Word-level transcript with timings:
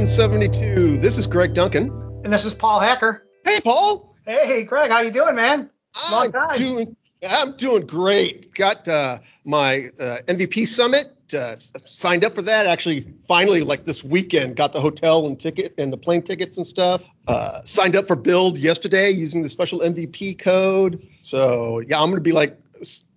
172. 0.00 0.96
This 0.96 1.18
is 1.18 1.26
Greg 1.26 1.52
Duncan. 1.52 1.90
And 2.24 2.32
this 2.32 2.46
is 2.46 2.54
Paul 2.54 2.80
Hacker. 2.80 3.26
Hey, 3.44 3.60
Paul. 3.60 4.16
Hey, 4.24 4.62
Greg. 4.62 4.90
How 4.90 5.02
you 5.02 5.10
doing, 5.10 5.34
man? 5.34 5.68
Long 6.10 6.24
I'm 6.24 6.32
time. 6.32 6.58
doing. 6.58 6.96
I'm 7.28 7.54
doing 7.58 7.86
great. 7.86 8.54
Got 8.54 8.88
uh, 8.88 9.18
my 9.44 9.90
uh, 10.00 10.20
MVP 10.26 10.66
summit. 10.68 11.14
Uh, 11.34 11.54
signed 11.84 12.24
up 12.24 12.34
for 12.34 12.40
that. 12.40 12.64
Actually, 12.64 13.12
finally, 13.28 13.60
like 13.60 13.84
this 13.84 14.02
weekend, 14.02 14.56
got 14.56 14.72
the 14.72 14.80
hotel 14.80 15.26
and 15.26 15.38
ticket 15.38 15.74
and 15.76 15.92
the 15.92 15.98
plane 15.98 16.22
tickets 16.22 16.56
and 16.56 16.66
stuff. 16.66 17.02
Uh, 17.28 17.60
signed 17.66 17.94
up 17.94 18.06
for 18.06 18.16
Build 18.16 18.56
yesterday 18.56 19.10
using 19.10 19.42
the 19.42 19.50
special 19.50 19.80
MVP 19.80 20.38
code. 20.38 21.06
So 21.20 21.80
yeah, 21.80 22.00
I'm 22.00 22.08
gonna 22.08 22.22
be 22.22 22.32
like 22.32 22.58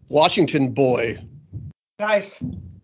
Washington 0.10 0.74
boy. 0.74 1.18
Nice, 1.98 2.44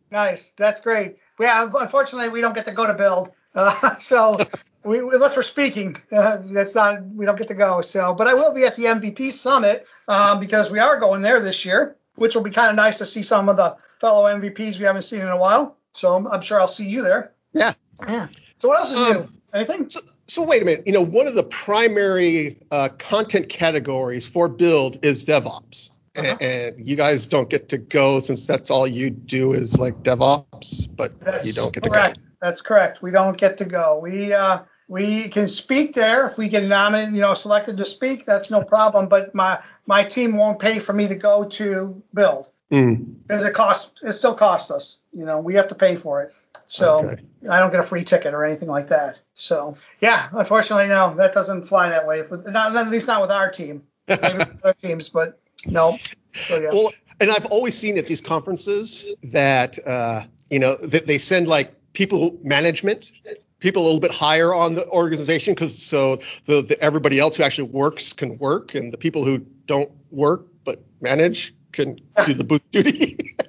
nice. 0.09 0.51
That's 0.51 0.79
great. 0.79 1.17
Yeah, 1.37 1.69
unfortunately, 1.73 2.29
we 2.29 2.39
don't 2.39 2.55
get 2.55 2.65
to 2.67 2.73
go 2.73 2.87
to 2.87 2.93
Build. 2.93 3.31
Uh, 3.55 3.95
so 3.99 4.37
we, 4.83 4.99
unless 4.99 5.35
we're 5.35 5.41
speaking, 5.41 5.97
uh, 6.11 6.39
that's 6.45 6.75
not 6.75 7.05
we 7.05 7.25
don't 7.25 7.37
get 7.37 7.47
to 7.49 7.53
go. 7.53 7.81
So, 7.81 8.13
but 8.13 8.27
I 8.27 8.33
will 8.33 8.53
be 8.53 8.65
at 8.65 8.75
the 8.75 8.85
MVP 8.85 9.31
summit 9.31 9.85
um, 10.07 10.39
because 10.39 10.69
we 10.69 10.79
are 10.79 10.99
going 10.99 11.21
there 11.21 11.39
this 11.39 11.65
year, 11.65 11.95
which 12.15 12.35
will 12.35 12.43
be 12.43 12.51
kind 12.51 12.69
of 12.69 12.75
nice 12.75 12.97
to 12.99 13.05
see 13.05 13.23
some 13.23 13.49
of 13.49 13.57
the 13.57 13.75
fellow 13.99 14.25
MVPs 14.25 14.77
we 14.77 14.85
haven't 14.85 15.03
seen 15.03 15.21
in 15.21 15.29
a 15.29 15.37
while. 15.37 15.77
So 15.93 16.15
I'm, 16.15 16.27
I'm 16.27 16.41
sure 16.41 16.59
I'll 16.59 16.67
see 16.67 16.87
you 16.87 17.01
there. 17.01 17.33
Yeah. 17.53 17.73
Yeah. 18.07 18.27
So 18.57 18.67
what 18.67 18.79
else 18.79 18.91
is 18.91 18.99
um, 18.99 19.13
new? 19.13 19.29
Anything? 19.53 19.89
So, 19.89 19.99
so, 20.27 20.43
wait 20.43 20.61
a 20.61 20.65
minute. 20.65 20.85
You 20.85 20.93
know, 20.93 21.01
one 21.01 21.25
of 21.25 21.33
the 21.33 21.43
primary 21.43 22.57
uh, 22.69 22.89
content 22.99 23.49
categories 23.49 24.27
for 24.27 24.47
Build 24.47 25.03
is 25.03 25.23
DevOps. 25.23 25.89
Uh-huh. 26.15 26.35
And, 26.39 26.75
you 26.77 26.95
guys 26.95 27.25
don't 27.25 27.49
get 27.49 27.69
to 27.69 27.77
go 27.77 28.19
since 28.19 28.45
that's 28.45 28.69
all 28.69 28.85
you 28.85 29.09
do 29.09 29.53
is 29.53 29.79
like 29.79 30.03
DevOps, 30.03 30.87
but 30.95 31.19
that's 31.21 31.47
you 31.47 31.53
don't 31.53 31.73
get 31.73 31.83
correct. 31.83 32.15
to 32.15 32.21
go. 32.21 32.28
That's 32.41 32.61
correct. 32.61 33.01
We 33.01 33.11
don't 33.11 33.37
get 33.37 33.57
to 33.57 33.65
go. 33.65 33.99
We 33.99 34.33
uh, 34.33 34.59
we 34.87 35.27
can 35.29 35.47
speak 35.47 35.93
there 35.93 36.25
if 36.25 36.37
we 36.37 36.47
get 36.47 36.63
nominated, 36.63 37.13
you 37.13 37.21
know, 37.21 37.33
selected 37.35 37.77
to 37.77 37.85
speak. 37.85 38.25
That's 38.25 38.49
no 38.49 38.63
problem. 38.63 39.07
But 39.07 39.35
my 39.35 39.59
my 39.85 40.03
team 40.03 40.37
won't 40.37 40.59
pay 40.59 40.79
for 40.79 40.93
me 40.93 41.07
to 41.07 41.15
go 41.15 41.45
to 41.45 42.01
build 42.13 42.49
mm. 42.71 43.15
because 43.27 43.43
it 43.43 43.53
costs. 43.53 44.01
It 44.01 44.13
still 44.13 44.35
costs 44.35 44.71
us. 44.71 44.97
You 45.13 45.25
know, 45.25 45.39
we 45.39 45.55
have 45.55 45.67
to 45.67 45.75
pay 45.75 45.95
for 45.95 46.23
it. 46.23 46.33
So 46.65 47.05
okay. 47.05 47.23
I 47.49 47.59
don't 47.59 47.71
get 47.71 47.79
a 47.79 47.83
free 47.83 48.03
ticket 48.03 48.33
or 48.33 48.45
anything 48.45 48.69
like 48.69 48.87
that. 48.87 49.19
So 49.33 49.75
yeah, 49.99 50.29
unfortunately, 50.31 50.87
no, 50.87 51.15
that 51.15 51.33
doesn't 51.33 51.67
fly 51.67 51.89
that 51.89 52.05
way. 52.05 52.23
Not, 52.45 52.75
at 52.75 52.89
least 52.89 53.07
not 53.07 53.21
with 53.21 53.31
our 53.31 53.49
team. 53.49 53.83
Maybe 54.07 54.43
other 54.63 54.73
teams, 54.81 55.09
but 55.09 55.39
no. 55.65 55.97
So, 56.33 56.59
yeah. 56.59 56.69
Well, 56.71 56.91
and 57.19 57.31
I've 57.31 57.47
always 57.47 57.77
seen 57.77 57.97
at 57.97 58.05
these 58.05 58.21
conferences 58.21 59.07
that 59.23 59.85
uh, 59.85 60.23
you 60.49 60.59
know 60.59 60.75
that 60.77 61.05
they 61.05 61.17
send 61.17 61.47
like 61.47 61.73
people 61.93 62.37
management 62.43 63.11
people 63.59 63.83
a 63.83 63.85
little 63.85 63.99
bit 63.99 64.11
higher 64.11 64.53
on 64.53 64.75
the 64.75 64.87
organization 64.89 65.53
because 65.53 65.77
so 65.81 66.17
the, 66.45 66.61
the, 66.61 66.81
everybody 66.81 67.19
else 67.19 67.35
who 67.35 67.43
actually 67.43 67.69
works 67.69 68.13
can 68.13 68.37
work 68.37 68.73
and 68.73 68.91
the 68.91 68.97
people 68.97 69.23
who 69.23 69.39
don't 69.67 69.91
work 70.11 70.47
but 70.63 70.81
manage 71.01 71.53
can 71.71 71.99
do 72.25 72.33
the 72.33 72.43
booth 72.43 72.63
duty. 72.71 73.35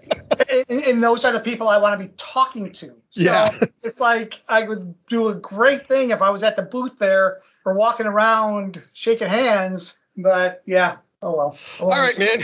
And, 0.68 0.82
and, 0.84 1.02
those 1.02 1.24
are 1.24 1.32
the 1.32 1.40
people 1.40 1.68
i 1.68 1.76
want 1.76 2.00
to 2.00 2.06
be 2.06 2.12
talking 2.16 2.72
to. 2.72 2.94
So 3.10 3.20
yeah. 3.20 3.52
it's 3.82 4.00
like 4.00 4.42
i 4.48 4.62
would 4.62 4.94
do 5.06 5.28
a 5.28 5.34
great 5.34 5.86
thing 5.86 6.10
if 6.10 6.22
i 6.22 6.30
was 6.30 6.42
at 6.42 6.56
the 6.56 6.62
booth 6.62 6.98
there 6.98 7.42
or 7.66 7.74
walking 7.74 8.06
around 8.06 8.80
shaking 8.92 9.28
hands 9.28 9.96
but 10.16 10.62
yeah 10.66 10.96
oh 11.20 11.36
well, 11.36 11.58
oh, 11.80 11.84
all 11.84 11.90
right 11.90 12.18
man. 12.18 12.42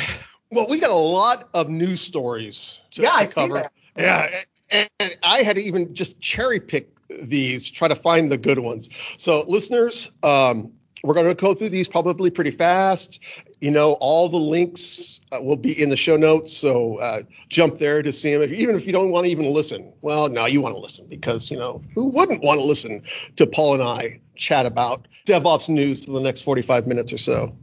Well 0.51 0.67
we 0.69 0.79
got 0.79 0.91
a 0.91 0.95
lot 0.95 1.49
of 1.55 1.69
news 1.69 2.01
stories 2.01 2.83
to, 2.93 3.03
yeah 3.03 3.13
to 3.13 3.17
i 3.17 3.27
cover. 3.27 3.55
see 3.55 3.61
that. 3.63 3.73
Yeah 3.97 4.43
and 4.71 5.17
I 5.23 5.43
had 5.43 5.57
to 5.57 5.63
even 5.63 5.95
just 5.95 6.21
cherry 6.21 6.61
pick 6.61 6.89
these 7.09 7.65
to 7.65 7.73
try 7.73 7.89
to 7.89 7.95
find 7.95 8.31
the 8.31 8.39
good 8.39 8.59
ones. 8.59 8.89
So, 9.19 9.45
listeners, 9.47 10.11
um, 10.23 10.73
we're 11.05 11.15
going 11.15 11.27
to 11.27 11.35
go 11.35 11.55
through 11.55 11.69
these 11.69 11.89
probably 11.89 12.31
pretty 12.31 12.51
fast. 12.51 13.21
You 13.61 13.71
know, 13.71 13.93
all 14.01 14.29
the 14.29 14.39
links 14.39 15.21
uh, 15.33 15.41
will 15.41 15.57
be 15.57 15.81
in 15.81 15.91
the 15.91 15.97
show 15.97 16.17
notes, 16.17 16.57
so 16.57 16.97
uh, 16.99 17.23
jump 17.49 17.79
there 17.79 18.03
to 18.03 18.13
see 18.13 18.33
them. 18.33 18.43
If, 18.43 18.53
even 18.53 18.75
if 18.75 18.87
you 18.87 18.93
don't 18.93 19.11
want 19.11 19.27
to 19.27 19.31
even 19.31 19.47
listen, 19.47 19.93
well, 20.03 20.29
now 20.29 20.47
you 20.47 20.61
want 20.61 20.75
to 20.75 20.81
listen 20.81 21.07
because 21.07 21.51
you 21.51 21.57
know 21.57 21.83
who 21.95 22.07
wouldn't 22.07 22.43
want 22.43 22.61
to 22.61 22.67
listen 22.67 23.03
to 23.37 23.47
Paul 23.47 23.75
and 23.75 23.83
I 23.83 24.21
chat 24.35 24.67
about 24.67 25.07
DevOps 25.27 25.69
news 25.69 26.05
for 26.05 26.13
the 26.13 26.21
next 26.21 26.43
45 26.43 26.87
minutes 26.87 27.13
or 27.13 27.19
so. 27.19 27.57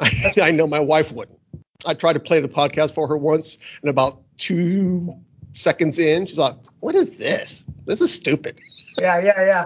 I, 0.00 0.32
I 0.42 0.50
know 0.50 0.66
my 0.66 0.80
wife 0.80 1.12
wouldn't. 1.12 1.38
I 1.86 1.94
tried 1.94 2.14
to 2.14 2.20
play 2.20 2.40
the 2.40 2.48
podcast 2.48 2.94
for 2.94 3.06
her 3.08 3.16
once, 3.16 3.58
and 3.82 3.90
about 3.90 4.20
two 4.38 5.14
seconds 5.54 5.98
in, 5.98 6.26
she's 6.26 6.38
like, 6.38 6.56
"What 6.80 6.94
is 6.94 7.16
this? 7.16 7.64
This 7.86 8.00
is 8.00 8.12
stupid." 8.12 8.60
Yeah, 8.98 9.18
yeah, 9.18 9.46
yeah. 9.46 9.64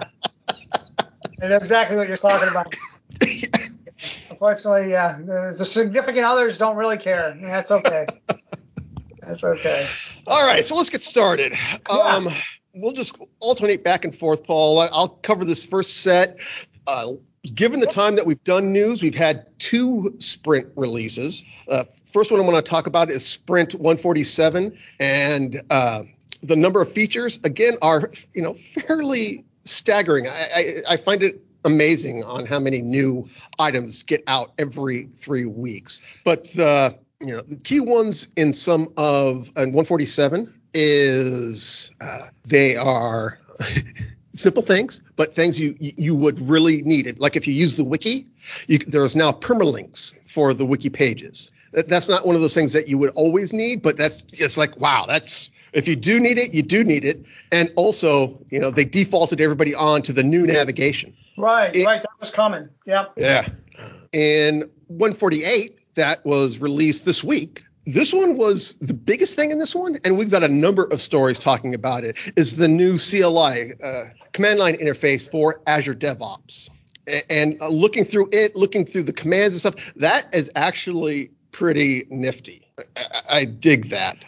I 1.41 1.47
know 1.47 1.57
exactly 1.57 1.97
what 1.97 2.07
you're 2.07 2.17
talking 2.17 2.49
about. 2.49 2.73
Unfortunately, 4.29 4.89
yeah, 4.91 5.17
the, 5.17 5.55
the, 5.57 5.65
significant 5.65 6.25
others 6.25 6.57
don't 6.57 6.77
really 6.77 6.97
care. 6.97 7.37
That's 7.41 7.71
okay. 7.71 8.07
That's 9.21 9.43
okay. 9.43 9.87
All 10.27 10.45
right, 10.47 10.65
so 10.65 10.75
let's 10.75 10.89
get 10.89 11.03
started. 11.03 11.53
Yeah. 11.89 11.95
Um, 11.95 12.29
we'll 12.73 12.93
just 12.93 13.17
alternate 13.41 13.83
back 13.83 14.05
and 14.05 14.15
forth, 14.15 14.43
Paul. 14.43 14.79
I'll 14.79 15.09
cover 15.09 15.43
this 15.43 15.65
first 15.65 15.97
set. 15.97 16.39
Uh, 16.87 17.07
given 17.53 17.79
the 17.79 17.87
time 17.87 18.15
that 18.15 18.25
we've 18.25 18.43
done 18.43 18.71
news, 18.71 19.01
we've 19.01 19.15
had 19.15 19.47
two 19.59 20.15
sprint 20.19 20.67
releases. 20.75 21.43
Uh, 21.67 21.83
first 22.11 22.31
one 22.31 22.39
I'm 22.39 22.45
going 22.45 22.61
to 22.61 22.69
talk 22.69 22.87
about 22.87 23.09
is 23.09 23.25
Sprint 23.25 23.73
147, 23.73 24.77
and 24.99 25.61
uh, 25.69 26.03
the 26.43 26.55
number 26.55 26.81
of 26.81 26.91
features 26.91 27.39
again 27.43 27.75
are 27.81 28.11
you 28.33 28.41
know 28.41 28.53
fairly 28.53 29.45
staggering. 29.65 30.27
I, 30.27 30.47
I, 30.55 30.93
I 30.93 30.97
find 30.97 31.23
it 31.23 31.41
amazing 31.65 32.23
on 32.23 32.45
how 32.45 32.59
many 32.59 32.81
new 32.81 33.27
items 33.57 34.03
get 34.03 34.23
out 34.27 34.53
every 34.57 35.05
three 35.05 35.45
weeks. 35.45 36.01
But 36.23 36.45
the 36.53 36.97
you 37.19 37.27
know 37.27 37.41
the 37.41 37.57
key 37.57 37.79
ones 37.79 38.27
in 38.35 38.53
some 38.53 38.93
of 38.97 39.51
and 39.55 39.73
147 39.73 40.53
is 40.73 41.91
uh, 42.01 42.27
they 42.45 42.75
are 42.75 43.39
simple 44.39 44.63
things, 44.63 45.01
but 45.15 45.33
things 45.33 45.59
you 45.59 45.75
you 45.79 46.15
would 46.15 46.39
really 46.47 46.81
need 46.83 47.07
it. 47.07 47.19
Like 47.19 47.35
if 47.35 47.47
you 47.47 47.53
use 47.53 47.75
the 47.75 47.83
wiki, 47.83 48.25
you, 48.67 48.79
there's 48.79 49.15
now 49.15 49.31
permalinks 49.31 50.13
for 50.27 50.53
the 50.53 50.65
wiki 50.65 50.89
pages. 50.89 51.51
That's 51.71 52.09
not 52.09 52.25
one 52.25 52.35
of 52.35 52.41
those 52.41 52.55
things 52.55 52.73
that 52.73 52.87
you 52.87 52.97
would 52.97 53.11
always 53.11 53.53
need, 53.53 53.81
but 53.81 53.97
that's 53.97 54.23
it's 54.31 54.57
like 54.57 54.75
wow, 54.77 55.05
that's 55.07 55.49
if 55.73 55.87
you 55.87 55.95
do 55.95 56.19
need 56.19 56.37
it, 56.37 56.53
you 56.53 56.63
do 56.63 56.83
need 56.83 57.05
it. 57.05 57.23
And 57.51 57.71
also, 57.75 58.39
you 58.49 58.59
know, 58.59 58.71
they 58.71 58.85
defaulted 58.85 59.39
everybody 59.39 59.75
on 59.75 60.01
to 60.03 60.13
the 60.13 60.23
new 60.23 60.47
navigation. 60.47 61.15
Right, 61.37 61.75
it, 61.75 61.85
right. 61.85 62.01
That 62.01 62.19
was 62.19 62.31
coming. 62.31 62.69
Yeah. 62.85 63.05
Yeah. 63.15 63.49
In 64.11 64.61
148, 64.87 65.95
that 65.95 66.25
was 66.25 66.57
released 66.57 67.05
this 67.05 67.23
week 67.23 67.63
this 67.93 68.13
one 68.13 68.37
was 68.37 68.75
the 68.75 68.93
biggest 68.93 69.35
thing 69.35 69.51
in 69.51 69.59
this 69.59 69.73
one, 69.73 69.97
and 70.03 70.17
we've 70.17 70.29
got 70.29 70.43
a 70.43 70.47
number 70.47 70.85
of 70.85 71.01
stories 71.01 71.39
talking 71.39 71.73
about 71.73 72.03
it. 72.03 72.17
Is 72.35 72.55
the 72.55 72.67
new 72.67 72.97
CLI 72.97 73.73
uh, 73.83 74.05
command 74.33 74.59
line 74.59 74.75
interface 74.77 75.29
for 75.29 75.61
Azure 75.67 75.95
DevOps, 75.95 76.69
and 77.29 77.57
uh, 77.61 77.69
looking 77.69 78.03
through 78.03 78.29
it, 78.31 78.55
looking 78.55 78.85
through 78.85 79.03
the 79.03 79.13
commands 79.13 79.55
and 79.55 79.73
stuff, 79.73 79.93
that 79.95 80.33
is 80.33 80.51
actually 80.55 81.31
pretty 81.51 82.05
nifty. 82.09 82.67
I, 82.95 83.21
I 83.29 83.45
dig 83.45 83.89
that. 83.89 84.23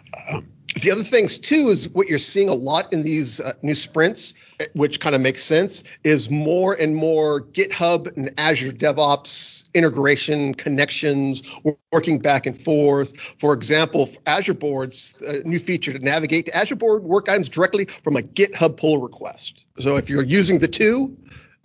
The 0.81 0.89
other 0.89 1.03
things 1.03 1.37
too 1.37 1.69
is 1.69 1.89
what 1.89 2.07
you're 2.07 2.17
seeing 2.17 2.49
a 2.49 2.55
lot 2.55 2.91
in 2.91 3.03
these 3.03 3.39
uh, 3.39 3.53
new 3.61 3.75
sprints, 3.75 4.33
eh, 4.59 4.65
which 4.73 4.99
kind 4.99 5.13
of 5.13 5.21
makes 5.21 5.43
sense, 5.43 5.83
is 6.03 6.31
more 6.31 6.73
and 6.73 6.95
more 6.95 7.41
GitHub 7.41 8.17
and 8.17 8.33
Azure 8.39 8.71
DevOps 8.71 9.71
integration 9.75 10.55
connections 10.55 11.43
working 11.91 12.17
back 12.17 12.47
and 12.47 12.59
forth. 12.59 13.15
For 13.39 13.53
example, 13.53 14.07
for 14.07 14.19
Azure 14.25 14.55
boards, 14.55 15.21
a 15.21 15.47
new 15.47 15.59
feature 15.59 15.93
to 15.93 15.99
navigate 15.99 16.47
to 16.47 16.57
Azure 16.57 16.75
board 16.75 17.03
work 17.03 17.29
items 17.29 17.47
directly 17.47 17.85
from 17.85 18.15
a 18.15 18.21
GitHub 18.21 18.75
pull 18.75 18.99
request. 18.99 19.65
So 19.77 19.97
if 19.97 20.09
you're 20.09 20.23
using 20.23 20.57
the 20.57 20.67
two, 20.67 21.15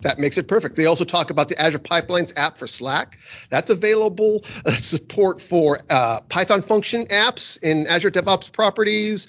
that 0.01 0.19
makes 0.19 0.37
it 0.37 0.47
perfect. 0.47 0.75
They 0.75 0.85
also 0.85 1.05
talk 1.05 1.29
about 1.29 1.49
the 1.49 1.59
Azure 1.59 1.79
Pipelines 1.79 2.31
app 2.35 2.57
for 2.57 2.67
Slack. 2.67 3.17
That's 3.49 3.69
available. 3.69 4.45
Uh, 4.65 4.71
support 4.71 5.41
for 5.41 5.79
uh, 5.89 6.21
Python 6.21 6.61
function 6.61 7.05
apps 7.05 7.57
in 7.61 7.87
Azure 7.87 8.11
DevOps 8.11 8.51
properties. 8.51 9.27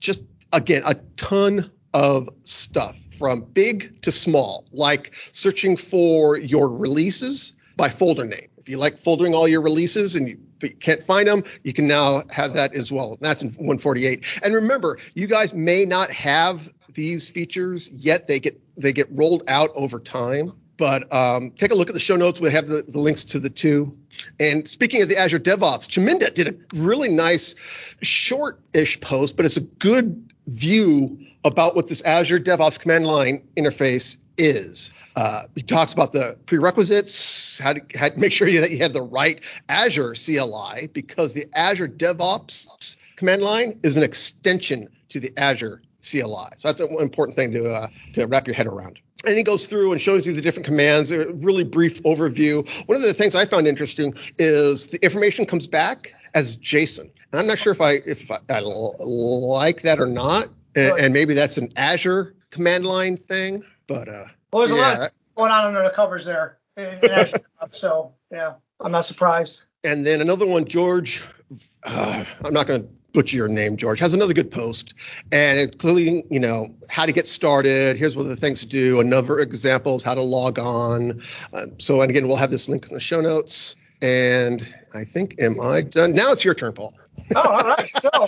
Just 0.00 0.22
again, 0.52 0.82
a 0.84 0.94
ton 1.16 1.70
of 1.94 2.28
stuff 2.42 2.98
from 3.16 3.42
big 3.42 4.00
to 4.02 4.10
small, 4.10 4.64
like 4.72 5.14
searching 5.32 5.76
for 5.76 6.36
your 6.36 6.68
releases 6.68 7.52
by 7.76 7.88
folder 7.88 8.24
name. 8.24 8.48
If 8.58 8.68
you 8.68 8.78
like 8.78 8.98
foldering 8.98 9.34
all 9.34 9.46
your 9.48 9.62
releases 9.62 10.16
and 10.16 10.28
you, 10.28 10.38
you 10.62 10.70
can't 10.70 11.02
find 11.02 11.28
them, 11.28 11.44
you 11.62 11.72
can 11.72 11.86
now 11.86 12.22
have 12.30 12.54
that 12.54 12.74
as 12.74 12.90
well. 12.90 13.16
That's 13.20 13.42
in 13.42 13.48
148. 13.50 14.40
And 14.42 14.54
remember, 14.54 14.98
you 15.14 15.26
guys 15.26 15.54
may 15.54 15.84
not 15.84 16.10
have 16.10 16.72
these 16.92 17.28
features 17.28 17.88
yet. 17.90 18.26
They 18.26 18.40
get 18.40 18.60
they 18.80 18.92
get 18.92 19.08
rolled 19.10 19.42
out 19.48 19.70
over 19.74 19.98
time. 19.98 20.52
But 20.76 21.12
um, 21.12 21.50
take 21.52 21.72
a 21.72 21.74
look 21.74 21.90
at 21.90 21.94
the 21.94 22.00
show 22.00 22.16
notes. 22.16 22.40
We 22.40 22.50
have 22.52 22.66
the, 22.66 22.82
the 22.82 22.98
links 22.98 23.22
to 23.24 23.38
the 23.38 23.50
two. 23.50 23.94
And 24.38 24.66
speaking 24.66 25.02
of 25.02 25.10
the 25.10 25.18
Azure 25.18 25.38
DevOps, 25.38 25.86
Chaminda 25.86 26.32
did 26.32 26.48
a 26.48 26.54
really 26.74 27.10
nice 27.10 27.54
short-ish 28.00 28.98
post, 29.00 29.36
but 29.36 29.44
it's 29.44 29.58
a 29.58 29.62
good 29.62 30.32
view 30.46 31.18
about 31.44 31.76
what 31.76 31.88
this 31.88 32.00
Azure 32.02 32.40
DevOps 32.40 32.78
command 32.78 33.06
line 33.06 33.46
interface 33.58 34.16
is. 34.38 34.90
Uh, 35.16 35.42
he 35.54 35.62
talks 35.62 35.92
about 35.92 36.12
the 36.12 36.36
prerequisites, 36.46 37.58
how 37.58 37.74
to, 37.74 37.82
how 37.98 38.08
to 38.08 38.18
make 38.18 38.32
sure 38.32 38.50
that 38.50 38.70
you 38.70 38.78
have 38.78 38.94
the 38.94 39.02
right 39.02 39.42
Azure 39.68 40.14
CLI, 40.14 40.86
because 40.92 41.34
the 41.34 41.46
Azure 41.54 41.88
DevOps 41.88 42.96
command 43.16 43.42
line 43.42 43.78
is 43.82 43.98
an 43.98 44.02
extension 44.02 44.88
to 45.10 45.20
the 45.20 45.32
Azure 45.36 45.82
CLI. 46.02 46.50
So 46.56 46.68
that's 46.68 46.80
an 46.80 46.96
important 46.98 47.36
thing 47.36 47.52
to 47.52 47.72
uh, 47.72 47.88
to 48.14 48.26
wrap 48.26 48.46
your 48.46 48.54
head 48.54 48.66
around. 48.66 49.00
And 49.26 49.36
he 49.36 49.42
goes 49.42 49.66
through 49.66 49.92
and 49.92 50.00
shows 50.00 50.26
you 50.26 50.32
the 50.32 50.40
different 50.40 50.66
commands, 50.66 51.10
a 51.10 51.28
really 51.32 51.64
brief 51.64 52.02
overview. 52.04 52.66
One 52.88 52.96
of 52.96 53.02
the 53.02 53.12
things 53.12 53.34
I 53.34 53.44
found 53.44 53.68
interesting 53.68 54.14
is 54.38 54.86
the 54.88 55.02
information 55.04 55.44
comes 55.44 55.66
back 55.66 56.14
as 56.34 56.56
JSON. 56.56 57.00
And 57.00 57.40
I'm 57.40 57.46
not 57.46 57.58
sure 57.58 57.72
if 57.72 57.80
I 57.80 57.94
if 58.06 58.30
I, 58.30 58.38
I 58.48 58.60
like 58.60 59.82
that 59.82 60.00
or 60.00 60.06
not. 60.06 60.48
And, 60.76 60.98
and, 61.00 61.12
maybe 61.12 61.34
that's 61.34 61.58
an 61.58 61.68
Azure 61.76 62.36
command 62.50 62.86
line 62.86 63.16
thing. 63.16 63.64
But 63.88 64.08
uh, 64.08 64.26
well, 64.52 64.66
there's 64.66 64.70
yeah. 64.70 64.76
a 64.76 65.00
lot 65.00 65.12
going 65.36 65.50
on 65.50 65.64
under 65.66 65.82
the 65.82 65.90
covers 65.90 66.24
there. 66.24 66.58
In, 66.76 66.84
in 67.02 67.10
Azure, 67.10 67.38
so 67.72 68.14
yeah, 68.30 68.54
I'm 68.78 68.92
not 68.92 69.04
surprised. 69.04 69.64
And 69.82 70.06
then 70.06 70.20
another 70.20 70.46
one, 70.46 70.64
George. 70.64 71.22
Uh, 71.82 72.24
I'm 72.44 72.52
not 72.52 72.68
going 72.68 72.84
to 72.84 72.88
butcher 73.12 73.36
your 73.36 73.48
name, 73.48 73.76
George, 73.76 73.98
has 73.98 74.14
another 74.14 74.34
good 74.34 74.50
post, 74.50 74.94
and 75.32 75.58
including 75.58 76.24
you 76.30 76.40
know 76.40 76.74
how 76.88 77.06
to 77.06 77.12
get 77.12 77.26
started. 77.26 77.96
Here's 77.96 78.16
what 78.16 78.26
the 78.26 78.36
things 78.36 78.60
to 78.60 78.66
do. 78.66 79.00
Another 79.00 79.38
example 79.38 79.96
is 79.96 80.02
how 80.02 80.14
to 80.14 80.22
log 80.22 80.58
on. 80.58 81.20
Um, 81.52 81.78
so, 81.78 82.00
and 82.02 82.10
again, 82.10 82.28
we'll 82.28 82.36
have 82.36 82.50
this 82.50 82.68
link 82.68 82.88
in 82.88 82.94
the 82.94 83.00
show 83.00 83.20
notes. 83.20 83.76
And 84.02 84.74
I 84.94 85.04
think, 85.04 85.36
am 85.38 85.60
I 85.60 85.82
done? 85.82 86.12
Now 86.12 86.32
it's 86.32 86.44
your 86.44 86.54
turn, 86.54 86.72
Paul. 86.72 86.94
Oh, 87.36 87.42
all 87.42 87.60
right. 87.60 87.90
So, 88.02 88.26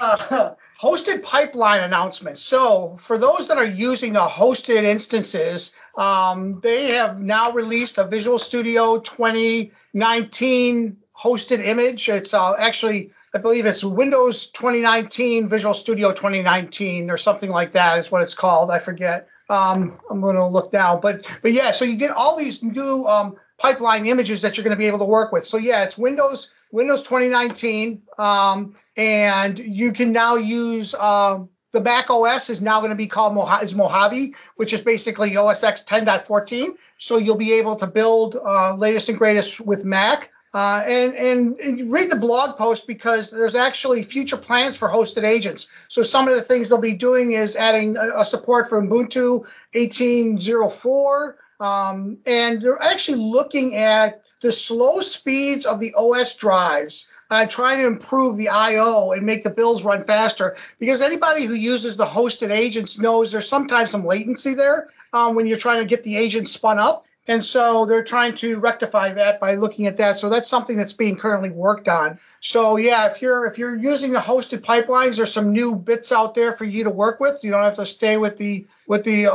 uh, 0.00 0.54
hosted 0.80 1.22
pipeline 1.22 1.84
announcements. 1.84 2.40
So, 2.40 2.96
for 2.98 3.16
those 3.16 3.46
that 3.46 3.58
are 3.58 3.66
using 3.66 4.12
the 4.12 4.26
hosted 4.26 4.82
instances, 4.82 5.72
um, 5.96 6.58
they 6.60 6.88
have 6.94 7.20
now 7.20 7.52
released 7.52 7.98
a 7.98 8.04
Visual 8.04 8.40
Studio 8.40 8.98
2019 8.98 10.96
hosted 11.16 11.64
image. 11.64 12.08
It's 12.08 12.34
uh, 12.34 12.54
actually 12.58 13.12
I 13.34 13.38
believe 13.38 13.66
it's 13.66 13.84
Windows 13.84 14.46
2019, 14.48 15.48
Visual 15.48 15.74
Studio 15.74 16.12
2019, 16.12 17.10
or 17.10 17.16
something 17.16 17.50
like 17.50 17.72
that 17.72 17.98
is 17.98 18.10
what 18.10 18.22
it's 18.22 18.34
called. 18.34 18.70
I 18.70 18.78
forget. 18.78 19.28
Um, 19.50 19.98
I'm 20.10 20.20
going 20.20 20.36
to 20.36 20.46
look 20.46 20.72
now, 20.72 20.98
but 20.98 21.26
but 21.42 21.52
yeah, 21.52 21.72
so 21.72 21.84
you 21.84 21.96
get 21.96 22.10
all 22.10 22.36
these 22.36 22.62
new 22.62 23.06
um, 23.06 23.36
pipeline 23.58 24.06
images 24.06 24.42
that 24.42 24.56
you're 24.56 24.64
going 24.64 24.76
to 24.76 24.78
be 24.78 24.86
able 24.86 24.98
to 24.98 25.04
work 25.04 25.32
with. 25.32 25.46
So 25.46 25.56
yeah, 25.56 25.84
it's 25.84 25.96
Windows 25.96 26.50
Windows 26.70 27.02
2019, 27.02 28.02
um, 28.18 28.76
and 28.96 29.58
you 29.58 29.92
can 29.92 30.12
now 30.12 30.36
use 30.36 30.94
uh, 30.98 31.40
the 31.72 31.80
Mac 31.80 32.10
OS 32.10 32.50
is 32.50 32.60
now 32.60 32.80
going 32.80 32.90
to 32.90 32.96
be 32.96 33.06
called 33.06 33.34
Mojave, 33.34 33.64
is 33.64 33.74
Mojave, 33.74 34.34
which 34.56 34.72
is 34.72 34.80
basically 34.80 35.36
OS 35.36 35.62
X 35.62 35.84
10.14. 35.84 36.70
So 36.98 37.18
you'll 37.18 37.36
be 37.36 37.52
able 37.52 37.76
to 37.76 37.86
build 37.86 38.36
uh, 38.36 38.74
latest 38.74 39.08
and 39.08 39.18
greatest 39.18 39.60
with 39.60 39.84
Mac. 39.84 40.30
Uh, 40.54 40.82
and, 40.86 41.14
and, 41.14 41.60
and, 41.60 41.92
read 41.92 42.10
the 42.10 42.16
blog 42.16 42.56
post 42.56 42.86
because 42.86 43.30
there's 43.30 43.54
actually 43.54 44.02
future 44.02 44.36
plans 44.36 44.78
for 44.78 44.88
hosted 44.88 45.22
agents. 45.22 45.66
So 45.88 46.02
some 46.02 46.26
of 46.26 46.34
the 46.34 46.42
things 46.42 46.70
they'll 46.70 46.78
be 46.78 46.94
doing 46.94 47.32
is 47.32 47.54
adding 47.54 47.98
a, 47.98 48.20
a 48.20 48.24
support 48.24 48.66
for 48.66 48.80
Ubuntu 48.80 49.44
18.04, 49.74 51.34
um, 51.60 52.16
and 52.24 52.62
they're 52.62 52.82
actually 52.82 53.18
looking 53.18 53.76
at 53.76 54.22
the 54.40 54.50
slow 54.50 55.00
speeds 55.00 55.66
of 55.66 55.80
the 55.80 55.92
OS 55.94 56.34
drives. 56.34 57.08
Uh, 57.30 57.46
trying 57.46 57.76
to 57.76 57.86
improve 57.86 58.38
the 58.38 58.48
I/O 58.48 59.12
and 59.12 59.26
make 59.26 59.44
the 59.44 59.50
bills 59.50 59.84
run 59.84 60.02
faster. 60.04 60.56
Because 60.78 61.02
anybody 61.02 61.44
who 61.44 61.52
uses 61.52 61.94
the 61.94 62.06
hosted 62.06 62.48
agents 62.50 62.98
knows 62.98 63.30
there's 63.30 63.46
sometimes 63.46 63.90
some 63.90 64.06
latency 64.06 64.54
there 64.54 64.88
um, 65.12 65.34
when 65.34 65.46
you're 65.46 65.58
trying 65.58 65.80
to 65.80 65.86
get 65.86 66.04
the 66.04 66.16
agent 66.16 66.48
spun 66.48 66.78
up. 66.78 67.04
And 67.28 67.44
so 67.44 67.84
they're 67.84 68.02
trying 68.02 68.34
to 68.36 68.58
rectify 68.58 69.12
that 69.12 69.38
by 69.38 69.56
looking 69.56 69.86
at 69.86 69.98
that. 69.98 70.18
So 70.18 70.30
that's 70.30 70.48
something 70.48 70.78
that's 70.78 70.94
being 70.94 71.14
currently 71.14 71.50
worked 71.50 71.86
on. 71.86 72.18
So 72.40 72.78
yeah, 72.78 73.10
if 73.10 73.20
you're 73.20 73.44
if 73.44 73.58
you're 73.58 73.76
using 73.76 74.12
the 74.12 74.18
hosted 74.18 74.60
pipelines, 74.60 75.16
there's 75.16 75.32
some 75.32 75.52
new 75.52 75.76
bits 75.76 76.10
out 76.10 76.34
there 76.34 76.52
for 76.52 76.64
you 76.64 76.84
to 76.84 76.90
work 76.90 77.20
with. 77.20 77.44
You 77.44 77.50
don't 77.50 77.62
have 77.62 77.76
to 77.76 77.84
stay 77.84 78.16
with 78.16 78.38
the 78.38 78.66
with 78.86 79.04
the 79.04 79.28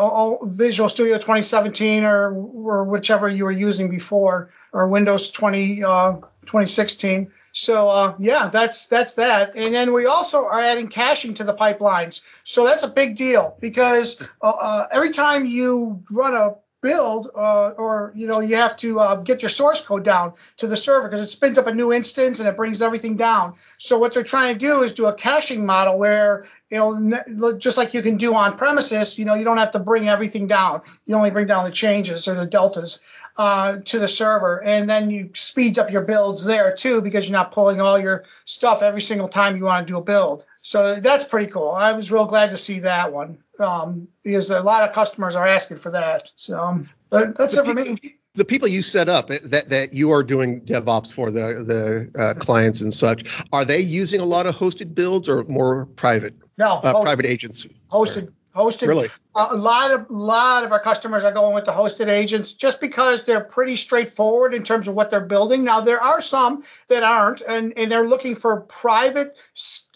Visual 0.44 0.90
Studio 0.90 1.16
2017 1.18 2.04
or 2.04 2.34
or 2.34 2.84
whichever 2.86 3.30
you 3.30 3.44
were 3.44 3.51
using 3.51 3.90
before 3.90 4.50
or 4.72 4.88
Windows 4.88 5.30
20 5.30 5.84
uh, 5.84 6.13
2016. 6.45 7.31
So 7.51 7.90
uh, 7.90 8.16
yeah, 8.18 8.50
that's 8.51 8.88
that's 8.88 9.13
that. 9.16 9.56
And 9.56 9.75
then 9.75 9.94
we 9.94 10.07
also 10.07 10.45
are 10.45 10.60
adding 10.60 10.88
caching 10.88 11.36
to 11.36 11.44
the 11.44 11.54
pipelines. 11.54 12.22
So 12.44 12.66
that's 12.66 12.81
a 12.81 12.88
big 12.88 13.16
deal 13.16 13.56
because 13.60 14.19
uh, 14.42 14.50
uh 14.50 14.88
every 14.92 15.12
time 15.12 15.45
you 15.45 16.04
run 16.10 16.34
a 16.34 16.56
build 16.83 17.31
uh, 17.33 17.69
or 17.77 18.12
you 18.13 18.27
know 18.27 18.41
you 18.41 18.57
have 18.57 18.77
to 18.77 19.00
uh, 19.00 19.15
get 19.15 19.41
your 19.41 19.50
source 19.50 19.81
code 19.81 20.03
down 20.03 20.33
to 20.57 20.68
the 20.68 20.77
server 20.77 21.07
because 21.07 21.21
it 21.21 21.30
spins 21.30 21.57
up 21.57 21.65
a 21.65 21.74
new 21.74 21.91
instance 21.91 22.39
and 22.39 22.47
it 22.47 22.57
brings 22.57 22.81
everything 22.81 23.15
down. 23.15 23.56
So 23.80 23.97
what 23.97 24.13
they're 24.13 24.21
trying 24.21 24.53
to 24.53 24.59
do 24.59 24.83
is 24.83 24.94
do 24.94 25.06
a 25.07 25.13
caching 25.13 25.65
model 25.65 25.97
where 25.97 26.45
you 26.69 26.77
know 26.77 27.57
just 27.57 27.77
like 27.77 27.94
you 27.94 28.03
can 28.03 28.18
do 28.18 28.35
on 28.35 28.57
premises 28.57 29.18
you 29.18 29.25
know 29.25 29.33
you 29.33 29.45
don't 29.45 29.57
have 29.57 29.71
to 29.71 29.80
bring 29.80 30.09
everything 30.09 30.45
down. 30.45 30.81
You 31.07 31.15
only 31.15 31.31
bring 31.31 31.47
down 31.47 31.63
the 31.63 31.71
changes 31.71 32.27
or 32.27 32.35
the 32.35 32.45
deltas 32.45 33.00
uh, 33.38 33.77
to 33.85 33.97
the 33.97 34.07
server 34.07 34.62
and 34.62 34.89
then 34.89 35.09
you 35.09 35.30
speed 35.33 35.80
up 35.80 35.89
your 35.89 36.03
builds 36.03 36.44
there 36.44 36.75
too 36.75 37.01
because 37.01 37.27
you're 37.27 37.38
not 37.38 37.53
pulling 37.53 37.80
all 37.80 37.97
your 37.97 38.25
stuff 38.45 38.81
every 38.81 39.01
single 39.01 39.30
time 39.30 39.56
you 39.56 39.63
want 39.63 39.88
to 39.88 39.91
do 39.91 39.97
a 39.97 40.01
build. 40.03 40.45
So 40.62 40.95
that's 40.95 41.25
pretty 41.25 41.50
cool. 41.51 41.71
I 41.71 41.94
was 41.94 42.12
real 42.12 42.25
glad 42.25 42.51
to 42.51 42.57
see 42.57 42.80
that 42.80 43.12
one 43.12 43.38
um, 43.60 44.08
because 44.24 44.50
a 44.50 44.62
lot 44.62 44.88
of 44.88 44.94
customers 44.94 45.36
are 45.36 45.48
asking 45.48 45.78
for 45.78 45.92
that. 45.92 46.32
So 46.36 46.58
um, 46.58 46.90
that's 47.10 47.56
the 47.56 47.62
it 47.62 47.66
for 47.66 47.76
people, 47.76 47.94
me. 47.94 48.16
The 48.36 48.46
people 48.46 48.68
you 48.68 48.82
set 48.82 49.10
up 49.10 49.30
eh, 49.30 49.40
that, 49.44 49.70
that 49.70 49.94
you 49.94 50.12
are 50.12 50.24
doing 50.24 50.62
DevOps 50.62 51.12
for 51.12 51.30
the 51.30 51.64
the 51.64 52.22
uh, 52.22 52.34
clients 52.36 52.82
and 52.82 52.94
such, 52.94 53.46
are 53.54 53.66
they 53.66 53.80
using 53.80 54.20
a 54.20 54.26
lot 54.26 54.48
of 54.48 54.56
hosted 54.56 54.96
builds 54.96 55.30
or 55.30 55.44
more 55.46 55.86
private? 55.96 56.34
No, 56.58 56.76
uh, 56.84 57.02
private 57.02 57.26
agents. 57.26 57.66
Hosted. 57.92 58.32
Hosted. 58.56 58.88
Really? 58.88 59.10
A 59.34 59.56
lot 59.56 59.90
of 59.90 60.08
a 60.10 60.14
lot 60.14 60.64
of 60.64 60.72
our 60.72 60.80
customers 60.80 61.24
are 61.24 61.32
going 61.32 61.56
with 61.56 61.66
the 61.66 61.72
hosted 61.72 62.08
agents 62.08 62.54
just 62.54 62.80
because 62.80 63.26
they're 63.26 63.44
pretty 63.44 63.76
straightforward 63.76 64.54
in 64.54 64.64
terms 64.64 64.88
of 64.88 64.94
what 64.94 65.10
they're 65.10 65.22
building. 65.22 65.64
Now 65.64 65.81
there 65.81 66.02
are 66.02 66.22
some 66.22 66.64
that 66.88 67.02
aren't, 67.02 67.42
and 67.42 67.74
and 67.78 67.92
they're 67.92 68.07
looking 68.07 68.36
for 68.36 68.62
private 68.62 69.36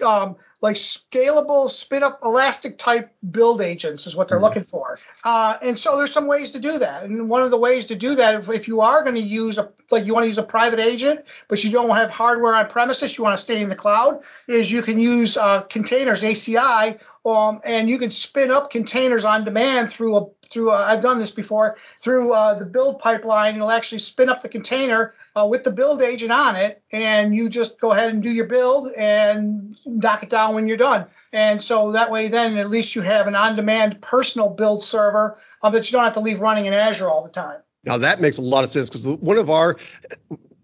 um, 0.03 0.37
like 0.61 0.75
scalable 0.75 1.69
spin 1.69 2.03
up 2.03 2.19
elastic 2.23 2.77
type 2.77 3.13
build 3.31 3.61
agents 3.61 4.07
is 4.07 4.15
what 4.15 4.27
they're 4.27 4.37
mm-hmm. 4.37 4.45
looking 4.45 4.63
for 4.63 4.99
uh, 5.23 5.57
and 5.61 5.77
so 5.77 5.97
there's 5.97 6.11
some 6.11 6.27
ways 6.27 6.51
to 6.51 6.59
do 6.59 6.79
that 6.79 7.03
and 7.03 7.29
one 7.29 7.41
of 7.41 7.51
the 7.51 7.57
ways 7.57 7.85
to 7.85 7.95
do 7.95 8.15
that 8.15 8.35
if, 8.35 8.49
if 8.49 8.67
you 8.67 8.81
are 8.81 9.03
going 9.03 9.15
to 9.15 9.21
use 9.21 9.57
a 9.57 9.69
like 9.91 10.05
you 10.05 10.13
want 10.13 10.23
to 10.23 10.27
use 10.27 10.37
a 10.37 10.43
private 10.43 10.79
agent 10.79 11.23
but 11.47 11.63
you 11.63 11.71
don't 11.71 11.95
have 11.95 12.09
hardware 12.09 12.55
on 12.55 12.67
premises 12.67 13.17
you 13.17 13.23
want 13.23 13.37
to 13.37 13.41
stay 13.41 13.61
in 13.61 13.69
the 13.69 13.75
cloud 13.75 14.21
is 14.47 14.71
you 14.71 14.81
can 14.81 14.99
use 14.99 15.37
uh, 15.37 15.61
containers 15.63 16.21
aci 16.21 16.99
um, 17.25 17.59
and 17.65 17.89
you 17.89 17.97
can 17.97 18.09
spin 18.09 18.51
up 18.51 18.71
containers 18.71 19.25
on 19.25 19.43
demand 19.43 19.91
through 19.91 20.15
a 20.15 20.25
through 20.51 20.71
uh, 20.71 20.85
I've 20.87 21.01
done 21.01 21.19
this 21.19 21.31
before 21.31 21.77
through 21.99 22.33
uh, 22.33 22.57
the 22.57 22.65
build 22.65 22.99
pipeline. 22.99 23.55
It'll 23.55 23.71
actually 23.71 23.99
spin 23.99 24.29
up 24.29 24.41
the 24.41 24.49
container 24.49 25.13
uh, 25.35 25.47
with 25.47 25.63
the 25.63 25.71
build 25.71 26.01
agent 26.01 26.31
on 26.31 26.55
it, 26.55 26.81
and 26.91 27.35
you 27.35 27.49
just 27.49 27.79
go 27.79 27.91
ahead 27.91 28.09
and 28.09 28.23
do 28.23 28.31
your 28.31 28.45
build 28.45 28.91
and 28.93 29.75
knock 29.85 30.23
it 30.23 30.29
down 30.29 30.55
when 30.55 30.67
you're 30.67 30.77
done. 30.77 31.05
And 31.33 31.61
so 31.61 31.91
that 31.91 32.09
way, 32.09 32.27
then 32.27 32.57
at 32.57 32.69
least 32.69 32.95
you 32.95 33.01
have 33.01 33.27
an 33.27 33.35
on-demand 33.35 34.01
personal 34.01 34.49
build 34.49 34.83
server 34.83 35.37
um, 35.61 35.73
that 35.73 35.89
you 35.89 35.95
don't 35.95 36.03
have 36.03 36.13
to 36.13 36.19
leave 36.19 36.39
running 36.39 36.65
in 36.65 36.73
Azure 36.73 37.09
all 37.09 37.23
the 37.23 37.29
time. 37.29 37.59
Now 37.83 37.97
that 37.97 38.19
makes 38.19 38.37
a 38.37 38.41
lot 38.41 38.63
of 38.63 38.69
sense 38.69 38.89
because 38.89 39.07
one 39.07 39.37
of 39.37 39.49
our 39.49 39.77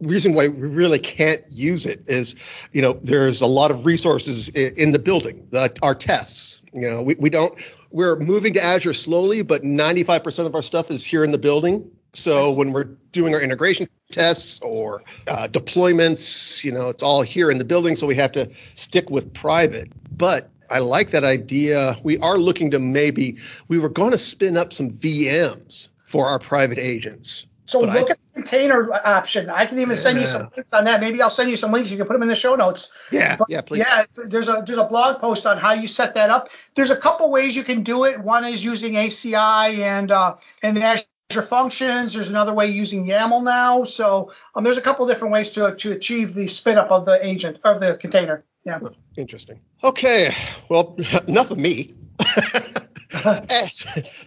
reason 0.01 0.33
why 0.33 0.47
we 0.47 0.67
really 0.67 0.99
can't 0.99 1.43
use 1.49 1.85
it 1.85 2.03
is, 2.07 2.35
you 2.73 2.81
know, 2.81 2.93
there's 2.93 3.39
a 3.39 3.45
lot 3.45 3.71
of 3.71 3.85
resources 3.85 4.49
in 4.49 4.91
the 4.91 4.99
building, 4.99 5.47
the, 5.51 5.73
our 5.81 5.95
tests. 5.95 6.61
You 6.73 6.89
know, 6.89 7.01
we, 7.01 7.15
we 7.15 7.29
don't, 7.29 7.53
we're 7.93 8.15
moving 8.15 8.53
to 8.55 8.63
Azure 8.63 8.91
slowly, 8.91 9.43
but 9.43 9.61
95% 9.61 10.47
of 10.47 10.55
our 10.55 10.63
stuff 10.63 10.89
is 10.89 11.05
here 11.05 11.23
in 11.23 11.31
the 11.31 11.37
building. 11.37 11.89
So 12.11 12.51
when 12.51 12.73
we're 12.73 12.85
doing 13.11 13.35
our 13.35 13.41
integration 13.41 13.87
tests 14.11 14.59
or 14.61 15.03
uh, 15.27 15.47
deployments, 15.49 16.63
you 16.63 16.71
know, 16.71 16.89
it's 16.89 17.03
all 17.03 17.21
here 17.21 17.51
in 17.51 17.59
the 17.59 17.63
building. 17.63 17.95
So 17.95 18.07
we 18.07 18.15
have 18.15 18.31
to 18.31 18.49
stick 18.73 19.11
with 19.11 19.31
private. 19.35 19.91
But 20.17 20.49
I 20.71 20.79
like 20.79 21.11
that 21.11 21.23
idea. 21.23 21.95
We 22.01 22.17
are 22.17 22.39
looking 22.39 22.71
to 22.71 22.79
maybe, 22.79 23.37
we 23.67 23.77
were 23.77 23.89
going 23.89 24.11
to 24.11 24.17
spin 24.17 24.57
up 24.57 24.73
some 24.73 24.89
VMs 24.89 25.89
for 26.05 26.25
our 26.25 26.39
private 26.39 26.79
agents. 26.79 27.45
So 27.65 27.85
but 27.85 27.95
look 27.95 28.09
I, 28.09 28.11
at 28.13 28.19
the 28.19 28.41
container 28.41 28.91
option. 28.93 29.49
I 29.49 29.65
can 29.65 29.79
even 29.79 29.95
yeah. 29.95 30.01
send 30.01 30.19
you 30.19 30.27
some 30.27 30.49
links 30.55 30.73
on 30.73 30.85
that. 30.85 30.99
Maybe 30.99 31.21
I'll 31.21 31.29
send 31.29 31.49
you 31.49 31.57
some 31.57 31.71
links. 31.71 31.89
You 31.89 31.97
can 31.97 32.05
put 32.05 32.13
them 32.13 32.23
in 32.23 32.27
the 32.27 32.35
show 32.35 32.55
notes. 32.55 32.91
Yeah, 33.11 33.37
but 33.37 33.49
yeah, 33.49 33.61
please. 33.61 33.79
Yeah, 33.79 34.05
there's 34.15 34.49
a 34.49 34.63
there's 34.65 34.77
a 34.77 34.85
blog 34.85 35.21
post 35.21 35.45
on 35.45 35.57
how 35.57 35.73
you 35.73 35.87
set 35.87 36.13
that 36.15 36.29
up. 36.29 36.49
There's 36.75 36.89
a 36.89 36.97
couple 36.97 37.31
ways 37.31 37.55
you 37.55 37.63
can 37.63 37.83
do 37.83 38.03
it. 38.03 38.19
One 38.19 38.45
is 38.45 38.63
using 38.63 38.93
ACI 38.93 39.79
and 39.79 40.11
uh, 40.11 40.35
and 40.61 40.77
Azure 40.77 41.05
functions. 41.41 42.13
There's 42.13 42.27
another 42.27 42.53
way 42.53 42.67
using 42.67 43.05
YAML 43.05 43.43
now. 43.43 43.85
So 43.85 44.33
um, 44.55 44.63
there's 44.63 44.77
a 44.77 44.81
couple 44.81 45.07
different 45.07 45.33
ways 45.33 45.49
to 45.51 45.75
to 45.75 45.91
achieve 45.93 46.33
the 46.33 46.47
spin 46.47 46.77
up 46.77 46.91
of 46.91 47.05
the 47.05 47.25
agent 47.25 47.59
of 47.63 47.79
the 47.79 47.97
container. 47.97 48.43
Yeah. 48.65 48.79
Interesting. 49.15 49.59
Okay. 49.83 50.33
Well, 50.69 50.97
enough 51.27 51.51
of 51.51 51.57
me. 51.57 51.93
Eh, 53.25 53.67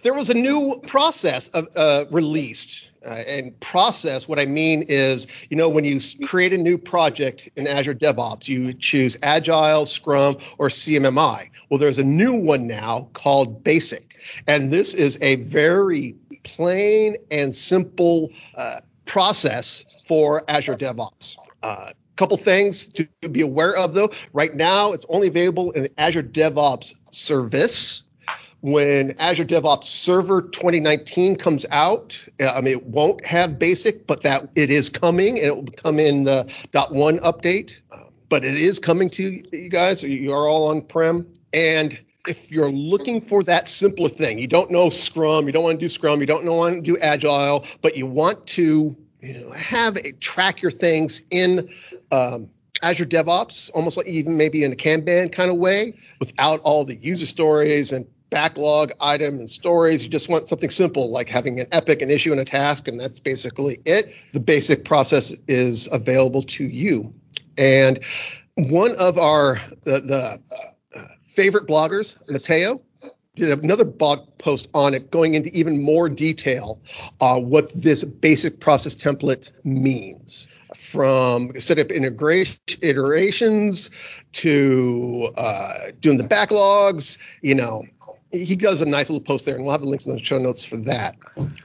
there 0.02 0.14
was 0.14 0.30
a 0.30 0.34
new 0.34 0.80
process 0.86 1.48
of, 1.48 1.68
uh, 1.76 2.04
released. 2.10 2.90
Uh, 3.06 3.22
and 3.26 3.58
process, 3.60 4.26
what 4.26 4.38
I 4.38 4.46
mean 4.46 4.84
is, 4.88 5.26
you 5.48 5.56
know, 5.56 5.68
when 5.68 5.84
you 5.84 6.00
create 6.24 6.52
a 6.52 6.58
new 6.58 6.76
project 6.76 7.48
in 7.56 7.66
Azure 7.66 7.94
DevOps, 7.94 8.48
you 8.48 8.74
choose 8.74 9.16
Agile, 9.22 9.86
Scrum, 9.86 10.36
or 10.58 10.68
CMMI. 10.68 11.48
Well, 11.70 11.78
there's 11.78 11.98
a 11.98 12.04
new 12.04 12.34
one 12.34 12.66
now 12.66 13.08
called 13.12 13.62
Basic. 13.62 14.16
And 14.46 14.72
this 14.72 14.92
is 14.92 15.18
a 15.22 15.36
very 15.36 16.16
plain 16.42 17.16
and 17.30 17.54
simple 17.54 18.30
uh, 18.56 18.80
process 19.04 19.84
for 20.04 20.42
Azure 20.48 20.76
DevOps. 20.76 21.36
Uh, 21.62 21.92
couple 22.16 22.36
things 22.36 22.86
to 22.86 23.06
be 23.30 23.42
aware 23.42 23.76
of 23.76 23.94
though. 23.94 24.10
Right 24.32 24.54
now, 24.54 24.92
it's 24.92 25.06
only 25.08 25.28
available 25.28 25.70
in 25.72 25.88
Azure 25.98 26.22
DevOps 26.22 26.94
service. 27.10 28.02
When 28.66 29.14
Azure 29.20 29.44
DevOps 29.44 29.84
Server 29.84 30.42
2019 30.42 31.36
comes 31.36 31.64
out, 31.70 32.18
uh, 32.40 32.48
I 32.48 32.60
mean, 32.60 32.72
it 32.72 32.84
won't 32.84 33.24
have 33.24 33.60
basic, 33.60 34.08
but 34.08 34.24
that 34.24 34.48
it 34.56 34.70
is 34.70 34.88
coming 34.88 35.38
and 35.38 35.46
it 35.46 35.54
will 35.54 35.66
come 35.66 36.00
in 36.00 36.24
the 36.24 36.42
.1 36.72 37.20
update. 37.20 37.80
but 38.28 38.44
it 38.44 38.56
is 38.56 38.80
coming 38.80 39.08
to 39.10 39.40
you 39.52 39.68
guys. 39.68 40.02
You 40.02 40.32
are 40.32 40.48
all 40.48 40.66
on 40.66 40.82
prem. 40.82 41.28
And 41.52 41.96
if 42.26 42.50
you're 42.50 42.72
looking 42.72 43.20
for 43.20 43.44
that 43.44 43.68
simpler 43.68 44.08
thing, 44.08 44.40
you 44.40 44.48
don't 44.48 44.72
know 44.72 44.90
Scrum, 44.90 45.46
you 45.46 45.52
don't 45.52 45.62
want 45.62 45.78
to 45.78 45.84
do 45.84 45.88
Scrum, 45.88 46.18
you 46.18 46.26
don't 46.26 46.44
want 46.44 46.74
to 46.74 46.80
do 46.80 46.98
Agile, 46.98 47.64
but 47.82 47.96
you 47.96 48.06
want 48.06 48.48
to 48.48 48.96
you 49.20 49.32
know, 49.32 49.52
have 49.52 49.96
a, 49.96 50.10
track 50.14 50.60
your 50.60 50.72
things 50.72 51.22
in 51.30 51.68
um, 52.10 52.50
Azure 52.82 53.06
DevOps, 53.06 53.70
almost 53.74 53.96
like 53.96 54.08
even 54.08 54.36
maybe 54.36 54.64
in 54.64 54.72
a 54.72 54.76
Kanban 54.76 55.30
kind 55.30 55.52
of 55.52 55.56
way, 55.56 55.96
without 56.18 56.58
all 56.64 56.84
the 56.84 56.96
user 56.96 57.26
stories 57.26 57.92
and 57.92 58.08
backlog 58.36 58.92
item 59.00 59.38
and 59.38 59.48
stories. 59.48 60.04
You 60.04 60.10
just 60.10 60.28
want 60.28 60.46
something 60.46 60.68
simple 60.68 61.10
like 61.10 61.26
having 61.26 61.58
an 61.58 61.66
epic, 61.72 62.02
an 62.02 62.10
issue, 62.10 62.32
and 62.32 62.40
a 62.40 62.44
task, 62.44 62.86
and 62.86 63.00
that's 63.00 63.18
basically 63.18 63.80
it. 63.86 64.12
The 64.32 64.40
basic 64.40 64.84
process 64.84 65.34
is 65.48 65.88
available 65.90 66.42
to 66.42 66.64
you. 66.64 67.14
And 67.56 67.98
one 68.56 68.94
of 68.96 69.16
our 69.16 69.62
the, 69.84 70.00
the 70.00 70.40
uh, 70.94 71.06
favorite 71.24 71.66
bloggers, 71.66 72.14
Mateo, 72.28 72.82
did 73.36 73.58
another 73.58 73.84
blog 73.84 74.26
post 74.36 74.68
on 74.74 74.92
it, 74.92 75.10
going 75.10 75.32
into 75.32 75.48
even 75.56 75.82
more 75.82 76.10
detail 76.10 76.78
uh, 77.22 77.40
what 77.40 77.72
this 77.72 78.04
basic 78.04 78.60
process 78.60 78.94
template 78.94 79.50
means 79.64 80.46
from 80.74 81.58
setup 81.58 81.90
integration 81.90 82.58
iterations 82.82 83.88
to 84.32 85.30
uh, 85.38 85.90
doing 86.00 86.18
the 86.18 86.24
backlogs, 86.24 87.16
you 87.40 87.54
know, 87.54 87.84
he 88.32 88.56
does 88.56 88.82
a 88.82 88.86
nice 88.86 89.08
little 89.08 89.24
post 89.24 89.44
there, 89.44 89.54
and 89.54 89.64
we'll 89.64 89.72
have 89.72 89.80
the 89.80 89.88
links 89.88 90.06
in 90.06 90.14
the 90.14 90.22
show 90.22 90.38
notes 90.38 90.64
for 90.64 90.76
that. 90.78 91.16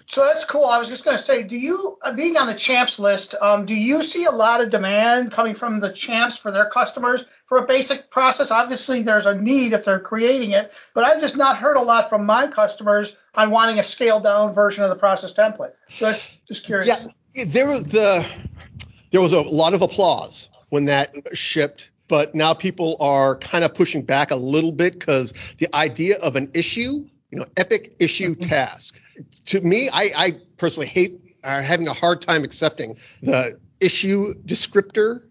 So 0.08 0.24
that's 0.24 0.46
cool. 0.46 0.66
I 0.66 0.78
was 0.78 0.90
just 0.90 1.04
going 1.04 1.18
to 1.18 1.24
say, 1.24 1.44
do 1.44 1.58
you, 1.58 1.98
uh, 2.04 2.14
being 2.14 2.38
on 2.38 2.48
the 2.48 2.54
champs 2.54 3.00
list, 3.00 3.36
um, 3.42 3.66
do 3.66 3.74
you 3.74 4.04
see 4.04 4.26
a 4.26 4.32
lot 4.32 4.62
of 4.62 4.70
demand 4.70 5.32
coming 5.32 5.56
from 5.56 5.80
the 5.80 5.92
champs 5.92 6.38
for 6.38 6.52
their 6.52 6.70
customers 6.70 7.26
for 7.46 7.58
a 7.58 7.66
basic 7.66 8.12
process? 8.12 8.52
Obviously, 8.52 9.02
there's 9.02 9.26
a 9.26 9.40
need 9.40 9.74
if 9.74 9.86
they're 9.86 10.00
creating 10.00 10.52
it, 10.52 10.72
but 10.94 11.04
I've 11.04 11.22
just 11.22 11.38
not 11.38 11.58
heard 11.58 11.78
a 11.78 11.82
lot 11.82 12.10
from 12.10 12.26
my 12.26 12.48
customers 12.48 13.16
on 13.36 13.52
wanting 13.52 13.80
a 13.80 13.84
scaled 13.84 14.24
down 14.24 14.54
version 14.54 14.84
of 14.84 14.90
the 14.90 14.96
process 14.96 15.34
template. 15.34 15.74
So 15.90 16.06
that's 16.06 16.38
just 16.48 16.66
curious. 16.66 16.88
Yeah, 17.34 17.46
there 17.46 17.68
was 17.68 17.86
the 17.88 18.26
there 19.12 19.22
was 19.22 19.34
a 19.34 19.42
lot 19.42 19.74
of 19.74 19.82
applause 19.82 20.50
when 20.70 20.86
that 20.86 21.14
shipped 21.34 21.91
but 22.12 22.36
now 22.36 22.54
people 22.54 22.98
are 23.00 23.38
kind 23.38 23.64
of 23.64 23.74
pushing 23.74 24.02
back 24.02 24.32
a 24.32 24.36
little 24.36 24.74
bit 24.74 25.00
because 25.00 25.32
the 25.60 25.74
idea 25.74 26.18
of 26.18 26.36
an 26.36 26.52
issue, 26.54 27.08
you 27.30 27.40
know, 27.40 27.46
epic 27.56 27.96
issue 28.00 28.36
task, 28.50 29.00
to 29.46 29.62
me, 29.62 29.90
I, 29.94 30.12
I 30.18 30.32
personally 30.58 30.88
hate 30.88 31.38
uh, 31.46 31.62
having 31.62 31.88
a 31.88 31.94
hard 31.94 32.22
time 32.22 32.44
accepting 32.44 32.98
the 33.24 33.58
issue 33.80 34.34
descriptor 34.46 35.24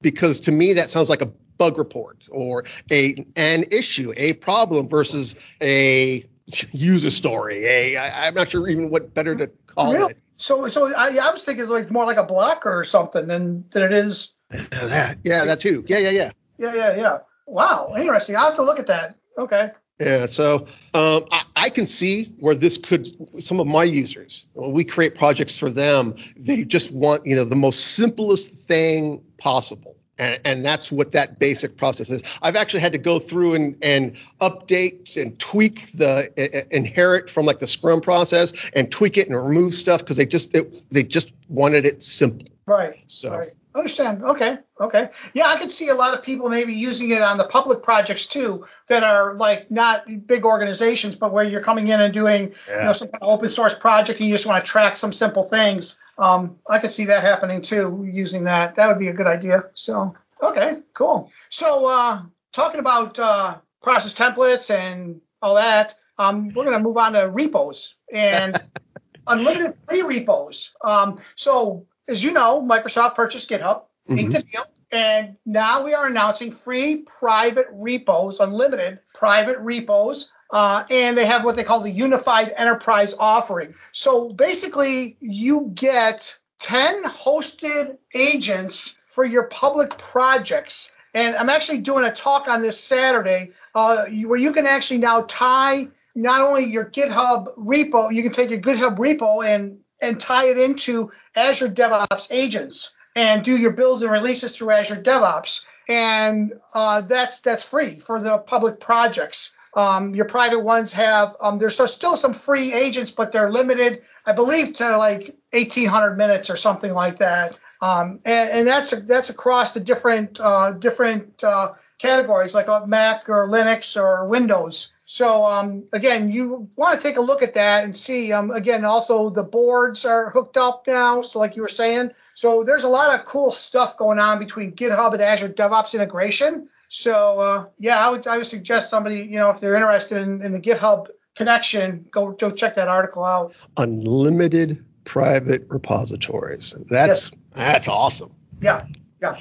because 0.00 0.40
to 0.40 0.52
me 0.52 0.72
that 0.72 0.88
sounds 0.88 1.10
like 1.10 1.20
a 1.20 1.26
bug 1.58 1.76
report 1.76 2.26
or 2.30 2.64
a 2.90 3.14
an 3.36 3.64
issue, 3.70 4.14
a 4.16 4.32
problem 4.32 4.88
versus 4.88 5.34
a 5.60 6.26
user 6.72 7.10
story. 7.10 7.66
A 7.66 7.96
I, 7.98 8.26
I'm 8.26 8.34
not 8.34 8.50
sure 8.50 8.66
even 8.68 8.88
what 8.88 9.12
better 9.12 9.36
to 9.36 9.48
call 9.66 9.92
really? 9.92 10.12
it. 10.12 10.18
So 10.38 10.66
so 10.68 10.94
I, 10.96 11.18
I 11.22 11.30
was 11.30 11.44
thinking 11.44 11.68
like 11.68 11.90
more 11.90 12.06
like 12.06 12.16
a 12.16 12.24
blocker 12.24 12.74
or 12.74 12.84
something 12.84 13.26
than 13.26 13.66
than 13.70 13.82
it 13.82 13.92
is 13.92 14.32
that, 14.70 15.18
yeah, 15.24 15.44
that 15.44 15.60
too. 15.60 15.84
Yeah, 15.88 15.98
yeah, 15.98 16.10
yeah. 16.10 16.30
Yeah, 16.58 16.74
yeah, 16.74 16.96
yeah. 16.96 17.18
Wow, 17.46 17.94
interesting. 17.96 18.36
I 18.36 18.44
have 18.44 18.56
to 18.56 18.62
look 18.62 18.78
at 18.78 18.86
that. 18.86 19.16
Okay. 19.38 19.70
Yeah, 19.98 20.26
so 20.26 20.66
um, 20.94 21.24
I, 21.30 21.42
I, 21.54 21.70
can 21.70 21.86
see 21.86 22.34
where 22.38 22.54
this 22.54 22.76
could. 22.76 23.06
Some 23.42 23.60
of 23.60 23.66
my 23.66 23.84
users, 23.84 24.46
when 24.54 24.72
we 24.72 24.84
create 24.84 25.14
projects 25.14 25.56
for 25.56 25.70
them, 25.70 26.16
they 26.36 26.64
just 26.64 26.90
want 26.90 27.24
you 27.26 27.36
know 27.36 27.44
the 27.44 27.56
most 27.56 27.94
simplest 27.94 28.52
thing 28.52 29.22
possible, 29.38 29.96
and, 30.18 30.40
and 30.44 30.64
that's 30.64 30.90
what 30.90 31.12
that 31.12 31.38
basic 31.38 31.76
process 31.76 32.10
is. 32.10 32.22
I've 32.42 32.56
actually 32.56 32.80
had 32.80 32.92
to 32.92 32.98
go 32.98 33.18
through 33.20 33.54
and 33.54 33.76
and 33.82 34.16
update 34.40 35.16
and 35.16 35.38
tweak 35.38 35.92
the 35.92 36.32
uh, 36.36 36.66
inherit 36.70 37.30
from 37.30 37.46
like 37.46 37.60
the 37.60 37.68
Scrum 37.68 38.00
process 38.00 38.52
and 38.74 38.90
tweak 38.90 39.18
it 39.18 39.28
and 39.28 39.36
remove 39.36 39.74
stuff 39.74 40.00
because 40.00 40.16
they 40.16 40.26
just 40.26 40.52
it, 40.54 40.82
they 40.90 41.04
just 41.04 41.32
wanted 41.48 41.86
it 41.86 42.02
simple. 42.02 42.48
Right. 42.66 42.98
So. 43.06 43.36
Right. 43.36 43.52
Understand. 43.74 44.22
Okay. 44.22 44.58
Okay. 44.80 45.10
Yeah, 45.32 45.46
I 45.46 45.58
could 45.58 45.72
see 45.72 45.88
a 45.88 45.94
lot 45.94 46.12
of 46.12 46.22
people 46.22 46.48
maybe 46.50 46.74
using 46.74 47.10
it 47.10 47.22
on 47.22 47.38
the 47.38 47.44
public 47.44 47.82
projects 47.82 48.26
too 48.26 48.66
that 48.88 49.02
are 49.02 49.34
like 49.34 49.70
not 49.70 50.26
big 50.26 50.44
organizations, 50.44 51.16
but 51.16 51.32
where 51.32 51.44
you're 51.44 51.62
coming 51.62 51.88
in 51.88 52.00
and 52.00 52.12
doing 52.12 52.54
yeah. 52.68 52.80
you 52.80 52.84
know 52.84 52.92
some 52.92 53.08
kind 53.08 53.22
of 53.22 53.28
open 53.28 53.48
source 53.48 53.74
project 53.74 54.20
and 54.20 54.28
you 54.28 54.34
just 54.34 54.46
want 54.46 54.62
to 54.62 54.70
track 54.70 54.96
some 54.96 55.12
simple 55.12 55.48
things. 55.48 55.96
Um, 56.18 56.58
I 56.68 56.78
could 56.78 56.92
see 56.92 57.06
that 57.06 57.22
happening 57.22 57.62
too 57.62 58.06
using 58.10 58.44
that. 58.44 58.76
That 58.76 58.88
would 58.88 58.98
be 58.98 59.08
a 59.08 59.12
good 59.14 59.26
idea. 59.26 59.64
So 59.74 60.14
okay, 60.42 60.80
cool. 60.92 61.30
So 61.48 61.86
uh, 61.86 62.22
talking 62.52 62.80
about 62.80 63.18
uh, 63.18 63.58
process 63.82 64.14
templates 64.14 64.74
and 64.74 65.20
all 65.40 65.54
that, 65.54 65.94
um, 66.18 66.48
we're 66.50 66.64
going 66.64 66.76
to 66.76 66.82
move 66.82 66.98
on 66.98 67.14
to 67.14 67.30
repos 67.30 67.94
and 68.12 68.62
unlimited 69.26 69.74
free 69.88 70.02
repos. 70.02 70.72
Um, 70.84 71.18
so 71.36 71.86
as 72.08 72.22
you 72.22 72.32
know, 72.32 72.62
Microsoft 72.62 73.14
purchased 73.14 73.48
GitHub, 73.48 73.82
mm-hmm. 74.08 74.30
deal, 74.30 74.64
and 74.90 75.36
now 75.46 75.84
we 75.84 75.94
are 75.94 76.06
announcing 76.06 76.52
free 76.52 77.02
private 77.02 77.66
repos, 77.72 78.40
unlimited 78.40 79.00
private 79.14 79.58
repos. 79.58 80.30
Uh, 80.50 80.84
and 80.90 81.16
they 81.16 81.24
have 81.24 81.44
what 81.44 81.56
they 81.56 81.64
call 81.64 81.80
the 81.80 81.90
unified 81.90 82.52
enterprise 82.58 83.14
offering. 83.18 83.74
So 83.92 84.28
basically, 84.28 85.16
you 85.18 85.70
get 85.74 86.36
10 86.60 87.04
hosted 87.04 87.96
agents 88.12 88.96
for 89.08 89.24
your 89.24 89.44
public 89.44 89.96
projects. 89.96 90.90
And 91.14 91.36
I'm 91.36 91.48
actually 91.48 91.78
doing 91.78 92.04
a 92.04 92.12
talk 92.12 92.48
on 92.48 92.60
this 92.60 92.78
Saturday 92.78 93.52
uh, 93.74 94.04
where 94.06 94.38
you 94.38 94.52
can 94.52 94.66
actually 94.66 94.98
now 94.98 95.22
tie 95.22 95.88
not 96.14 96.42
only 96.42 96.64
your 96.64 96.84
GitHub 96.84 97.56
repo, 97.56 98.14
you 98.14 98.22
can 98.22 98.32
take 98.32 98.50
your 98.50 98.60
GitHub 98.60 98.98
repo 98.98 99.46
and 99.46 99.78
and 100.02 100.20
tie 100.20 100.46
it 100.46 100.58
into 100.58 101.10
Azure 101.34 101.68
DevOps 101.68 102.26
agents 102.30 102.90
and 103.16 103.44
do 103.44 103.56
your 103.56 103.70
builds 103.70 104.02
and 104.02 104.10
releases 104.10 104.54
through 104.54 104.70
Azure 104.70 105.02
DevOps. 105.02 105.62
And 105.88 106.52
uh, 106.74 107.00
that's 107.02 107.40
that's 107.40 107.62
free 107.62 107.98
for 107.98 108.20
the 108.20 108.38
public 108.38 108.80
projects. 108.80 109.50
Um, 109.74 110.14
your 110.14 110.26
private 110.26 110.60
ones 110.60 110.92
have 110.92 111.34
um, 111.40 111.58
there's 111.58 111.80
still 111.90 112.16
some 112.16 112.34
free 112.34 112.72
agents, 112.72 113.10
but 113.10 113.32
they're 113.32 113.50
limited, 113.50 114.02
I 114.26 114.32
believe, 114.32 114.74
to 114.76 114.96
like 114.98 115.34
1,800 115.52 116.16
minutes 116.16 116.50
or 116.50 116.56
something 116.56 116.92
like 116.92 117.18
that. 117.18 117.58
Um, 117.80 118.20
and, 118.24 118.50
and, 118.50 118.68
that's 118.68 118.94
that's 119.06 119.30
across 119.30 119.72
the 119.72 119.80
different 119.80 120.38
uh, 120.38 120.72
different 120.72 121.42
uh, 121.42 121.72
categories 121.98 122.54
like 122.54 122.68
Mac 122.86 123.28
or 123.28 123.48
Linux 123.48 124.00
or 124.00 124.28
Windows. 124.28 124.92
So 125.12 125.44
um, 125.44 125.84
again, 125.92 126.32
you 126.32 126.70
want 126.74 126.98
to 126.98 127.06
take 127.06 127.18
a 127.18 127.20
look 127.20 127.42
at 127.42 127.52
that 127.52 127.84
and 127.84 127.94
see. 127.94 128.32
Um, 128.32 128.50
again, 128.50 128.82
also 128.82 129.28
the 129.28 129.42
boards 129.42 130.06
are 130.06 130.30
hooked 130.30 130.56
up 130.56 130.86
now. 130.86 131.20
So 131.20 131.38
like 131.38 131.54
you 131.54 131.60
were 131.60 131.68
saying, 131.68 132.12
so 132.32 132.64
there's 132.64 132.84
a 132.84 132.88
lot 132.88 133.14
of 133.14 133.26
cool 133.26 133.52
stuff 133.52 133.98
going 133.98 134.18
on 134.18 134.38
between 134.38 134.72
GitHub 134.72 135.12
and 135.12 135.20
Azure 135.20 135.50
DevOps 135.50 135.92
integration. 135.92 136.66
So 136.88 137.40
uh, 137.40 137.66
yeah, 137.78 137.98
I 137.98 138.08
would 138.08 138.26
I 138.26 138.38
would 138.38 138.46
suggest 138.46 138.88
somebody 138.88 139.16
you 139.16 139.36
know 139.36 139.50
if 139.50 139.60
they're 139.60 139.74
interested 139.74 140.22
in, 140.22 140.40
in 140.40 140.52
the 140.52 140.60
GitHub 140.60 141.08
connection, 141.36 142.06
go 142.10 142.30
go 142.32 142.50
check 142.50 142.74
that 142.76 142.88
article 142.88 143.22
out. 143.22 143.52
Unlimited 143.76 144.82
private 145.04 145.66
repositories. 145.68 146.74
That's 146.88 147.30
yes. 147.30 147.40
that's 147.54 147.86
awesome. 147.86 148.32
Yeah, 148.62 148.86
yeah, 149.20 149.38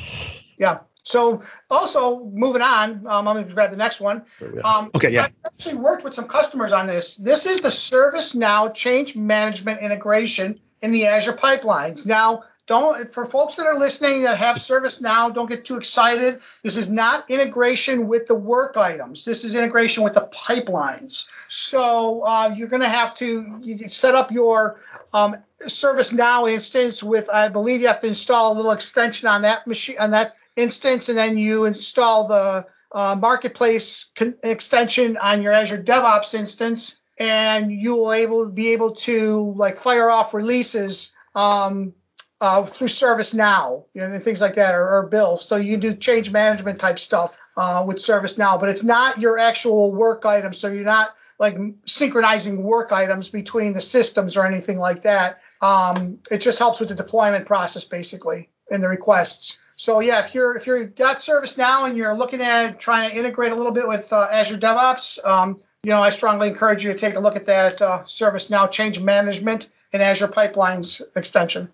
yeah. 0.57 0.79
So 1.03 1.41
also 1.69 2.25
moving 2.25 2.61
on, 2.61 3.05
um, 3.07 3.27
I'm 3.27 3.35
going 3.35 3.47
to 3.47 3.53
grab 3.53 3.71
the 3.71 3.77
next 3.77 3.99
one. 3.99 4.23
Um, 4.63 4.91
okay, 4.95 5.09
yeah. 5.09 5.23
I 5.23 5.47
actually 5.47 5.75
worked 5.75 6.03
with 6.03 6.13
some 6.13 6.27
customers 6.27 6.71
on 6.71 6.87
this. 6.87 7.15
This 7.15 7.45
is 7.45 7.61
the 7.61 7.69
ServiceNow 7.69 8.73
change 8.73 9.15
management 9.15 9.81
integration 9.81 10.59
in 10.81 10.91
the 10.91 11.07
Azure 11.07 11.33
pipelines. 11.33 12.05
Now, 12.05 12.43
don't 12.67 13.11
for 13.13 13.25
folks 13.25 13.55
that 13.55 13.65
are 13.65 13.77
listening 13.77 14.21
that 14.21 14.37
have 14.37 14.57
ServiceNow, 14.57 15.33
don't 15.33 15.49
get 15.49 15.65
too 15.65 15.77
excited. 15.77 16.41
This 16.63 16.77
is 16.77 16.89
not 16.89 17.29
integration 17.29 18.07
with 18.07 18.27
the 18.27 18.35
work 18.35 18.77
items. 18.77 19.25
This 19.25 19.43
is 19.43 19.55
integration 19.55 20.03
with 20.03 20.13
the 20.13 20.29
pipelines. 20.33 21.25
So 21.47 22.21
uh, 22.21 22.53
you're 22.55 22.67
going 22.67 22.83
to 22.83 22.89
have 22.89 23.15
to 23.15 23.59
you 23.61 23.89
set 23.89 24.15
up 24.15 24.31
your 24.31 24.79
um, 25.11 25.37
ServiceNow 25.65 26.49
instance 26.49 27.03
with, 27.03 27.29
I 27.29 27.49
believe, 27.49 27.81
you 27.81 27.87
have 27.87 28.01
to 28.01 28.07
install 28.07 28.53
a 28.53 28.55
little 28.55 28.71
extension 28.71 29.27
on 29.27 29.41
that 29.41 29.67
machine 29.67 29.97
on 29.99 30.11
that 30.11 30.35
instance, 30.55 31.09
and 31.09 31.17
then 31.17 31.37
you 31.37 31.65
install 31.65 32.27
the 32.27 32.65
uh, 32.91 33.15
marketplace 33.15 34.11
con- 34.15 34.35
extension 34.43 35.17
on 35.17 35.41
your 35.41 35.53
Azure 35.53 35.81
DevOps 35.81 36.33
instance, 36.33 36.99
and 37.19 37.71
you 37.71 37.93
will 37.93 38.13
able 38.13 38.49
be 38.49 38.69
able 38.69 38.95
to 38.95 39.53
like 39.57 39.77
fire 39.77 40.09
off 40.09 40.33
releases 40.33 41.13
um, 41.35 41.93
uh, 42.41 42.65
through 42.65 42.87
ServiceNow, 42.87 43.85
you 43.93 44.01
know, 44.01 44.19
things 44.19 44.41
like 44.41 44.55
that, 44.55 44.73
or, 44.73 44.97
or 44.97 45.07
Bill. 45.07 45.37
So 45.37 45.55
you 45.55 45.77
do 45.77 45.95
change 45.95 46.31
management 46.31 46.79
type 46.79 46.99
stuff 46.99 47.37
uh, 47.55 47.83
with 47.87 47.97
ServiceNow, 47.97 48.59
but 48.59 48.69
it's 48.69 48.83
not 48.83 49.19
your 49.19 49.37
actual 49.37 49.91
work 49.91 50.25
item. 50.25 50.53
So 50.53 50.71
you're 50.71 50.83
not 50.83 51.13
like 51.39 51.57
synchronizing 51.85 52.63
work 52.63 52.91
items 52.91 53.29
between 53.29 53.73
the 53.73 53.81
systems 53.81 54.37
or 54.37 54.45
anything 54.45 54.77
like 54.77 55.03
that. 55.03 55.39
Um, 55.61 56.19
it 56.29 56.39
just 56.39 56.59
helps 56.59 56.79
with 56.79 56.89
the 56.89 56.95
deployment 56.95 57.45
process 57.45 57.85
basically 57.85 58.49
and 58.69 58.81
the 58.81 58.87
requests. 58.87 59.57
So 59.81 59.99
yeah, 59.99 60.23
if 60.23 60.35
you're 60.35 60.55
if 60.55 60.67
you're 60.67 60.85
got 60.85 61.17
ServiceNow 61.17 61.87
and 61.87 61.97
you're 61.97 62.15
looking 62.15 62.39
at 62.39 62.79
trying 62.79 63.09
to 63.09 63.17
integrate 63.17 63.51
a 63.51 63.55
little 63.55 63.71
bit 63.71 63.87
with 63.87 64.13
uh, 64.13 64.27
Azure 64.31 64.59
DevOps, 64.59 65.17
um, 65.25 65.59
you 65.81 65.89
know, 65.89 66.03
I 66.03 66.11
strongly 66.11 66.49
encourage 66.49 66.85
you 66.85 66.93
to 66.93 66.99
take 66.99 67.15
a 67.15 67.19
look 67.19 67.35
at 67.35 67.47
that 67.47 67.81
uh, 67.81 68.03
ServiceNow 68.03 68.69
change 68.69 68.99
management 68.99 69.71
and 69.91 70.03
Azure 70.03 70.27
Pipelines 70.27 71.01
extension. 71.15 71.67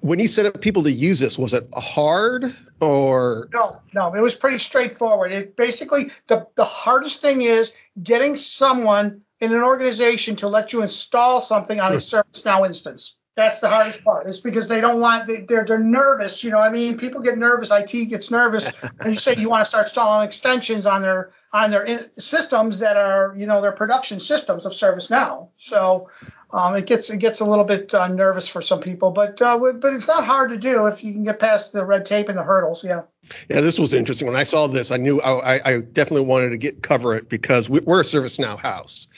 When 0.00 0.18
you 0.18 0.26
set 0.26 0.46
up 0.46 0.60
people 0.60 0.82
to 0.82 0.90
use 0.90 1.20
this, 1.20 1.38
was 1.38 1.54
it 1.54 1.68
hard 1.76 2.56
or 2.80 3.48
no? 3.52 3.80
No, 3.94 4.12
it 4.12 4.20
was 4.20 4.34
pretty 4.34 4.58
straightforward. 4.58 5.30
It 5.30 5.54
basically 5.54 6.10
the 6.26 6.48
the 6.56 6.64
hardest 6.64 7.20
thing 7.20 7.42
is 7.42 7.72
getting 8.02 8.34
someone 8.34 9.22
in 9.38 9.54
an 9.54 9.62
organization 9.62 10.34
to 10.36 10.48
let 10.48 10.72
you 10.72 10.82
install 10.82 11.40
something 11.40 11.78
on 11.78 11.92
a 11.92 11.98
ServiceNow 11.98 12.66
instance. 12.66 13.14
That's 13.36 13.58
the 13.58 13.68
hardest 13.68 14.04
part. 14.04 14.28
It's 14.28 14.38
because 14.38 14.68
they 14.68 14.80
don't 14.80 15.00
want 15.00 15.26
they, 15.26 15.40
they're 15.40 15.64
they're 15.64 15.78
nervous. 15.78 16.44
You 16.44 16.52
know, 16.52 16.60
I 16.60 16.70
mean, 16.70 16.96
people 16.96 17.20
get 17.20 17.36
nervous. 17.36 17.70
IT 17.72 18.04
gets 18.06 18.30
nervous, 18.30 18.70
and 19.00 19.12
you 19.12 19.18
say 19.18 19.34
you 19.34 19.50
want 19.50 19.62
to 19.62 19.68
start 19.68 19.86
installing 19.86 20.26
extensions 20.28 20.86
on 20.86 21.02
their 21.02 21.32
on 21.52 21.70
their 21.72 21.82
in- 21.82 22.10
systems 22.16 22.78
that 22.78 22.96
are 22.96 23.34
you 23.36 23.46
know 23.46 23.60
their 23.60 23.72
production 23.72 24.20
systems 24.20 24.66
of 24.66 24.72
ServiceNow. 24.72 25.48
So 25.56 26.10
um, 26.54 26.76
it 26.76 26.86
gets 26.86 27.10
it 27.10 27.16
gets 27.18 27.40
a 27.40 27.44
little 27.44 27.64
bit 27.64 27.92
uh, 27.92 28.06
nervous 28.06 28.48
for 28.48 28.62
some 28.62 28.80
people, 28.80 29.10
but 29.10 29.42
uh, 29.42 29.58
but 29.58 29.92
it's 29.92 30.06
not 30.06 30.24
hard 30.24 30.50
to 30.50 30.56
do 30.56 30.86
if 30.86 31.02
you 31.02 31.12
can 31.12 31.24
get 31.24 31.40
past 31.40 31.72
the 31.72 31.84
red 31.84 32.06
tape 32.06 32.28
and 32.28 32.38
the 32.38 32.44
hurdles. 32.44 32.84
Yeah. 32.84 33.02
Yeah, 33.48 33.60
this 33.60 33.76
was 33.76 33.92
interesting. 33.92 34.28
When 34.28 34.36
I 34.36 34.44
saw 34.44 34.68
this, 34.68 34.92
I 34.92 34.96
knew 34.96 35.20
I, 35.20 35.54
I 35.68 35.78
definitely 35.78 36.26
wanted 36.26 36.50
to 36.50 36.56
get 36.56 36.82
cover 36.82 37.14
it 37.16 37.28
because 37.28 37.68
we, 37.68 37.80
are 37.80 38.00
a 38.00 38.04
ServiceNow 38.04 38.56
house, 38.56 39.08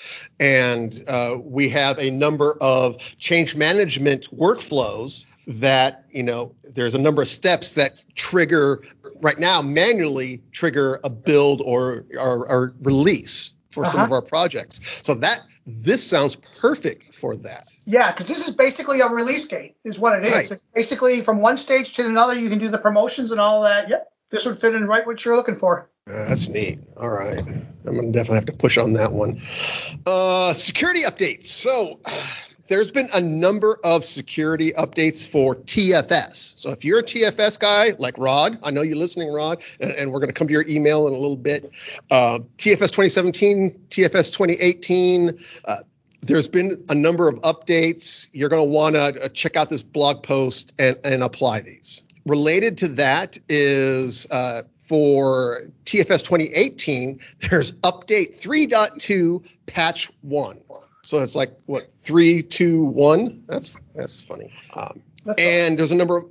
and 0.40 1.05
uh, 1.09 1.37
we 1.43 1.69
have 1.69 1.99
a 1.99 2.11
number 2.11 2.57
of 2.62 2.97
change 3.19 3.55
management 3.55 4.35
workflows 4.35 5.26
that 5.47 6.07
you 6.11 6.23
know 6.23 6.55
there's 6.75 6.95
a 6.95 6.99
number 6.99 7.21
of 7.21 7.28
steps 7.28 7.75
that 7.75 8.02
trigger 8.14 8.83
right 9.21 9.38
now 9.38 9.61
manually 9.61 10.43
trigger 10.52 11.00
a 11.05 11.11
build 11.11 11.61
or 11.66 12.07
or, 12.19 12.50
or 12.50 12.75
release 12.81 13.52
for 13.69 13.85
uh-huh. 13.85 13.93
some 13.93 14.00
of 14.00 14.12
our 14.12 14.23
projects. 14.23 14.81
So 15.05 15.12
that 15.14 15.40
this 15.66 16.06
sounds 16.06 16.37
perfect 16.61 17.14
for 17.14 17.37
that. 17.37 17.66
Yeah, 17.85 18.12
because 18.12 18.28
this 18.28 18.46
is 18.46 18.54
basically 18.54 19.00
a 19.00 19.08
release 19.08 19.46
gate, 19.46 19.76
is 19.85 19.99
what 19.99 20.16
it 20.16 20.25
is. 20.25 20.32
Right. 20.32 20.50
It's 20.50 20.64
basically 20.75 21.20
from 21.23 21.40
one 21.40 21.56
stage 21.56 21.92
to 21.94 22.06
another. 22.06 22.35
You 22.35 22.49
can 22.49 22.58
do 22.58 22.68
the 22.68 22.78
promotions 22.78 23.32
and 23.32 23.41
all 23.41 23.62
that. 23.62 23.88
Yep, 23.88 24.12
this 24.30 24.45
would 24.45 24.60
fit 24.60 24.75
in 24.75 24.86
right 24.86 25.06
what 25.06 25.25
you're 25.25 25.36
looking 25.36 25.56
for. 25.56 25.91
Uh, 26.08 26.28
that's 26.28 26.49
neat. 26.49 26.78
All 26.97 27.08
right, 27.08 27.38
I'm 27.38 27.75
gonna 27.84 28.12
definitely 28.12 28.36
have 28.36 28.47
to 28.47 28.52
push 28.52 28.78
on 28.78 28.93
that 28.95 29.12
one. 29.12 29.43
Uh, 30.06 30.54
security 30.54 31.02
updates. 31.02 31.47
So. 31.47 32.00
There's 32.69 32.91
been 32.91 33.09
a 33.15 33.21
number 33.21 33.79
of 33.85 34.05
security 34.05 34.73
updates 34.73 35.26
for 35.26 35.57
TFS. 35.57 36.59
So 36.59 36.71
if 36.71 36.85
you're 36.85 37.00
a 37.00 37.05
TFS 37.05 37.59
guy 37.59 37.95
like 37.99 38.19
Rod, 38.19 38.59
I 38.63 38.71
know 38.71 38.83
you're 38.83 38.97
listening, 38.97 39.33
Rod, 39.33 39.63
and, 39.81 39.93
and 39.93 40.13
we're 40.13 40.21
going 40.21 40.29
to 40.29 40.35
come 40.35 40.49
to 40.49 40.52
your 40.52 40.67
email 40.69 41.07
in 41.09 41.15
a 41.15 41.19
little 41.19 41.37
bit. 41.37 41.71
Uh, 42.11 42.41
TFS 42.59 42.91
2017, 42.91 43.87
TFS 43.91 44.33
2018. 44.33 45.39
Uh, 45.65 45.76
there's 46.23 46.49
been 46.49 46.85
a 46.89 46.95
number 46.95 47.29
of 47.29 47.37
updates. 47.43 48.26
You're 48.33 48.49
going 48.49 48.67
to 48.67 48.71
want 48.71 48.97
to 48.97 49.25
uh, 49.25 49.29
check 49.29 49.57
out 49.57 49.69
this 49.69 49.83
blog 49.83 50.23
post 50.23 50.73
and, 50.79 50.97
and 51.05 51.23
apply 51.23 51.61
these. 51.61 52.02
Related 52.25 52.79
to 52.79 52.89
that 52.89 53.39
is 53.49 54.26
uh, 54.31 54.63
for 54.87 55.61
TFS 55.85 56.25
2018, 56.25 57.21
there's 57.50 57.73
update 57.73 58.41
3.2 58.41 59.45
patch 59.67 60.11
1. 60.23 60.61
So 61.06 61.23
it's 61.23 61.36
like 61.36 61.56
what 61.66 61.88
three, 62.00 62.42
two, 62.42 62.82
one. 62.82 63.45
That's 63.47 63.76
that's 63.95 64.21
funny. 64.21 64.52
Um, 64.75 65.04
and 65.38 65.78
there's 65.78 65.92
a 65.92 65.95
number 65.95 66.16
of 66.16 66.25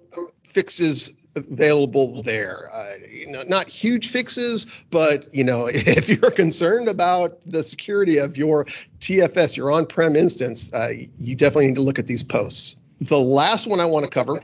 fixes 0.44 1.14
available 1.34 2.22
there. 2.24 2.70
Uh, 2.74 2.96
you 3.10 3.28
know, 3.28 3.44
not 3.44 3.70
huge 3.70 4.10
fixes, 4.10 4.68
but 4.90 5.34
you 5.34 5.46
know, 5.46 5.68
if 5.72 6.10
you're 6.10 6.30
concerned 6.30 6.90
about 6.90 7.40
the 7.46 7.64
security 7.64 8.18
of 8.18 8.36
your 8.36 8.66
TFS, 9.00 9.56
your 9.56 9.72
on-prem 9.72 10.18
instance, 10.18 10.70
uh, 10.74 10.90
you 11.20 11.36
definitely 11.36 11.68
need 11.68 11.76
to 11.76 11.82
look 11.82 11.98
at 11.98 12.08
these 12.08 12.24
posts. 12.24 12.76
The 13.00 13.18
last 13.18 13.68
one 13.68 13.80
I 13.80 13.86
want 13.86 14.04
to 14.04 14.12
cover 14.12 14.44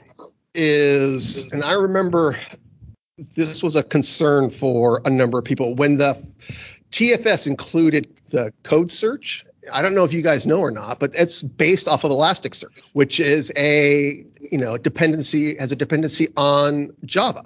is, 0.56 1.52
and 1.52 1.62
I 1.62 1.74
remember 1.74 2.38
this 3.36 3.62
was 3.62 3.76
a 3.76 3.84
concern 3.84 4.50
for 4.50 5.02
a 5.04 5.10
number 5.10 5.40
of 5.40 5.44
people 5.44 5.76
when 5.76 5.98
the 5.98 6.26
TFS 6.92 7.48
included 7.48 8.16
the 8.30 8.54
code 8.64 8.94
search 8.94 9.46
I 9.72 9.82
don't 9.82 9.94
know 9.94 10.04
if 10.04 10.14
you 10.14 10.22
guys 10.22 10.46
know 10.46 10.60
or 10.60 10.72
not, 10.72 11.00
but 11.00 11.12
it's 11.14 11.42
based 11.42 11.88
off 11.88 12.04
of 12.04 12.12
Elasticsearch, 12.12 12.82
which 12.94 13.20
is 13.20 13.52
a 13.56 14.26
you 14.40 14.58
know 14.58 14.78
dependency 14.78 15.58
has 15.58 15.72
a 15.72 15.76
dependency 15.76 16.30
on 16.36 16.92
Java. 17.06 17.44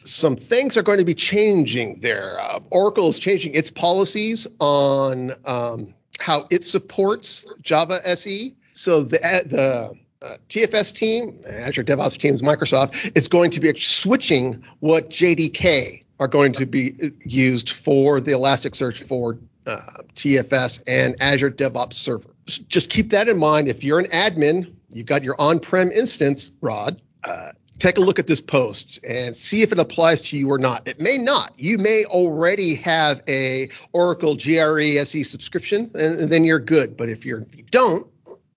Some 0.00 0.36
things 0.36 0.76
are 0.76 0.82
going 0.82 0.98
to 0.98 1.04
be 1.04 1.14
changing 1.14 2.00
there. 2.00 2.38
Uh, 2.40 2.60
Oracle 2.70 3.08
is 3.08 3.18
changing 3.18 3.54
its 3.54 3.70
policies 3.70 4.46
on 4.60 5.32
um, 5.44 5.94
how 6.20 6.46
it 6.50 6.62
supports 6.62 7.44
Java 7.62 8.00
SE. 8.04 8.54
So 8.72 9.02
the 9.02 9.18
the 9.18 9.92
uh, 10.22 10.36
TFS 10.48 10.94
team, 10.94 11.40
Azure 11.46 11.84
DevOps 11.84 12.16
teams, 12.16 12.42
Microsoft 12.42 13.16
is 13.16 13.28
going 13.28 13.50
to 13.50 13.60
be 13.60 13.72
switching 13.78 14.64
what 14.80 15.10
JDK 15.10 16.04
are 16.18 16.28
going 16.28 16.52
to 16.52 16.66
be 16.66 16.94
used 17.24 17.70
for 17.70 18.20
the 18.20 18.32
Elasticsearch 18.32 19.02
for 19.02 19.38
uh, 19.66 19.80
TFS 20.14 20.82
and 20.86 21.16
Azure 21.20 21.50
DevOps 21.50 21.94
Server. 21.94 22.30
Just 22.46 22.90
keep 22.90 23.10
that 23.10 23.28
in 23.28 23.38
mind. 23.38 23.68
If 23.68 23.82
you're 23.82 23.98
an 23.98 24.06
admin, 24.06 24.72
you've 24.90 25.06
got 25.06 25.22
your 25.24 25.40
on-prem 25.40 25.90
instance, 25.90 26.50
Rod. 26.60 27.00
Uh, 27.24 27.52
take 27.78 27.98
a 27.98 28.00
look 28.00 28.18
at 28.18 28.26
this 28.26 28.40
post 28.40 29.00
and 29.06 29.36
see 29.36 29.62
if 29.62 29.72
it 29.72 29.78
applies 29.78 30.22
to 30.22 30.38
you 30.38 30.50
or 30.50 30.58
not. 30.58 30.86
It 30.86 31.00
may 31.00 31.18
not. 31.18 31.52
You 31.56 31.78
may 31.78 32.04
already 32.04 32.74
have 32.76 33.22
a 33.28 33.68
Oracle 33.92 34.36
JRE 34.36 34.96
SE 34.98 35.22
subscription, 35.24 35.90
and, 35.94 36.20
and 36.20 36.30
then 36.30 36.44
you're 36.44 36.60
good. 36.60 36.96
But 36.96 37.08
if 37.08 37.24
you're 37.24 37.40
if 37.40 37.56
you 37.56 37.64
don't, 37.64 38.06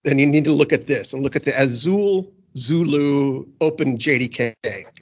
then 0.03 0.19
you 0.19 0.25
need 0.25 0.45
to 0.45 0.53
look 0.53 0.71
at 0.71 0.87
this 0.87 1.13
and 1.13 1.23
look 1.23 1.35
at 1.35 1.43
the 1.43 1.59
Azul 1.59 2.31
Zulu 2.57 3.45
Open 3.61 3.97
JDK. 3.97 4.53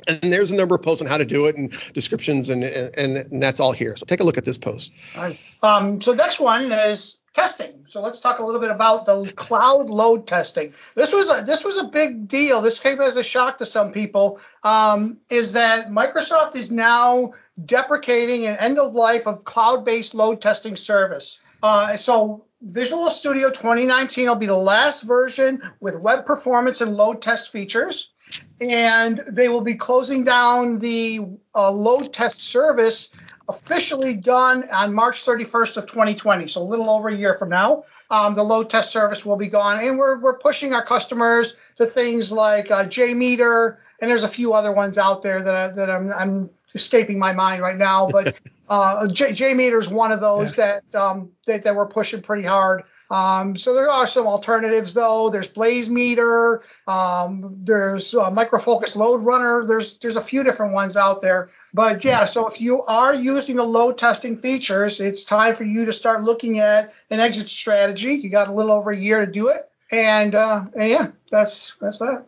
And 0.07 0.33
there's 0.33 0.51
a 0.51 0.55
number 0.55 0.75
of 0.75 0.81
posts 0.81 1.01
on 1.01 1.07
how 1.07 1.17
to 1.17 1.25
do 1.25 1.45
it 1.45 1.55
and 1.55 1.71
descriptions, 1.93 2.49
and, 2.49 2.63
and, 2.63 3.17
and 3.17 3.43
that's 3.43 3.60
all 3.60 3.71
here. 3.71 3.95
So 3.95 4.05
take 4.05 4.19
a 4.19 4.23
look 4.23 4.38
at 4.38 4.45
this 4.45 4.57
post. 4.57 4.91
Nice. 5.15 5.45
Um, 5.63 6.01
so 6.01 6.13
next 6.13 6.39
one 6.39 6.71
is 6.71 7.17
testing. 7.38 7.86
So 7.88 8.01
let's 8.01 8.19
talk 8.19 8.39
a 8.39 8.43
little 8.43 8.60
bit 8.60 8.71
about 8.71 9.05
the 9.05 9.31
cloud 9.36 9.89
load 9.89 10.25
testing. 10.25 10.73
This 10.95 11.13
was 11.13 11.29
a 11.29 11.45
this 11.45 11.63
was 11.63 11.77
a 11.77 11.83
big 11.83 12.27
deal. 12.27 12.62
This 12.62 12.79
came 12.79 12.99
as 12.99 13.15
a 13.15 13.23
shock 13.23 13.60
to 13.60 13.65
some 13.65 13.91
people. 13.91 14.39
Um, 14.63 15.17
is 15.29 15.53
that 15.53 15.89
Microsoft 15.89 16.55
is 16.55 16.71
now 16.71 17.33
deprecating 17.65 18.47
an 18.47 18.57
end 18.57 18.79
of 18.79 18.95
life 18.95 19.27
of 19.27 19.45
cloud-based 19.45 20.15
load 20.15 20.41
testing 20.41 20.75
service. 20.75 21.39
Uh, 21.62 21.95
so 21.97 22.43
Visual 22.61 23.11
Studio 23.11 23.49
2019 23.49 24.27
will 24.27 24.35
be 24.35 24.47
the 24.47 24.55
last 24.55 25.03
version 25.03 25.61
with 25.79 25.99
web 25.99 26.25
performance 26.25 26.81
and 26.81 26.95
load 26.95 27.21
test 27.21 27.51
features. 27.51 28.11
And 28.59 29.23
they 29.29 29.47
will 29.47 29.61
be 29.61 29.75
closing 29.75 30.23
down 30.23 30.79
the 30.79 31.21
uh, 31.55 31.71
load 31.71 32.13
test 32.13 32.39
service 32.39 33.09
officially 33.49 34.13
done 34.13 34.67
on 34.71 34.93
March 34.93 35.23
31st 35.25 35.77
of 35.77 35.85
2020. 35.85 36.47
So 36.47 36.61
a 36.61 36.63
little 36.63 36.89
over 36.89 37.07
a 37.09 37.15
year 37.15 37.35
from 37.35 37.49
now, 37.49 37.85
um, 38.09 38.35
the 38.35 38.43
load 38.43 38.69
test 38.69 38.91
service 38.91 39.25
will 39.25 39.37
be 39.37 39.47
gone. 39.47 39.79
And 39.79 39.97
we're, 39.97 40.19
we're 40.19 40.37
pushing 40.37 40.73
our 40.73 40.85
customers 40.85 41.55
to 41.77 41.85
things 41.85 42.31
like 42.31 42.69
uh, 42.71 42.85
JMeter, 42.85 43.77
and 44.01 44.11
there's 44.11 44.23
a 44.23 44.29
few 44.29 44.53
other 44.53 44.73
ones 44.73 44.97
out 44.97 45.21
there 45.21 45.41
that, 45.41 45.55
I, 45.55 45.67
that 45.69 45.89
I'm, 45.89 46.11
I'm 46.11 46.49
escaping 46.75 47.17
my 47.17 47.31
mind 47.31 47.61
right 47.61 47.77
now. 47.77 48.09
But 48.09 48.35
Uh, 48.69 49.08
J, 49.08 49.32
JMeter 49.32 49.80
is 49.80 49.89
one 49.89 50.12
of 50.12 50.21
those 50.21 50.58
yeah. 50.58 50.80
that, 50.91 50.99
um, 50.99 51.32
that 51.45 51.63
that 51.63 51.75
we're 51.75 51.88
pushing 51.88 52.21
pretty 52.21 52.43
hard. 52.43 52.84
Um, 53.10 53.58
so 53.58 53.73
there 53.73 53.89
are 53.89 54.06
some 54.06 54.27
alternatives 54.27 54.93
though. 54.93 55.30
There's 55.30 55.47
Blazemeter. 55.47 56.62
Um, 56.88 57.56
there's 57.63 58.13
uh, 58.13 58.30
Microfocus 58.30 58.95
Load 58.95 59.23
Runner. 59.23 59.65
There's 59.65 59.97
there's 59.99 60.17
a 60.17 60.21
few 60.21 60.43
different 60.43 60.73
ones 60.73 60.97
out 60.97 61.21
there. 61.21 61.49
But 61.73 62.03
yeah, 62.03 62.25
so 62.25 62.47
if 62.47 62.60
you 62.60 62.84
are 62.84 63.13
using 63.13 63.56
the 63.56 63.63
load 63.63 63.97
testing 63.97 64.38
features, 64.38 64.99
it's 64.99 65.23
time 65.23 65.56
for 65.56 65.63
you 65.63 65.86
to 65.86 65.93
start 65.93 66.23
looking 66.23 66.60
at 66.60 66.93
an 67.10 67.19
exit 67.19 67.47
strategy. 67.49 68.15
You 68.15 68.30
got 68.30 68.47
a 68.47 68.53
little 68.53 68.71
over 68.71 68.91
a 68.91 68.97
year 68.97 69.25
to 69.25 69.32
do 69.32 69.47
it. 69.49 69.69
And, 69.89 70.36
uh, 70.36 70.65
and 70.75 70.89
yeah, 70.89 71.08
that's 71.32 71.75
that's 71.80 71.99
that. 71.99 72.25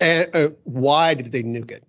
And 0.00 0.34
uh, 0.34 0.50
why 0.64 1.14
did 1.14 1.32
they 1.32 1.42
nuke 1.42 1.70
it? 1.70 1.84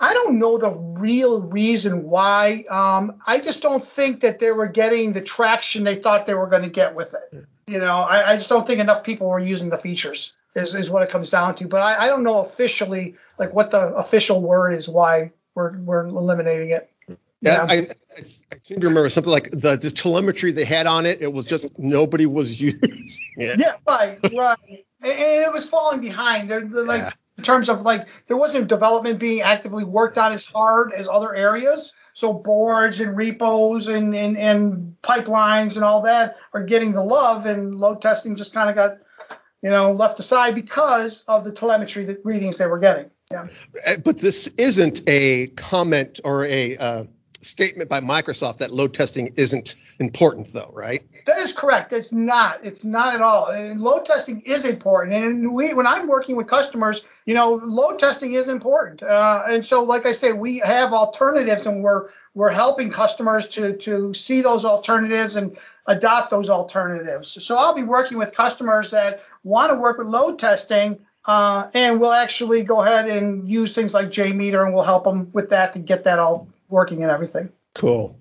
I 0.00 0.14
don't 0.14 0.38
know 0.38 0.56
the 0.56 0.70
real 0.70 1.42
reason 1.42 2.04
why. 2.04 2.64
Um, 2.70 3.20
I 3.26 3.38
just 3.38 3.60
don't 3.60 3.84
think 3.84 4.20
that 4.22 4.38
they 4.38 4.50
were 4.50 4.66
getting 4.66 5.12
the 5.12 5.20
traction 5.20 5.84
they 5.84 5.96
thought 5.96 6.26
they 6.26 6.34
were 6.34 6.46
going 6.46 6.62
to 6.62 6.70
get 6.70 6.94
with 6.94 7.14
it. 7.14 7.46
You 7.66 7.78
know, 7.78 7.98
I, 7.98 8.32
I, 8.32 8.36
just 8.36 8.48
don't 8.48 8.66
think 8.66 8.80
enough 8.80 9.04
people 9.04 9.28
were 9.28 9.38
using 9.38 9.68
the 9.68 9.78
features. 9.78 10.32
Is, 10.56 10.74
is 10.74 10.90
what 10.90 11.02
it 11.02 11.10
comes 11.10 11.30
down 11.30 11.54
to. 11.56 11.68
But 11.68 11.82
I, 11.82 12.06
I 12.06 12.08
don't 12.08 12.24
know 12.24 12.40
officially 12.40 13.14
like 13.38 13.54
what 13.54 13.70
the 13.70 13.94
official 13.94 14.42
word 14.42 14.72
is 14.72 14.88
why 14.88 15.30
we're 15.54 15.78
we're 15.78 16.06
eliminating 16.06 16.70
it. 16.70 16.90
Yeah, 17.40 17.66
I, 17.68 17.74
I, 17.74 17.86
I, 18.52 18.56
seem 18.62 18.80
to 18.80 18.88
remember 18.88 19.08
something 19.10 19.30
like 19.30 19.50
the, 19.52 19.76
the 19.76 19.90
telemetry 19.90 20.50
they 20.50 20.64
had 20.64 20.86
on 20.88 21.06
it. 21.06 21.22
It 21.22 21.32
was 21.32 21.44
just 21.44 21.66
nobody 21.78 22.26
was 22.26 22.60
using 22.60 22.80
it. 23.36 23.60
Yeah, 23.60 23.76
right, 23.86 24.18
right, 24.36 24.84
and, 25.02 25.12
it 25.12 25.52
was 25.52 25.68
falling 25.68 26.00
behind. 26.00 26.50
They're, 26.50 26.66
they're 26.66 26.84
like 26.84 27.02
yeah. 27.02 27.12
In 27.40 27.44
terms 27.44 27.70
of 27.70 27.80
like 27.80 28.06
there 28.26 28.36
wasn't 28.36 28.68
development 28.68 29.18
being 29.18 29.40
actively 29.40 29.82
worked 29.82 30.18
on 30.18 30.30
as 30.32 30.44
hard 30.44 30.92
as 30.92 31.08
other 31.08 31.34
areas. 31.34 31.94
So 32.12 32.34
boards 32.34 33.00
and 33.00 33.16
repos 33.16 33.86
and, 33.86 34.14
and, 34.14 34.36
and 34.36 34.94
pipelines 35.02 35.76
and 35.76 35.84
all 35.84 36.02
that 36.02 36.36
are 36.52 36.62
getting 36.62 36.92
the 36.92 37.02
love, 37.02 37.46
and 37.46 37.74
load 37.76 38.02
testing 38.02 38.36
just 38.36 38.52
kind 38.52 38.68
of 38.68 38.76
got 38.76 38.98
you 39.62 39.70
know 39.70 39.92
left 39.92 40.18
aside 40.18 40.54
because 40.54 41.22
of 41.28 41.44
the 41.44 41.52
telemetry 41.52 42.04
that 42.04 42.18
readings 42.24 42.58
they 42.58 42.66
were 42.66 42.78
getting. 42.78 43.10
Yeah. 43.30 43.46
Uh, 43.86 43.96
but 44.04 44.18
this 44.18 44.48
isn't 44.58 45.00
a 45.08 45.46
comment 45.56 46.20
or 46.22 46.44
a 46.44 46.76
uh, 46.76 47.04
statement 47.40 47.88
by 47.88 48.00
Microsoft 48.00 48.58
that 48.58 48.70
load 48.70 48.94
testing 48.94 49.32
isn't 49.36 49.74
important, 49.98 50.52
though, 50.52 50.70
right? 50.72 51.02
That 51.26 51.38
is 51.38 51.52
correct. 51.52 51.92
It's 51.92 52.12
not. 52.12 52.64
It's 52.64 52.84
not 52.84 53.14
at 53.14 53.20
all. 53.20 53.46
And 53.46 53.80
load 53.80 54.04
testing 54.06 54.40
is 54.42 54.64
important. 54.64 55.14
And 55.14 55.52
we, 55.54 55.74
when 55.74 55.86
I'm 55.86 56.06
working 56.06 56.36
with 56.36 56.46
customers, 56.46 57.02
you 57.24 57.34
know, 57.34 57.54
load 57.54 57.98
testing 57.98 58.34
is 58.34 58.48
important. 58.48 59.02
Uh, 59.02 59.42
and 59.48 59.64
so, 59.64 59.82
like 59.82 60.06
I 60.06 60.12
say, 60.12 60.32
we 60.32 60.58
have 60.58 60.92
alternatives, 60.92 61.66
and 61.66 61.82
we're 61.82 62.08
we're 62.34 62.50
helping 62.50 62.90
customers 62.90 63.48
to 63.50 63.76
to 63.78 64.14
see 64.14 64.40
those 64.40 64.64
alternatives 64.64 65.36
and 65.36 65.56
adopt 65.86 66.30
those 66.30 66.50
alternatives. 66.50 67.42
So 67.44 67.56
I'll 67.56 67.74
be 67.74 67.82
working 67.82 68.18
with 68.18 68.34
customers 68.34 68.90
that 68.90 69.22
want 69.44 69.72
to 69.72 69.78
work 69.78 69.98
with 69.98 70.06
load 70.06 70.38
testing. 70.38 70.98
Uh, 71.26 71.68
and 71.74 72.00
we'll 72.00 72.14
actually 72.14 72.62
go 72.62 72.80
ahead 72.80 73.06
and 73.06 73.46
use 73.46 73.74
things 73.74 73.92
like 73.92 74.08
JMeter, 74.08 74.64
and 74.64 74.72
we'll 74.72 74.84
help 74.84 75.04
them 75.04 75.30
with 75.34 75.50
that 75.50 75.74
to 75.74 75.78
get 75.78 76.04
that 76.04 76.18
all 76.18 76.48
working 76.70 77.02
and 77.02 77.10
everything. 77.10 77.50
Cool. 77.74 78.18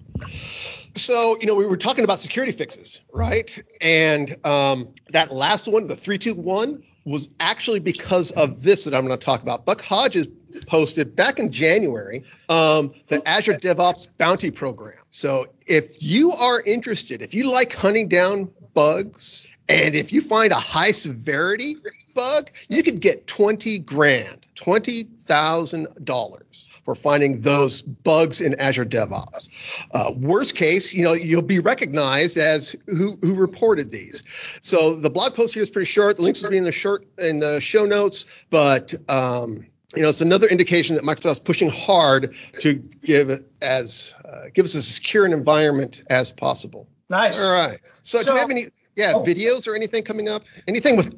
So, 0.96 1.38
you 1.40 1.48
know, 1.48 1.56
we 1.56 1.66
were 1.66 1.78
talking 1.78 2.04
about 2.04 2.20
security 2.20 2.52
fixes, 2.52 3.00
right? 3.14 3.64
And 3.80 4.44
um, 4.46 4.94
that 5.10 5.32
last 5.32 5.68
one, 5.68 5.88
the 5.88 5.96
321, 5.96 6.84
was 7.06 7.30
actually 7.40 7.80
because 7.80 8.32
of 8.32 8.62
this 8.62 8.84
that 8.84 8.94
I'm 8.94 9.06
going 9.06 9.18
to 9.18 9.26
talk 9.26 9.42
about. 9.42 9.66
Buck 9.66 9.82
Hodges 9.82 10.28
posted 10.68 11.16
back 11.16 11.40
in 11.40 11.52
January 11.52 12.24
um, 12.50 12.94
the 13.08 13.26
Azure 13.28 13.54
DevOps 13.54 14.08
Bounty 14.18 14.52
Program. 14.52 14.98
So, 15.10 15.48
if 15.68 16.02
you 16.02 16.32
are 16.32 16.62
interested, 16.62 17.22
if 17.22 17.34
you 17.34 17.50
like 17.50 17.74
hunting 17.74 18.10
down 18.10 18.52
bugs, 18.74 19.48
and 19.68 19.96
if 19.96 20.12
you 20.12 20.22
find 20.22 20.52
a 20.52 20.56
high 20.56 20.92
severity 20.92 21.78
bug, 22.16 22.50
you 22.68 22.84
could 22.84 23.00
get 23.00 23.28
20 23.28 23.80
grand, 23.80 24.46
$20,000 24.60 26.68
for 26.84 26.96
finding 26.96 27.42
those 27.42 27.82
bugs 27.82 28.42
in 28.42 28.60
Azure 28.60 28.86
DevOps. 28.86 29.48
Uh, 29.92 30.12
worst 30.18 30.56
case, 30.56 30.94
you 30.94 31.04
know, 31.04 31.14
you'll 31.14 31.42
be 31.42 31.60
recognized 31.60 32.38
as 32.38 32.76
who, 32.88 33.18
who 33.22 33.36
reported 33.36 33.92
these. 33.92 34.24
So 34.62 34.96
the 34.96 35.10
blog 35.10 35.36
post 35.36 35.54
here 35.54 35.64
is 35.64 35.70
pretty 35.70 35.86
short. 35.86 36.18
The 36.18 36.24
links 36.24 36.44
will 36.44 36.50
be 36.50 36.58
in 36.58 36.66
the 36.66 36.72
short 36.72 37.06
in 37.18 37.40
the 37.40 37.60
show 37.60 37.86
notes, 37.86 38.26
but 38.50 38.94
um, 39.10 39.66
you 39.96 40.04
know, 40.04 40.10
it's 40.10 40.22
another 40.22 40.48
indication 40.48 40.96
that 40.96 41.04
Microsoft's 41.04 41.40
pushing 41.40 41.70
hard 41.70 42.36
to 42.60 42.76
give 43.04 43.44
as 43.62 44.14
uh, 44.26 44.46
give 44.54 44.66
us 44.66 44.76
as 44.76 44.88
secure 44.88 45.26
an 45.26 45.34
environment 45.34 46.04
as 46.10 46.32
possible. 46.32 46.88
Nice. 47.10 47.44
All 47.44 47.52
right. 47.52 47.80
So, 48.04 48.20
so 48.20 48.26
do 48.26 48.34
you 48.34 48.40
have 48.40 48.52
any 48.52 48.68
yeah 49.00 49.14
oh. 49.16 49.24
videos 49.24 49.68
or 49.68 49.76
anything 49.76 50.04
coming 50.04 50.28
up? 50.28 50.44
Anything 50.68 50.98
with 50.98 51.16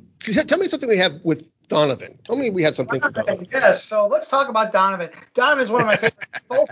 tell 0.47 0.59
me 0.59 0.67
something 0.67 0.87
we 0.87 0.97
have 0.97 1.19
with 1.23 1.51
Donovan. 1.67 2.19
Tell 2.23 2.35
me 2.35 2.49
we 2.49 2.63
had 2.63 2.75
something 2.75 3.01
for 3.01 3.09
Donovan. 3.09 3.47
Yes, 3.51 3.83
so 3.83 4.05
let's 4.07 4.27
talk 4.27 4.49
about 4.49 4.71
Donovan. 4.71 5.09
Donovan's 5.33 5.71
one 5.71 5.81
of 5.81 5.87
my 5.87 5.95
favorite 5.95 6.27
people. 6.33 6.69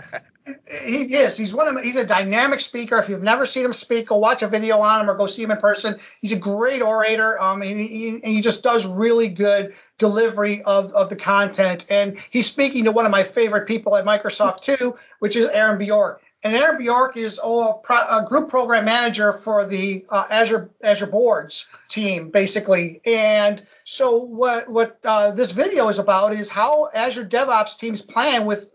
He 0.82 1.14
is. 1.14 1.36
He's 1.36 1.52
one 1.52 1.68
of 1.68 1.82
he's 1.82 1.96
a 1.96 2.06
dynamic 2.06 2.60
speaker. 2.60 2.98
If 2.98 3.08
you've 3.08 3.22
never 3.22 3.44
seen 3.44 3.64
him 3.64 3.72
speak, 3.72 4.08
go 4.08 4.18
watch 4.18 4.42
a 4.42 4.48
video 4.48 4.78
on 4.78 5.00
him 5.00 5.10
or 5.10 5.16
go 5.16 5.26
see 5.26 5.42
him 5.42 5.50
in 5.50 5.58
person. 5.58 5.98
He's 6.20 6.32
a 6.32 6.36
great 6.36 6.82
orator. 6.82 7.40
Um, 7.40 7.62
and 7.62 7.80
he, 7.80 8.08
and 8.08 8.24
he 8.24 8.40
just 8.40 8.62
does 8.62 8.86
really 8.86 9.28
good 9.28 9.74
delivery 9.98 10.62
of, 10.62 10.92
of 10.92 11.08
the 11.08 11.16
content. 11.16 11.86
And 11.88 12.18
he's 12.30 12.46
speaking 12.46 12.84
to 12.84 12.92
one 12.92 13.04
of 13.04 13.10
my 13.10 13.22
favorite 13.22 13.66
people 13.66 13.96
at 13.96 14.04
Microsoft 14.04 14.62
too, 14.62 14.96
which 15.18 15.36
is 15.36 15.46
Aaron 15.46 15.78
Bjork. 15.78 16.22
And 16.42 16.56
Aaron 16.56 16.78
Bjork 16.78 17.18
is 17.18 17.38
a, 17.42 18.24
group 18.26 18.48
program 18.48 18.86
manager 18.86 19.32
for 19.32 19.66
the 19.66 20.06
uh, 20.08 20.26
Azure 20.30 20.70
Azure 20.82 21.06
Boards 21.06 21.68
team, 21.88 22.30
basically. 22.30 23.02
And 23.04 23.62
so 23.84 24.16
what 24.16 24.68
what 24.68 24.98
uh, 25.04 25.32
this 25.32 25.52
video 25.52 25.88
is 25.88 25.98
about 25.98 26.32
is 26.32 26.48
how 26.48 26.88
Azure 26.94 27.26
DevOps 27.26 27.78
teams 27.78 28.00
plan 28.00 28.46
with 28.46 28.74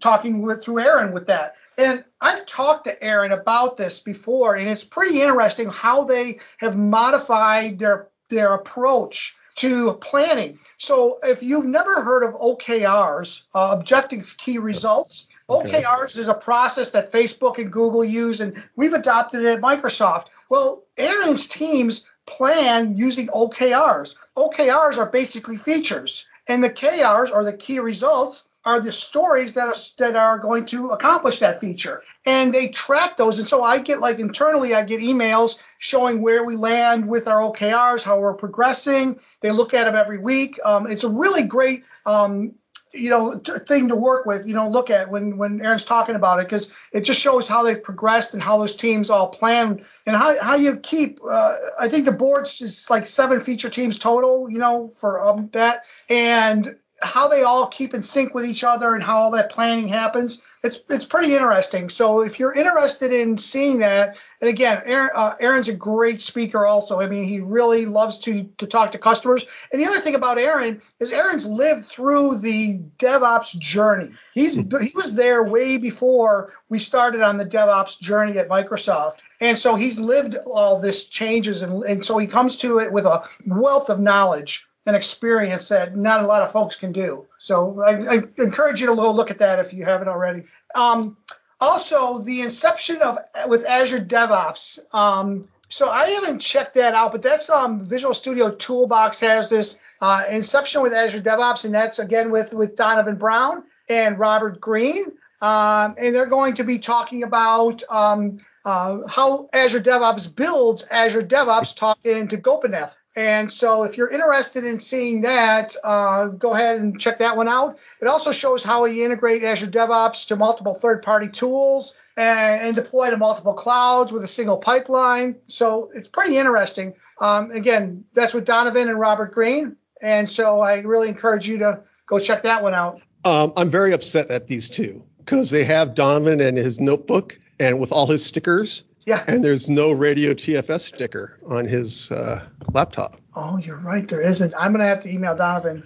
talking 0.00 0.42
with 0.42 0.64
through 0.64 0.80
Aaron 0.80 1.12
with 1.12 1.28
that. 1.28 1.54
And 1.78 2.04
I've 2.20 2.46
talked 2.46 2.84
to 2.86 3.02
Aaron 3.02 3.32
about 3.32 3.76
this 3.76 4.00
before, 4.00 4.56
and 4.56 4.68
it's 4.68 4.84
pretty 4.84 5.22
interesting 5.22 5.68
how 5.68 6.04
they 6.04 6.40
have 6.58 6.76
modified 6.76 7.78
their 7.78 8.08
their 8.28 8.54
approach 8.54 9.36
to 9.56 9.92
planning. 9.94 10.58
So 10.78 11.20
if 11.22 11.42
you've 11.42 11.64
never 11.64 12.02
heard 12.02 12.24
of 12.24 12.34
OKRs, 12.34 13.42
uh, 13.54 13.76
objective 13.78 14.34
key 14.36 14.58
results. 14.58 15.28
OKRs 15.48 16.16
is 16.16 16.28
a 16.28 16.34
process 16.34 16.90
that 16.90 17.12
Facebook 17.12 17.58
and 17.58 17.72
Google 17.72 18.04
use, 18.04 18.40
and 18.40 18.62
we've 18.76 18.94
adopted 18.94 19.42
it 19.42 19.46
at 19.46 19.60
Microsoft. 19.60 20.26
Well, 20.48 20.84
Aaron's 20.96 21.46
teams 21.46 22.06
plan 22.26 22.96
using 22.96 23.26
OKRs. 23.28 24.16
OKRs 24.36 24.96
are 24.98 25.06
basically 25.06 25.56
features, 25.56 26.26
and 26.48 26.64
the 26.64 26.70
KRs, 26.70 27.30
or 27.32 27.44
the 27.44 27.52
key 27.52 27.78
results, 27.78 28.44
are 28.64 28.80
the 28.80 28.92
stories 28.92 29.54
that 29.54 29.68
are 29.68 29.74
that 29.98 30.16
are 30.16 30.38
going 30.38 30.64
to 30.64 30.88
accomplish 30.88 31.38
that 31.38 31.60
feature 31.60 32.02
and 32.24 32.54
they 32.54 32.68
track 32.68 33.16
those 33.16 33.38
and 33.38 33.46
so 33.46 33.62
i 33.62 33.78
get 33.78 34.00
like 34.00 34.18
internally 34.18 34.74
i 34.74 34.82
get 34.82 35.00
emails 35.00 35.58
showing 35.78 36.22
where 36.22 36.44
we 36.44 36.56
land 36.56 37.06
with 37.06 37.28
our 37.28 37.40
okrs 37.40 38.02
how 38.02 38.18
we're 38.18 38.32
progressing 38.32 39.18
they 39.40 39.50
look 39.50 39.74
at 39.74 39.84
them 39.84 39.94
every 39.94 40.18
week 40.18 40.58
um, 40.64 40.90
it's 40.90 41.04
a 41.04 41.08
really 41.08 41.42
great 41.42 41.84
um, 42.06 42.54
you 42.94 43.10
know 43.10 43.38
thing 43.66 43.88
to 43.88 43.96
work 43.96 44.24
with 44.24 44.46
you 44.46 44.54
know 44.54 44.68
look 44.68 44.88
at 44.90 45.10
when 45.10 45.36
when 45.36 45.60
aaron's 45.60 45.84
talking 45.84 46.14
about 46.14 46.38
it 46.38 46.46
because 46.46 46.70
it 46.92 47.02
just 47.02 47.20
shows 47.20 47.48
how 47.48 47.62
they've 47.62 47.82
progressed 47.82 48.34
and 48.34 48.42
how 48.42 48.56
those 48.58 48.76
teams 48.76 49.10
all 49.10 49.28
plan 49.28 49.84
and 50.06 50.16
how, 50.16 50.40
how 50.40 50.54
you 50.54 50.76
keep 50.76 51.18
uh, 51.28 51.56
i 51.78 51.88
think 51.88 52.06
the 52.06 52.12
board's 52.12 52.58
just 52.58 52.88
like 52.90 53.06
seven 53.06 53.40
feature 53.40 53.68
teams 53.68 53.98
total 53.98 54.48
you 54.48 54.58
know 54.58 54.88
for 54.88 55.20
um, 55.20 55.48
that. 55.52 55.84
And 56.08 56.76
how 57.04 57.28
they 57.28 57.42
all 57.42 57.66
keep 57.68 57.94
in 57.94 58.02
sync 58.02 58.34
with 58.34 58.46
each 58.46 58.64
other 58.64 58.94
and 58.94 59.02
how 59.02 59.16
all 59.16 59.30
that 59.30 59.50
planning 59.50 59.88
happens 59.88 60.42
it's 60.64 60.80
it's 60.88 61.04
pretty 61.04 61.34
interesting. 61.34 61.90
So 61.90 62.22
if 62.22 62.38
you're 62.38 62.54
interested 62.54 63.12
in 63.12 63.36
seeing 63.36 63.78
that, 63.80 64.16
and 64.40 64.48
again, 64.48 64.80
Aaron, 64.86 65.10
uh, 65.14 65.34
Aaron's 65.38 65.68
a 65.68 65.74
great 65.74 66.22
speaker. 66.22 66.64
Also, 66.64 67.00
I 67.00 67.06
mean, 67.06 67.28
he 67.28 67.40
really 67.40 67.84
loves 67.84 68.18
to 68.20 68.44
to 68.56 68.66
talk 68.66 68.90
to 68.92 68.98
customers. 68.98 69.44
And 69.70 69.80
the 69.80 69.86
other 69.86 70.00
thing 70.00 70.14
about 70.14 70.38
Aaron 70.38 70.80
is 71.00 71.12
Aaron's 71.12 71.44
lived 71.44 71.86
through 71.86 72.38
the 72.38 72.80
DevOps 72.98 73.58
journey. 73.58 74.10
He's 74.32 74.54
he 74.54 74.92
was 74.94 75.14
there 75.14 75.42
way 75.42 75.76
before 75.76 76.54
we 76.70 76.78
started 76.78 77.20
on 77.20 77.36
the 77.36 77.46
DevOps 77.46 78.00
journey 78.00 78.38
at 78.38 78.48
Microsoft. 78.48 79.16
And 79.42 79.58
so 79.58 79.74
he's 79.74 80.00
lived 80.00 80.36
all 80.46 80.80
this 80.80 81.04
changes, 81.04 81.60
and, 81.60 81.84
and 81.84 82.02
so 82.02 82.16
he 82.16 82.26
comes 82.26 82.56
to 82.58 82.78
it 82.78 82.90
with 82.90 83.04
a 83.04 83.22
wealth 83.44 83.90
of 83.90 84.00
knowledge 84.00 84.66
an 84.86 84.94
experience 84.94 85.68
that 85.68 85.96
not 85.96 86.22
a 86.22 86.26
lot 86.26 86.42
of 86.42 86.52
folks 86.52 86.76
can 86.76 86.92
do. 86.92 87.26
So 87.38 87.82
I, 87.82 88.16
I 88.16 88.22
encourage 88.38 88.80
you 88.80 88.88
to 88.88 88.94
go 88.94 89.10
look 89.12 89.30
at 89.30 89.38
that 89.38 89.58
if 89.58 89.72
you 89.72 89.84
haven't 89.84 90.08
already. 90.08 90.44
Um, 90.74 91.16
also, 91.60 92.18
the 92.18 92.42
inception 92.42 93.00
of 93.00 93.18
with 93.46 93.64
Azure 93.64 94.00
DevOps. 94.00 94.78
Um, 94.94 95.48
so 95.68 95.88
I 95.88 96.08
haven't 96.10 96.40
checked 96.40 96.74
that 96.74 96.94
out, 96.94 97.12
but 97.12 97.22
that's 97.22 97.48
um, 97.48 97.84
Visual 97.84 98.14
Studio 98.14 98.50
Toolbox 98.50 99.20
has 99.20 99.48
this 99.48 99.78
uh, 100.00 100.24
inception 100.30 100.82
with 100.82 100.92
Azure 100.92 101.20
DevOps, 101.20 101.64
and 101.64 101.74
that's 101.74 101.98
again 101.98 102.30
with 102.30 102.52
with 102.52 102.76
Donovan 102.76 103.16
Brown 103.16 103.64
and 103.88 104.18
Robert 104.18 104.60
Green, 104.60 105.06
um, 105.40 105.94
and 105.98 106.14
they're 106.14 106.26
going 106.26 106.56
to 106.56 106.64
be 106.64 106.78
talking 106.78 107.22
about 107.22 107.82
um, 107.88 108.38
uh, 108.64 109.06
how 109.08 109.48
Azure 109.52 109.80
DevOps 109.80 110.34
builds 110.34 110.84
Azure 110.90 111.22
DevOps 111.22 111.74
talking 111.74 112.28
to 112.28 112.36
Gopinath. 112.36 112.96
And 113.16 113.52
so, 113.52 113.84
if 113.84 113.96
you're 113.96 114.10
interested 114.10 114.64
in 114.64 114.80
seeing 114.80 115.20
that, 115.20 115.76
uh, 115.84 116.26
go 116.26 116.52
ahead 116.52 116.80
and 116.80 117.00
check 117.00 117.18
that 117.18 117.36
one 117.36 117.46
out. 117.46 117.78
It 118.00 118.08
also 118.08 118.32
shows 118.32 118.62
how 118.62 118.82
we 118.82 119.04
integrate 119.04 119.44
Azure 119.44 119.68
DevOps 119.68 120.26
to 120.28 120.36
multiple 120.36 120.74
third 120.74 121.02
party 121.02 121.28
tools 121.28 121.94
and, 122.16 122.62
and, 122.62 122.76
deploy 122.76 123.10
to 123.10 123.16
multiple 123.16 123.54
clouds 123.54 124.12
with 124.12 124.24
a 124.24 124.28
single 124.28 124.56
pipeline. 124.56 125.36
So, 125.46 125.92
it's 125.94 126.08
pretty 126.08 126.38
interesting. 126.38 126.94
Um, 127.20 127.52
again, 127.52 128.04
that's 128.14 128.34
with 128.34 128.44
Donovan 128.46 128.88
and 128.88 128.98
Robert 128.98 129.32
Green. 129.32 129.76
And 130.02 130.28
so, 130.28 130.60
I 130.60 130.80
really 130.80 131.08
encourage 131.08 131.46
you 131.46 131.58
to 131.58 131.82
go 132.06 132.18
check 132.18 132.42
that 132.42 132.64
one 132.64 132.74
out. 132.74 133.00
Um, 133.24 133.52
I'm 133.56 133.70
very 133.70 133.92
upset 133.92 134.28
at 134.30 134.48
these 134.48 134.68
two 134.68 135.02
because 135.18 135.50
they 135.50 135.62
have 135.64 135.94
Donovan 135.94 136.40
and 136.40 136.56
his 136.56 136.80
notebook 136.80 137.38
and 137.60 137.78
with 137.78 137.92
all 137.92 138.06
his 138.06 138.24
stickers 138.24 138.82
yeah. 139.06 139.24
And 139.26 139.44
there's 139.44 139.68
no 139.68 139.92
radio 139.92 140.34
TFS 140.34 140.80
sticker 140.80 141.38
on 141.46 141.66
his 141.66 142.10
uh, 142.10 142.46
laptop. 142.72 143.20
Oh, 143.34 143.58
you're 143.58 143.76
right. 143.76 144.06
There 144.06 144.20
isn't. 144.20 144.54
I'm 144.56 144.72
going 144.72 144.80
to 144.80 144.86
have 144.86 145.00
to 145.00 145.10
email 145.10 145.36
Donovan. 145.36 145.82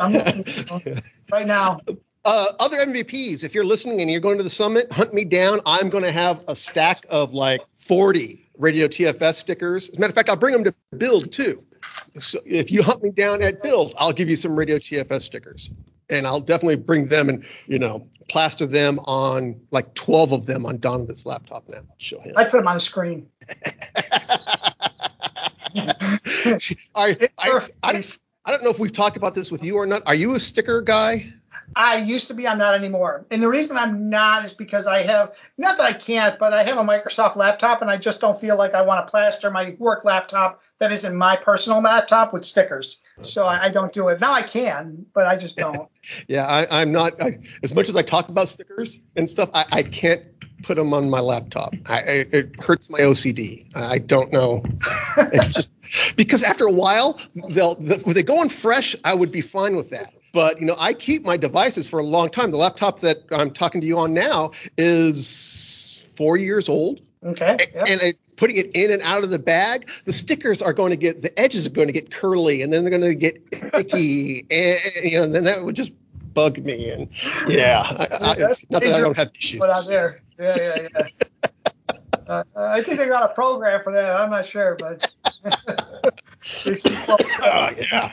right 1.30 1.46
now. 1.46 1.80
Uh, 2.24 2.46
other 2.58 2.78
MVPs, 2.78 3.44
if 3.44 3.54
you're 3.54 3.66
listening 3.66 4.00
and 4.00 4.10
you're 4.10 4.20
going 4.20 4.38
to 4.38 4.44
the 4.44 4.50
summit, 4.50 4.90
hunt 4.92 5.12
me 5.12 5.24
down. 5.24 5.60
I'm 5.66 5.90
going 5.90 6.04
to 6.04 6.12
have 6.12 6.42
a 6.48 6.56
stack 6.56 7.04
of 7.10 7.34
like 7.34 7.60
40 7.78 8.48
radio 8.56 8.88
TFS 8.88 9.34
stickers. 9.34 9.90
As 9.90 9.96
a 9.96 10.00
matter 10.00 10.10
of 10.10 10.14
fact, 10.14 10.30
I'll 10.30 10.36
bring 10.36 10.54
them 10.54 10.64
to 10.64 10.74
build 10.96 11.32
too. 11.32 11.62
So 12.20 12.40
if 12.46 12.70
you 12.70 12.82
hunt 12.82 13.02
me 13.02 13.10
down 13.10 13.42
at 13.42 13.62
build, 13.62 13.92
I'll 13.98 14.12
give 14.12 14.30
you 14.30 14.36
some 14.36 14.56
radio 14.56 14.78
TFS 14.78 15.22
stickers 15.22 15.70
and 16.10 16.26
I'll 16.26 16.40
definitely 16.40 16.76
bring 16.76 17.08
them 17.08 17.28
and 17.28 17.44
you 17.66 17.78
know 17.78 18.06
plaster 18.28 18.66
them 18.66 18.98
on 19.00 19.60
like 19.70 19.94
12 19.94 20.32
of 20.32 20.46
them 20.46 20.66
on 20.66 20.78
Donovan's 20.78 21.26
laptop 21.26 21.68
now. 21.68 21.78
I'll 21.78 21.96
show 21.98 22.20
him. 22.20 22.34
I 22.36 22.44
put 22.44 22.58
them 22.58 22.68
on 22.68 22.74
the 22.74 22.80
screen. 22.80 23.28
I, 26.94 27.28
I, 27.38 27.68
I, 27.82 28.02
I 28.44 28.50
don't 28.50 28.62
know 28.62 28.70
if 28.70 28.78
we've 28.78 28.92
talked 28.92 29.16
about 29.16 29.34
this 29.34 29.50
with 29.50 29.64
you 29.64 29.76
or 29.76 29.86
not. 29.86 30.02
Are 30.06 30.14
you 30.14 30.34
a 30.34 30.40
sticker 30.40 30.82
guy? 30.82 31.32
I 31.76 31.96
used 31.96 32.28
to 32.28 32.34
be. 32.34 32.46
I'm 32.46 32.58
not 32.58 32.74
anymore. 32.74 33.24
And 33.30 33.42
the 33.42 33.48
reason 33.48 33.76
I'm 33.76 34.08
not 34.10 34.44
is 34.44 34.52
because 34.52 34.86
I 34.86 35.02
have 35.02 35.34
not 35.58 35.76
that 35.76 35.84
I 35.84 35.92
can't, 35.92 36.38
but 36.38 36.52
I 36.52 36.62
have 36.62 36.76
a 36.76 36.82
Microsoft 36.82 37.36
laptop, 37.36 37.82
and 37.82 37.90
I 37.90 37.96
just 37.96 38.20
don't 38.20 38.38
feel 38.38 38.56
like 38.56 38.74
I 38.74 38.82
want 38.82 39.06
to 39.06 39.10
plaster 39.10 39.50
my 39.50 39.76
work 39.78 40.04
laptop 40.04 40.60
that 40.78 40.92
isn't 40.92 41.16
my 41.16 41.36
personal 41.36 41.80
laptop 41.80 42.32
with 42.32 42.44
stickers. 42.44 42.98
So 43.22 43.44
I, 43.44 43.64
I 43.64 43.68
don't 43.70 43.92
do 43.92 44.08
it. 44.08 44.20
Now 44.20 44.32
I 44.32 44.42
can, 44.42 45.06
but 45.14 45.26
I 45.26 45.36
just 45.36 45.56
don't. 45.56 45.88
yeah, 46.28 46.46
I, 46.46 46.82
am 46.82 46.92
not. 46.92 47.20
I, 47.20 47.38
as 47.62 47.74
much 47.74 47.88
as 47.88 47.96
I 47.96 48.02
talk 48.02 48.28
about 48.28 48.48
stickers 48.48 49.00
and 49.16 49.28
stuff, 49.28 49.50
I, 49.54 49.64
I 49.72 49.82
can't 49.82 50.22
put 50.62 50.76
them 50.76 50.92
on 50.92 51.10
my 51.10 51.20
laptop. 51.20 51.74
I, 51.86 52.00
it 52.32 52.60
hurts 52.60 52.90
my 52.90 53.00
OCD. 53.00 53.74
I 53.76 53.98
don't 53.98 54.32
know. 54.32 54.64
just 55.50 55.70
because 56.16 56.42
after 56.42 56.64
a 56.64 56.72
while, 56.72 57.20
they'll, 57.50 57.74
they 57.76 57.96
they 57.96 58.22
go 58.22 58.38
on 58.38 58.48
fresh. 58.48 58.96
I 59.04 59.14
would 59.14 59.30
be 59.30 59.40
fine 59.40 59.76
with 59.76 59.90
that. 59.90 60.12
But 60.34 60.60
you 60.60 60.66
know, 60.66 60.74
I 60.76 60.92
keep 60.92 61.24
my 61.24 61.36
devices 61.36 61.88
for 61.88 62.00
a 62.00 62.02
long 62.02 62.28
time. 62.28 62.50
The 62.50 62.56
laptop 62.56 63.00
that 63.00 63.22
I'm 63.30 63.52
talking 63.52 63.80
to 63.80 63.86
you 63.86 63.98
on 63.98 64.12
now 64.12 64.50
is 64.76 66.06
four 66.16 66.36
years 66.36 66.68
old. 66.68 67.00
Okay. 67.24 67.56
Yep. 67.72 67.86
And 67.88 68.00
I, 68.02 68.14
putting 68.36 68.56
it 68.56 68.74
in 68.74 68.90
and 68.90 69.00
out 69.02 69.22
of 69.22 69.30
the 69.30 69.38
bag, 69.38 69.88
the 70.06 70.12
stickers 70.12 70.60
are 70.60 70.72
going 70.72 70.90
to 70.90 70.96
get 70.96 71.22
the 71.22 71.38
edges 71.38 71.66
are 71.68 71.70
going 71.70 71.86
to 71.86 71.92
get 71.92 72.10
curly, 72.10 72.62
and 72.62 72.72
then 72.72 72.82
they're 72.82 72.90
going 72.90 73.02
to 73.02 73.14
get 73.14 73.40
icky, 73.74 74.40
and 74.50 74.78
you 75.04 75.18
know, 75.18 75.22
and 75.22 75.34
then 75.34 75.44
that 75.44 75.64
would 75.64 75.76
just 75.76 75.92
bug 76.34 76.58
me. 76.58 76.90
And 76.90 77.08
yeah, 77.46 77.84
I, 77.88 78.02
I, 78.02 78.54
not 78.70 78.82
that 78.82 78.92
I 78.92 79.00
don't 79.00 79.16
have 79.16 79.30
issues. 79.38 79.60
But 79.60 79.70
out 79.70 79.86
there, 79.86 80.20
yeah, 80.36 80.56
yeah, 80.56 80.88
yeah. 80.92 81.50
uh, 82.26 82.44
I 82.56 82.82
think 82.82 82.98
they 82.98 83.06
got 83.06 83.30
a 83.30 83.32
program 83.34 83.82
for 83.84 83.92
that. 83.92 84.16
I'm 84.16 84.30
not 84.30 84.46
sure, 84.46 84.76
but. 84.80 85.10
oh 86.66 87.70
yeah. 87.78 88.12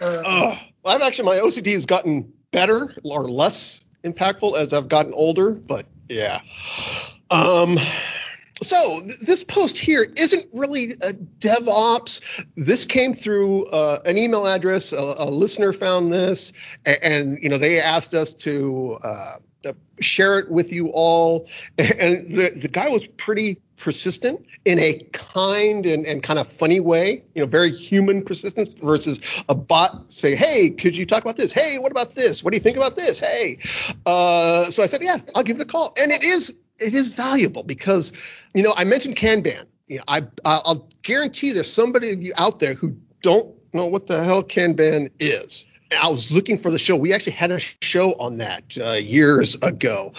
Uh, 0.00 0.22
oh. 0.24 0.58
Well, 0.82 0.94
I've 0.94 1.02
actually 1.02 1.26
my 1.26 1.36
OCD 1.36 1.72
has 1.72 1.86
gotten 1.86 2.32
better 2.50 2.94
or 3.04 3.28
less 3.28 3.80
impactful 4.04 4.58
as 4.58 4.72
I've 4.72 4.88
gotten 4.88 5.12
older, 5.14 5.52
but 5.52 5.86
yeah. 6.08 6.40
Um, 7.30 7.78
so 8.60 9.00
th- 9.00 9.20
this 9.20 9.44
post 9.44 9.78
here 9.78 10.06
isn't 10.16 10.46
really 10.52 10.92
a 10.92 11.12
DevOps. 11.12 12.44
This 12.56 12.84
came 12.84 13.12
through 13.12 13.66
uh, 13.66 14.00
an 14.04 14.18
email 14.18 14.46
address. 14.46 14.92
A, 14.92 15.14
a, 15.18 15.30
listener 15.30 15.72
found 15.72 16.12
this, 16.12 16.52
and, 16.84 16.98
and, 17.02 17.42
you 17.42 17.48
know 17.48 17.58
they 17.58 17.80
asked 17.80 18.14
us 18.14 18.32
to 18.34 18.98
uh, 19.02 19.36
share 20.00 20.38
it 20.38 20.50
with 20.50 20.72
you 20.72 20.88
all. 20.88 21.48
And 21.78 22.36
the, 22.36 22.50
the 22.50 22.68
guy 22.68 22.88
was 22.88 23.06
pretty 23.06 23.60
persistent 23.82 24.46
in 24.64 24.78
a 24.78 25.04
kind 25.12 25.86
and, 25.86 26.06
and 26.06 26.22
kind 26.22 26.38
of 26.38 26.46
funny 26.46 26.78
way, 26.78 27.24
you 27.34 27.42
know, 27.42 27.46
very 27.46 27.72
human 27.72 28.22
persistence 28.22 28.74
versus 28.74 29.18
a 29.48 29.56
bot 29.56 30.12
say, 30.12 30.36
Hey, 30.36 30.70
could 30.70 30.96
you 30.96 31.04
talk 31.04 31.20
about 31.20 31.36
this? 31.36 31.52
Hey, 31.52 31.80
what 31.80 31.90
about 31.90 32.14
this? 32.14 32.44
What 32.44 32.52
do 32.52 32.56
you 32.56 32.62
think 32.62 32.76
about 32.76 32.94
this? 32.94 33.18
Hey. 33.18 33.58
Uh, 34.06 34.70
so 34.70 34.84
I 34.84 34.86
said, 34.86 35.02
Yeah, 35.02 35.18
I'll 35.34 35.42
give 35.42 35.58
it 35.58 35.62
a 35.62 35.66
call. 35.66 35.92
And 36.00 36.12
it 36.12 36.22
is 36.22 36.56
it 36.78 36.94
is 36.94 37.08
valuable 37.08 37.64
because, 37.64 38.12
you 38.54 38.62
know, 38.62 38.72
I 38.76 38.84
mentioned 38.84 39.16
Kanban. 39.16 39.66
You 39.88 39.98
know, 39.98 40.04
I 40.06 40.22
I'll 40.44 40.88
guarantee 41.02 41.50
there's 41.50 41.72
somebody 41.72 42.12
of 42.12 42.22
you 42.22 42.32
out 42.36 42.60
there 42.60 42.74
who 42.74 42.96
don't 43.20 43.52
know 43.74 43.86
what 43.86 44.06
the 44.06 44.22
hell 44.22 44.44
Kanban 44.44 45.10
is. 45.18 45.66
I 46.00 46.08
was 46.08 46.30
looking 46.30 46.56
for 46.56 46.70
the 46.70 46.78
show. 46.78 46.96
We 46.96 47.12
actually 47.12 47.32
had 47.32 47.50
a 47.50 47.58
show 47.58 48.12
on 48.14 48.38
that 48.38 48.78
uh, 48.80 48.92
years 48.92 49.56
ago. 49.56 50.12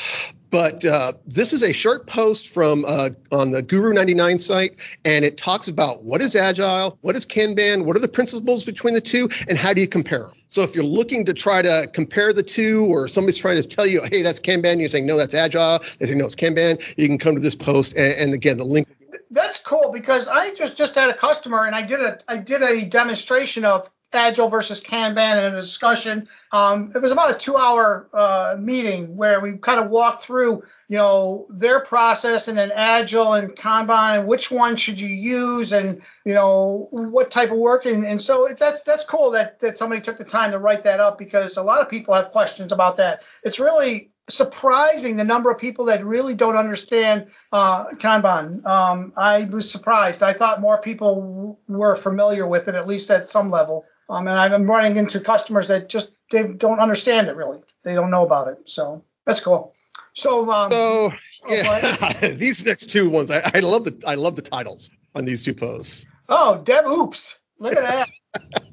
But 0.53 0.85
uh, 0.85 1.13
this 1.25 1.51
is 1.51 1.63
a 1.63 1.73
short 1.73 2.05
post 2.05 2.49
from 2.49 2.85
uh, 2.87 3.09
on 3.31 3.49
the 3.49 3.63
Guru 3.63 3.91
99 3.91 4.37
site, 4.37 4.75
and 5.03 5.25
it 5.25 5.35
talks 5.35 5.67
about 5.67 6.03
what 6.03 6.21
is 6.21 6.35
Agile, 6.35 6.95
what 7.01 7.15
is 7.15 7.25
Kanban, 7.25 7.85
what 7.85 7.95
are 7.95 7.99
the 7.99 8.07
principles 8.07 8.63
between 8.63 8.93
the 8.93 9.01
two, 9.01 9.27
and 9.47 9.57
how 9.57 9.73
do 9.73 9.81
you 9.81 9.87
compare 9.87 10.19
them. 10.19 10.33
So 10.49 10.61
if 10.61 10.75
you're 10.75 10.83
looking 10.83 11.25
to 11.25 11.33
try 11.33 11.63
to 11.63 11.89
compare 11.91 12.33
the 12.33 12.43
two, 12.43 12.85
or 12.85 13.07
somebody's 13.07 13.39
trying 13.39 13.59
to 13.59 13.67
tell 13.67 13.87
you, 13.87 14.03
hey, 14.03 14.21
that's 14.21 14.39
Kanban, 14.39 14.79
you're 14.79 14.89
saying, 14.89 15.07
no, 15.07 15.17
that's 15.17 15.33
Agile, 15.33 15.79
they 15.97 16.05
say, 16.05 16.13
no, 16.13 16.25
it's 16.25 16.35
Kanban, 16.35 16.79
you 16.97 17.07
can 17.07 17.17
come 17.17 17.33
to 17.33 17.41
this 17.41 17.55
post, 17.55 17.93
and, 17.95 18.13
and 18.13 18.33
again, 18.35 18.57
the 18.57 18.63
link 18.63 18.87
that's 19.31 19.57
cool 19.57 19.91
because 19.91 20.27
I 20.27 20.53
just 20.53 20.77
just 20.77 20.93
had 20.93 21.09
a 21.09 21.17
customer 21.17 21.65
and 21.65 21.75
I 21.75 21.81
did 21.81 21.99
a 21.99 22.19
I 22.27 22.37
did 22.37 22.61
a 22.61 22.85
demonstration 22.85 23.65
of 23.65 23.89
Agile 24.15 24.49
versus 24.49 24.81
Kanban 24.81 25.45
and 25.45 25.55
a 25.55 25.61
discussion. 25.61 26.27
Um, 26.51 26.91
it 26.95 27.01
was 27.01 27.11
about 27.11 27.35
a 27.35 27.37
two-hour 27.37 28.09
uh, 28.13 28.55
meeting 28.59 29.15
where 29.15 29.41
we 29.41 29.57
kind 29.57 29.83
of 29.83 29.89
walked 29.89 30.23
through, 30.23 30.63
you 30.87 30.97
know, 30.97 31.47
their 31.49 31.81
process 31.81 32.47
and 32.47 32.57
then 32.57 32.71
Agile 32.73 33.33
and 33.33 33.49
Kanban 33.55 34.19
and 34.19 34.27
which 34.27 34.51
one 34.51 34.75
should 34.75 34.99
you 34.99 35.07
use 35.07 35.73
and 35.73 36.01
you 36.25 36.33
know 36.33 36.87
what 36.91 37.31
type 37.31 37.51
of 37.51 37.57
work 37.57 37.85
and, 37.85 38.05
and 38.05 38.21
so 38.21 38.47
that's 38.57 38.81
that's 38.81 39.03
cool 39.03 39.31
that 39.31 39.59
that 39.59 39.77
somebody 39.77 40.01
took 40.01 40.17
the 40.17 40.23
time 40.23 40.51
to 40.51 40.59
write 40.59 40.83
that 40.83 40.99
up 40.99 41.17
because 41.17 41.57
a 41.57 41.63
lot 41.63 41.81
of 41.81 41.89
people 41.89 42.13
have 42.13 42.31
questions 42.31 42.71
about 42.71 42.97
that. 42.97 43.21
It's 43.43 43.59
really 43.59 44.12
surprising 44.29 45.17
the 45.17 45.23
number 45.23 45.51
of 45.51 45.57
people 45.57 45.85
that 45.85 46.05
really 46.05 46.33
don't 46.33 46.55
understand 46.55 47.27
uh, 47.51 47.87
Kanban. 47.95 48.65
Um, 48.65 49.13
I 49.17 49.45
was 49.45 49.69
surprised. 49.69 50.23
I 50.23 50.33
thought 50.33 50.61
more 50.61 50.79
people 50.79 51.57
w- 51.67 51.79
were 51.79 51.95
familiar 51.95 52.47
with 52.47 52.67
it, 52.67 52.75
at 52.75 52.87
least 52.87 53.11
at 53.11 53.29
some 53.29 53.51
level. 53.51 53.85
Um, 54.09 54.27
and 54.27 54.37
I've 54.37 54.51
been 54.51 54.67
running 54.67 54.97
into 54.97 55.19
customers 55.19 55.67
that 55.67 55.89
just 55.89 56.13
they 56.31 56.43
don't 56.43 56.79
understand 56.79 57.27
it 57.27 57.35
really. 57.35 57.61
They 57.83 57.93
don't 57.95 58.11
know 58.11 58.25
about 58.25 58.47
it. 58.47 58.57
So 58.65 59.03
that's 59.25 59.41
cool. 59.41 59.73
So, 60.13 60.49
um, 60.51 60.71
so 60.71 61.11
yeah, 61.47 62.31
these 62.33 62.65
next 62.65 62.89
two 62.89 63.09
ones, 63.09 63.31
I, 63.31 63.51
I, 63.53 63.59
love 63.59 63.83
the 63.83 64.03
I 64.05 64.15
love 64.15 64.35
the 64.35 64.41
titles 64.41 64.89
on 65.15 65.25
these 65.25 65.43
two 65.43 65.53
posts. 65.53 66.05
Oh, 66.29 66.61
Dev 66.63 66.85
Oops! 66.87 67.39
Look 67.59 67.75
at 67.75 67.83
that. 67.83 68.09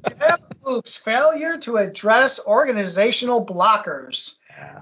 Dev 0.19 0.39
Oops! 0.69 0.95
Failure 0.95 1.57
to 1.59 1.77
address 1.77 2.39
organizational 2.45 3.45
blockers 3.45 4.35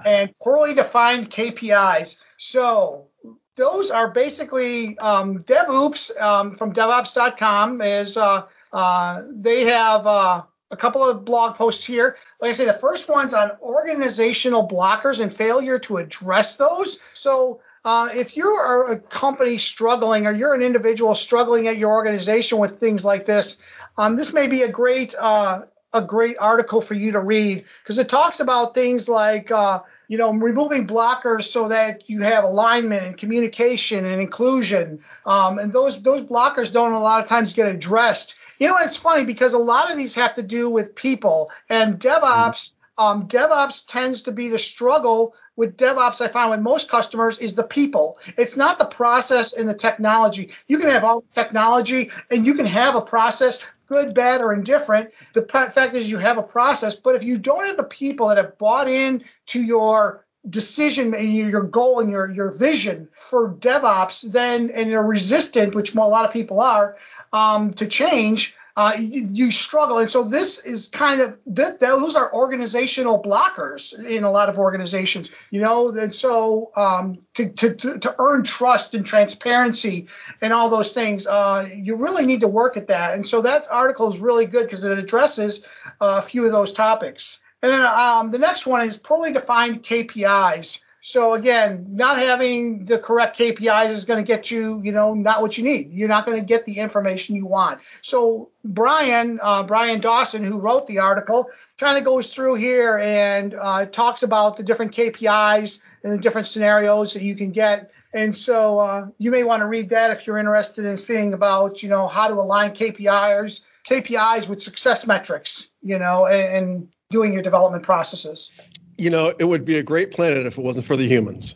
and 0.06 0.34
poorly 0.36 0.74
defined 0.74 1.30
KPIs. 1.30 2.18
So 2.38 3.08
those 3.56 3.92
are 3.92 4.10
basically 4.10 4.98
um, 5.00 5.40
DevOps 5.40 6.20
um, 6.22 6.56
from 6.56 6.74
DevOps.com 6.74 7.82
is. 7.82 8.18
Uh, 8.18 8.46
uh, 8.72 9.24
they 9.32 9.66
have 9.66 10.06
uh, 10.06 10.44
a 10.72 10.78
couple 10.78 11.04
of 11.04 11.26
blog 11.26 11.56
posts 11.56 11.84
here. 11.84 12.18
Like 12.40 12.50
I 12.50 12.54
say, 12.54 12.66
the 12.66 12.74
first 12.74 13.10
one's 13.10 13.34
on 13.34 13.52
organizational 13.62 14.68
blockers 14.68 15.20
and 15.20 15.34
failure 15.34 15.80
to 15.80 15.98
address 15.98 16.58
those. 16.58 17.00
So 17.14 17.62
uh, 17.86 18.10
if 18.14 18.38
you 18.38 18.48
are 18.48 18.92
a 18.92 19.00
company 19.00 19.58
struggling 19.58 20.28
or 20.28 20.32
you're 20.32 20.54
an 20.54 20.62
individual 20.62 21.16
struggling 21.16 21.68
at 21.68 21.78
your 21.78 21.92
organization 21.92 22.60
with 22.60 22.80
things 22.80 23.04
like 23.04 23.26
this, 23.26 23.58
um, 23.98 24.16
this 24.16 24.34
may 24.34 24.48
be 24.48 24.62
a 24.62 24.72
great 24.72 25.16
uh, 25.16 25.64
a 25.94 26.02
great 26.02 26.38
article 26.40 26.82
for 26.82 26.94
you 26.94 27.12
to 27.12 27.20
read 27.20 27.64
because 27.84 27.98
it 27.98 28.10
talks 28.10 28.40
about 28.40 28.74
things 28.74 29.10
like 29.10 29.50
uh, 29.52 29.80
you 30.08 30.18
know 30.18 30.34
removing 30.34 30.88
blockers 30.88 31.44
so 31.44 31.68
that 31.68 32.10
you 32.10 32.22
have 32.22 32.44
alignment 32.44 33.04
and 33.04 33.18
communication 33.18 34.06
and 34.06 34.22
inclusion 34.22 35.00
um, 35.26 35.60
and 35.60 35.74
those 35.74 36.02
those 36.04 36.22
blockers 36.22 36.72
don't 36.72 36.92
a 36.92 37.00
lot 37.00 37.22
of 37.22 37.28
times 37.28 37.54
get 37.54 37.68
addressed 37.68 38.36
you 38.60 38.68
know, 38.68 38.76
it's 38.82 38.98
funny 38.98 39.24
because 39.24 39.54
a 39.54 39.58
lot 39.58 39.90
of 39.90 39.98
these 39.98 40.14
have 40.16 40.36
to 40.36 40.44
do 40.44 40.70
with 40.70 40.94
people, 40.94 41.50
and 41.70 41.98
DevOps. 42.00 42.76
Um, 42.98 43.30
DevOps 43.30 43.86
tends 43.88 44.22
to 44.24 44.32
be 44.34 44.50
the 44.50 44.60
struggle 44.60 45.34
with 45.56 45.78
DevOps, 45.78 46.20
I 46.20 46.28
find 46.28 46.52
with 46.52 46.60
most 46.60 46.90
customers 46.90 47.38
is 47.38 47.56
the 47.56 47.64
people. 47.64 48.18
It's 48.38 48.58
not 48.58 48.78
the 48.78 48.86
process 48.86 49.54
and 49.54 49.68
the 49.68 49.74
technology. 49.74 50.52
You 50.68 50.78
can 50.78 50.90
have 50.90 51.04
all 51.06 51.24
technology 51.36 52.12
and 52.30 52.46
you 52.46 52.54
can 52.54 52.66
have 52.66 52.96
a 52.96 53.02
process, 53.02 53.66
good, 53.90 54.14
bad, 54.14 54.40
or 54.40 54.54
indifferent. 54.54 55.12
The 55.34 55.42
fact 55.42 55.96
is, 55.96 56.10
you 56.10 56.18
have 56.18 56.38
a 56.38 56.44
process, 56.44 56.96
but 56.96 57.16
if 57.16 57.24
you 57.24 57.38
don't 57.38 57.66
have 57.66 57.78
the 57.78 57.84
people 57.84 58.28
that 58.28 58.38
have 58.38 58.58
bought 58.58 58.88
in 58.88 59.24
to 59.48 59.62
your 59.62 60.26
decision 60.50 61.14
and 61.14 61.36
your 61.36 61.64
goal 61.64 62.00
and 62.00 62.10
your 62.10 62.32
your 62.32 62.52
vision 62.52 63.10
for 63.14 63.54
DevOps, 63.56 64.32
then 64.32 64.70
and 64.70 64.90
you're 64.90 65.04
resistant, 65.04 65.76
which 65.76 65.94
a 65.94 66.00
lot 66.00 66.26
of 66.26 66.32
people 66.32 66.62
are, 66.62 66.96
um, 67.34 67.74
to 67.74 67.86
change, 67.86 68.56
uh, 68.80 68.94
you, 68.98 69.28
you, 69.30 69.52
struggle. 69.52 70.00
And 70.00 70.10
so 70.10 70.24
this 70.24 70.60
is 70.60 70.88
kind 70.88 71.20
of 71.20 71.38
those 71.46 72.16
are 72.16 72.34
organizational 72.34 73.22
blockers 73.22 73.94
in 74.06 74.24
a 74.24 74.32
lot 74.32 74.48
of 74.48 74.58
organizations, 74.58 75.32
you 75.52 75.60
know. 75.60 75.90
And 75.90 76.16
so 76.16 76.72
um, 76.78 77.20
to, 77.34 77.50
to, 77.50 77.76
to 77.76 78.16
earn 78.20 78.46
trust 78.46 78.94
and 78.94 79.06
transparency 79.06 80.08
and 80.42 80.54
all 80.54 80.70
those 80.70 80.94
things, 80.94 81.28
uh, 81.28 81.68
you 81.76 81.98
really 81.98 82.26
need 82.26 82.40
to 82.40 82.48
work 82.48 82.78
at 82.78 82.88
that. 82.88 83.16
And 83.16 83.28
so 83.28 83.42
that 83.42 83.68
article 83.70 84.08
is 84.08 84.20
really 84.20 84.46
good 84.46 84.64
because 84.64 84.82
it 84.86 84.98
addresses 84.98 85.66
a 86.00 86.22
few 86.22 86.46
of 86.46 86.54
those 86.54 86.72
topics. 86.72 87.42
And 87.62 87.74
then 87.74 87.82
um, 87.82 88.32
the 88.32 88.40
next 88.40 88.66
one 88.66 88.88
is 88.88 88.96
poorly 88.96 89.34
defined 89.34 89.84
KPIs. 89.84 90.80
So 91.02 91.34
again, 91.34 91.86
not 91.90 92.18
having 92.18 92.86
the 92.86 93.00
correct 93.00 93.38
KPIs 93.38 93.90
is 93.90 94.06
going 94.06 94.24
to 94.24 94.28
get 94.28 94.52
you, 94.52 94.82
you 94.84 94.92
know, 94.92 95.14
not 95.14 95.42
what 95.42 95.58
you 95.58 95.64
need. 95.64 95.94
You're 95.94 96.10
not 96.10 96.26
going 96.26 96.38
to 96.38 96.46
get 96.46 96.66
the 96.66 96.78
information 96.78 97.36
you 97.36 97.46
want. 97.46 97.80
So 98.02 98.50
Brian, 98.66 99.40
uh, 99.42 99.64
Brian 99.64 100.02
Dawson, 100.02 100.44
who 100.44 100.58
wrote 100.58 100.88
the 100.88 101.00
article, 101.00 101.50
kind 101.78 101.98
of 101.98 102.04
goes 102.04 102.34
through 102.34 102.56
here 102.56 102.98
and 102.98 103.54
uh, 103.54 103.86
talks 103.86 104.24
about 104.24 104.58
the 104.58 104.64
different 104.64 104.94
KPIs 104.94 105.80
and 106.04 106.12
the 106.12 106.18
different 106.18 106.48
scenarios 106.48 107.14
that 107.14 107.24
you 107.24 107.36
can 107.36 107.52
get. 107.52 107.92
And 108.14 108.36
so 108.36 108.80
uh, 108.80 109.08
you 109.20 109.32
may 109.32 109.44
want 109.44 109.62
to 109.62 109.68
read 109.68 109.90
that 109.90 110.12
if 110.12 110.28
you're 110.28 110.38
interested 110.38 110.84
in 110.84 110.98
seeing 110.98 111.34
about, 111.34 111.82
you 111.82 111.90
know, 111.90 112.08
how 112.08 112.28
to 112.28 112.34
align 112.34 112.72
KPIs, 112.72 113.62
KPIs 113.88 114.50
with 114.50 114.62
success 114.62 115.08
metrics, 115.08 115.70
you 115.82 116.00
know, 116.00 116.26
and, 116.26 116.56
and 116.56 116.88
doing 117.12 117.34
your 117.34 117.44
development 117.44 117.84
processes. 117.84 118.52
You 119.00 119.10
know, 119.10 119.34
it 119.40 119.46
would 119.46 119.64
be 119.64 119.78
a 119.78 119.84
great 119.84 120.12
planet 120.12 120.46
if 120.46 120.58
it 120.58 120.62
wasn't 120.62 120.86
for 120.86 120.98
the 120.98 121.08
humans. 121.08 121.56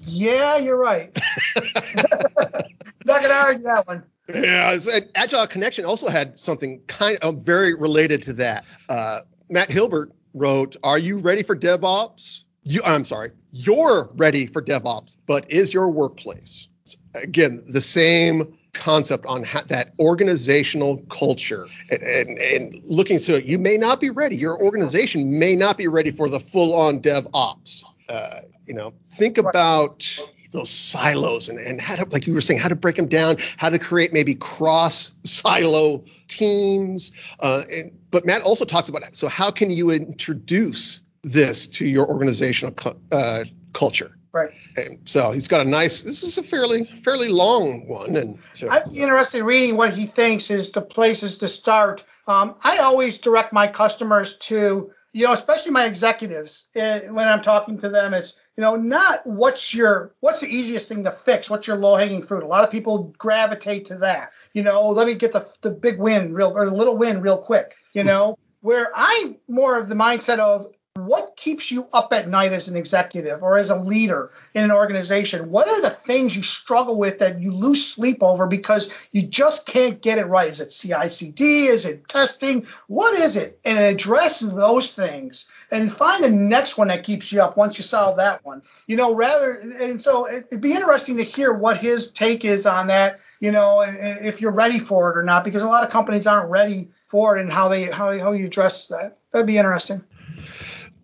Yeah, 0.00 0.56
you're 0.56 0.76
right. 0.76 1.16
Not 3.04 3.22
gonna 3.22 3.34
argue 3.34 3.62
that 3.62 3.86
one. 3.86 4.02
Yeah, 4.34 4.76
Agile 5.14 5.46
Connection 5.46 5.84
also 5.84 6.08
had 6.08 6.38
something 6.38 6.80
kind 6.88 7.18
of 7.22 7.44
very 7.44 7.74
related 7.74 8.22
to 8.24 8.32
that. 8.34 8.64
Uh, 8.88 9.20
Matt 9.48 9.70
Hilbert 9.70 10.10
wrote, 10.34 10.76
"Are 10.82 10.98
you 10.98 11.18
ready 11.18 11.42
for 11.42 11.56
DevOps? 11.56 12.44
You, 12.64 12.82
I'm 12.84 13.04
sorry, 13.04 13.30
you're 13.52 14.10
ready 14.14 14.46
for 14.46 14.60
DevOps, 14.60 15.16
but 15.26 15.50
is 15.50 15.72
your 15.72 15.90
workplace?" 15.90 16.68
Again, 17.14 17.62
the 17.68 17.80
same 17.80 18.58
concept 18.72 19.26
on 19.26 19.44
ha- 19.44 19.64
that 19.68 19.92
organizational 19.98 20.98
culture 21.10 21.66
and, 21.90 22.02
and, 22.02 22.38
and, 22.38 22.82
looking 22.84 23.18
to 23.18 23.36
it. 23.36 23.44
You 23.44 23.58
may 23.58 23.76
not 23.76 24.00
be 24.00 24.10
ready. 24.10 24.36
Your 24.36 24.60
organization 24.60 25.38
may 25.38 25.54
not 25.54 25.76
be 25.76 25.88
ready 25.88 26.10
for 26.10 26.28
the 26.28 26.40
full 26.40 26.74
on 26.74 27.00
DevOps. 27.00 27.84
Uh, 28.08 28.40
you 28.66 28.74
know, 28.74 28.92
think 29.08 29.38
about 29.38 30.06
those 30.52 30.70
silos 30.70 31.48
and, 31.48 31.58
and 31.58 31.80
how 31.80 31.96
to, 31.96 32.06
like 32.10 32.26
you 32.26 32.34
were 32.34 32.40
saying, 32.40 32.60
how 32.60 32.68
to 32.68 32.74
break 32.74 32.96
them 32.96 33.06
down, 33.06 33.36
how 33.56 33.70
to 33.70 33.78
create 33.78 34.12
maybe 34.12 34.34
cross 34.34 35.12
silo 35.24 36.04
teams. 36.28 37.12
Uh, 37.40 37.62
and, 37.70 37.96
but 38.10 38.26
Matt 38.26 38.42
also 38.42 38.64
talks 38.64 38.88
about 38.88 39.02
that. 39.02 39.14
so 39.14 39.28
how 39.28 39.50
can 39.50 39.70
you 39.70 39.90
introduce 39.90 41.02
this 41.22 41.66
to 41.66 41.86
your 41.86 42.08
organizational 42.08 42.74
uh, 43.12 43.44
culture? 43.72 44.16
Right. 44.32 44.50
And 44.76 45.00
so 45.04 45.30
he's 45.30 45.48
got 45.48 45.66
a 45.66 45.68
nice. 45.68 46.02
This 46.02 46.22
is 46.22 46.38
a 46.38 46.42
fairly 46.42 46.84
fairly 47.04 47.28
long 47.28 47.86
one, 47.88 48.16
and 48.16 48.38
so, 48.54 48.68
I'd 48.68 48.90
be 48.90 48.98
interested 48.98 49.38
in 49.38 49.44
reading 49.44 49.76
what 49.76 49.92
he 49.92 50.06
thinks 50.06 50.50
is 50.50 50.70
the 50.70 50.82
places 50.82 51.38
to 51.38 51.48
start. 51.48 52.04
Um, 52.28 52.54
I 52.62 52.78
always 52.78 53.18
direct 53.18 53.52
my 53.52 53.66
customers 53.66 54.36
to 54.38 54.92
you 55.12 55.26
know, 55.26 55.32
especially 55.32 55.72
my 55.72 55.86
executives 55.86 56.66
uh, 56.76 57.00
when 57.00 57.26
I'm 57.26 57.42
talking 57.42 57.78
to 57.80 57.88
them. 57.88 58.14
It's 58.14 58.34
you 58.56 58.62
know 58.62 58.76
not 58.76 59.26
what's 59.26 59.74
your 59.74 60.14
what's 60.20 60.40
the 60.40 60.48
easiest 60.48 60.88
thing 60.88 61.02
to 61.04 61.10
fix, 61.10 61.50
what's 61.50 61.66
your 61.66 61.76
low 61.76 61.96
hanging 61.96 62.22
fruit. 62.22 62.44
A 62.44 62.46
lot 62.46 62.62
of 62.62 62.70
people 62.70 63.12
gravitate 63.18 63.86
to 63.86 63.96
that. 63.96 64.30
You 64.52 64.62
know, 64.62 64.88
let 64.90 65.06
me 65.06 65.14
get 65.14 65.32
the 65.32 65.44
the 65.62 65.70
big 65.70 65.98
win 65.98 66.32
real 66.32 66.56
or 66.56 66.66
the 66.66 66.76
little 66.76 66.96
win 66.96 67.20
real 67.20 67.38
quick. 67.38 67.74
You 67.92 68.04
know. 68.04 68.38
Where 68.62 68.92
I'm 68.94 69.36
more 69.48 69.78
of 69.78 69.88
the 69.88 69.94
mindset 69.94 70.38
of 70.38 70.74
what 70.96 71.36
keeps 71.36 71.70
you 71.70 71.86
up 71.92 72.12
at 72.12 72.28
night 72.28 72.52
as 72.52 72.66
an 72.66 72.76
executive 72.76 73.44
or 73.44 73.58
as 73.58 73.70
a 73.70 73.76
leader 73.76 74.32
in 74.54 74.64
an 74.64 74.72
organization? 74.72 75.50
What 75.50 75.68
are 75.68 75.80
the 75.80 75.90
things 75.90 76.34
you 76.34 76.42
struggle 76.42 76.98
with 76.98 77.20
that 77.20 77.40
you 77.40 77.52
lose 77.52 77.86
sleep 77.86 78.18
over 78.22 78.48
because 78.48 78.92
you 79.12 79.22
just 79.22 79.66
can't 79.66 80.02
get 80.02 80.18
it 80.18 80.26
right? 80.26 80.50
Is 80.50 80.58
it 80.58 80.70
CICD? 80.70 81.68
Is 81.68 81.84
it 81.84 82.08
testing? 82.08 82.66
What 82.88 83.16
is 83.16 83.36
it? 83.36 83.60
And 83.64 83.78
address 83.78 84.40
those 84.40 84.92
things 84.92 85.48
and 85.70 85.92
find 85.92 86.24
the 86.24 86.30
next 86.30 86.76
one 86.76 86.88
that 86.88 87.04
keeps 87.04 87.30
you 87.30 87.40
up 87.40 87.56
once 87.56 87.78
you 87.78 87.84
solve 87.84 88.16
that 88.16 88.44
one. 88.44 88.62
You 88.88 88.96
know, 88.96 89.14
rather, 89.14 89.54
and 89.54 90.02
so 90.02 90.28
it'd 90.28 90.60
be 90.60 90.72
interesting 90.72 91.16
to 91.18 91.22
hear 91.22 91.52
what 91.52 91.76
his 91.76 92.10
take 92.10 92.44
is 92.44 92.66
on 92.66 92.88
that, 92.88 93.20
you 93.38 93.52
know, 93.52 93.80
and 93.80 94.26
if 94.26 94.40
you're 94.40 94.50
ready 94.50 94.80
for 94.80 95.12
it 95.12 95.18
or 95.18 95.22
not, 95.22 95.44
because 95.44 95.62
a 95.62 95.68
lot 95.68 95.84
of 95.84 95.90
companies 95.90 96.26
aren't 96.26 96.50
ready 96.50 96.90
for 97.06 97.36
it 97.36 97.42
and 97.42 97.52
how 97.52 97.68
they, 97.68 97.84
how, 97.84 98.18
how 98.18 98.32
you 98.32 98.46
address 98.46 98.88
that. 98.88 99.18
That'd 99.30 99.46
be 99.46 99.56
interesting. 99.56 100.02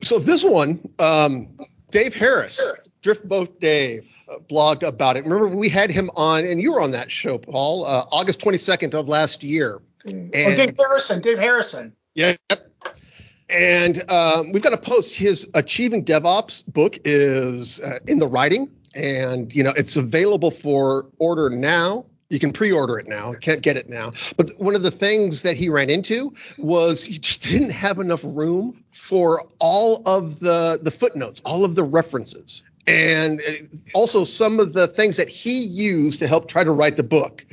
So 0.03 0.19
this 0.19 0.45
one, 0.45 0.81
um, 0.99 1.49
Dave 1.91 2.15
Harris, 2.15 2.61
Driftboat 3.03 3.61
Dave, 3.61 4.11
uh, 4.29 4.39
blogged 4.51 4.83
about 4.83 5.17
it. 5.17 5.25
Remember, 5.25 5.49
we 5.49 5.69
had 5.69 5.91
him 5.91 6.11
on, 6.17 6.45
and 6.45 6.61
you 6.61 6.73
were 6.73 6.81
on 6.81 6.91
that 6.93 7.11
show, 7.11 7.39
Paul, 7.39 7.85
uh, 7.85 8.05
August 8.11 8.41
22nd 8.41 8.95
of 8.95 9.09
last 9.09 9.43
year. 9.43 9.81
And, 10.05 10.35
oh, 10.35 10.57
Dave 10.57 10.77
Harrison. 10.77 11.21
Dave 11.21 11.39
Harrison. 11.39 11.93
Yep. 12.15 12.39
And 13.49 14.11
um, 14.11 14.53
we've 14.53 14.63
got 14.63 14.71
to 14.71 14.77
post 14.77 15.15
his 15.15 15.47
Achieving 15.55 16.05
DevOps 16.05 16.65
book 16.67 16.99
is 17.05 17.79
uh, 17.81 17.99
in 18.09 18.19
the 18.19 18.27
writing, 18.27 18.69
and 18.95 19.55
you 19.55 19.63
know 19.63 19.73
it's 19.77 19.97
available 19.97 20.51
for 20.51 21.07
order 21.19 21.49
now 21.49 22.05
you 22.29 22.39
can 22.39 22.53
pre-order 22.53 22.99
it 22.99 23.07
now. 23.07 23.35
Can't 23.35 23.63
get 23.63 23.77
it 23.77 23.89
now. 23.89 24.13
But 24.37 24.59
one 24.59 24.75
of 24.75 24.83
the 24.83 24.91
things 24.91 25.43
that 25.43 25.57
he 25.57 25.69
ran 25.69 25.91
into 25.91 26.35
was 26.59 27.05
he 27.05 27.19
just 27.19 27.43
didn't 27.43 27.71
have 27.71 27.99
enough 27.99 28.21
room 28.25 28.83
for 28.91 29.45
all 29.59 30.03
of 30.07 30.41
the 30.41 30.79
the 30.83 30.91
footnotes, 30.91 31.41
all 31.45 31.65
of 31.65 31.75
the 31.75 31.85
references. 31.85 32.63
And 32.89 33.41
uh, 33.41 33.53
also 33.95 34.23
some 34.23 34.61
of 34.61 34.73
the 34.73 34.87
things 34.87 35.17
that 35.17 35.29
he 35.29 35.65
used 35.65 36.21
to 36.21 36.29
help 36.29 36.49
try 36.49 36.63
to 36.63 36.71
write 36.71 36.97
the 36.97 37.03
book. 37.03 37.45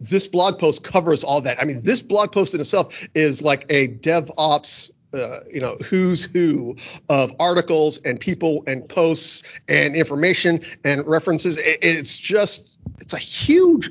This 0.00 0.26
blog 0.26 0.58
post 0.58 0.82
covers 0.82 1.22
all 1.22 1.40
that. 1.42 1.60
I 1.60 1.64
mean, 1.64 1.82
this 1.82 2.02
blog 2.02 2.32
post 2.32 2.52
in 2.52 2.60
itself 2.60 3.06
is 3.14 3.42
like 3.42 3.64
a 3.70 3.88
DevOps 3.88 4.90
uh, 5.14 5.40
you 5.50 5.60
know 5.60 5.76
who's 5.84 6.24
who 6.24 6.74
of 7.10 7.30
articles 7.38 7.98
and 7.98 8.18
people 8.18 8.64
and 8.66 8.88
posts 8.88 9.42
and 9.68 9.94
information 9.94 10.60
and 10.84 11.06
references. 11.06 11.58
It, 11.58 11.78
it's 11.82 12.18
just 12.18 12.76
it's 12.98 13.12
a 13.12 13.18
huge 13.18 13.90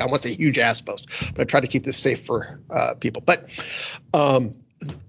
I 0.00 0.06
want 0.06 0.22
to 0.22 0.28
say 0.28 0.34
huge 0.34 0.58
ass 0.58 0.80
post, 0.80 1.06
but 1.34 1.42
I 1.42 1.44
try 1.44 1.60
to 1.60 1.66
keep 1.66 1.84
this 1.84 1.96
safe 1.96 2.24
for 2.24 2.60
uh, 2.70 2.94
people. 2.94 3.22
But 3.24 3.44
um, 4.14 4.54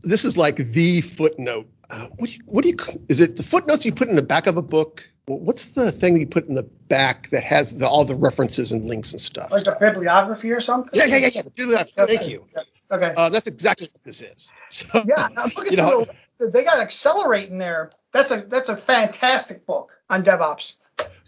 this 0.01 0.25
is 0.25 0.37
like 0.37 0.57
the 0.57 1.01
footnote. 1.01 1.67
Uh, 1.89 2.07
what 2.17 2.29
do 2.29 2.35
you, 2.35 2.41
what 2.45 2.63
do 2.63 2.69
you 2.69 2.77
is 3.09 3.19
it 3.19 3.35
the 3.35 3.43
footnotes 3.43 3.85
you 3.85 3.91
put 3.91 4.07
in 4.07 4.15
the 4.15 4.21
back 4.21 4.47
of 4.47 4.57
a 4.57 4.61
book? 4.61 5.07
What's 5.25 5.67
the 5.67 5.91
thing 5.91 6.13
that 6.15 6.19
you 6.19 6.27
put 6.27 6.47
in 6.47 6.55
the 6.55 6.63
back 6.63 7.29
that 7.29 7.43
has 7.43 7.73
the, 7.73 7.87
all 7.87 8.03
the 8.03 8.15
references 8.15 8.71
and 8.71 8.87
links 8.87 9.11
and 9.11 9.21
stuff? 9.21 9.51
Like 9.51 9.65
a 9.67 9.77
bibliography 9.79 10.51
or 10.51 10.59
something? 10.59 10.91
Yeah, 10.93 11.05
yeah, 11.05 11.17
yeah, 11.17 11.29
yeah. 11.33 11.41
The 11.43 11.49
bibliography. 11.51 12.01
Okay. 12.01 12.17
Thank 12.17 12.29
you. 12.29 12.47
Okay. 12.91 13.13
Uh, 13.15 13.29
that's 13.29 13.47
exactly 13.47 13.87
what 13.93 14.03
this 14.03 14.21
is. 14.21 14.51
So, 14.69 15.03
yeah, 15.07 15.29
I'm 15.37 15.51
looking 15.55 15.71
you 15.71 15.77
know, 15.77 16.05
they 16.39 16.63
got 16.63 16.79
Accelerate 16.79 17.49
in 17.49 17.59
there. 17.59 17.91
That's 18.11 18.31
a 18.31 18.43
that's 18.47 18.67
a 18.69 18.75
fantastic 18.75 19.65
book 19.65 19.97
on 20.09 20.23
DevOps 20.23 20.75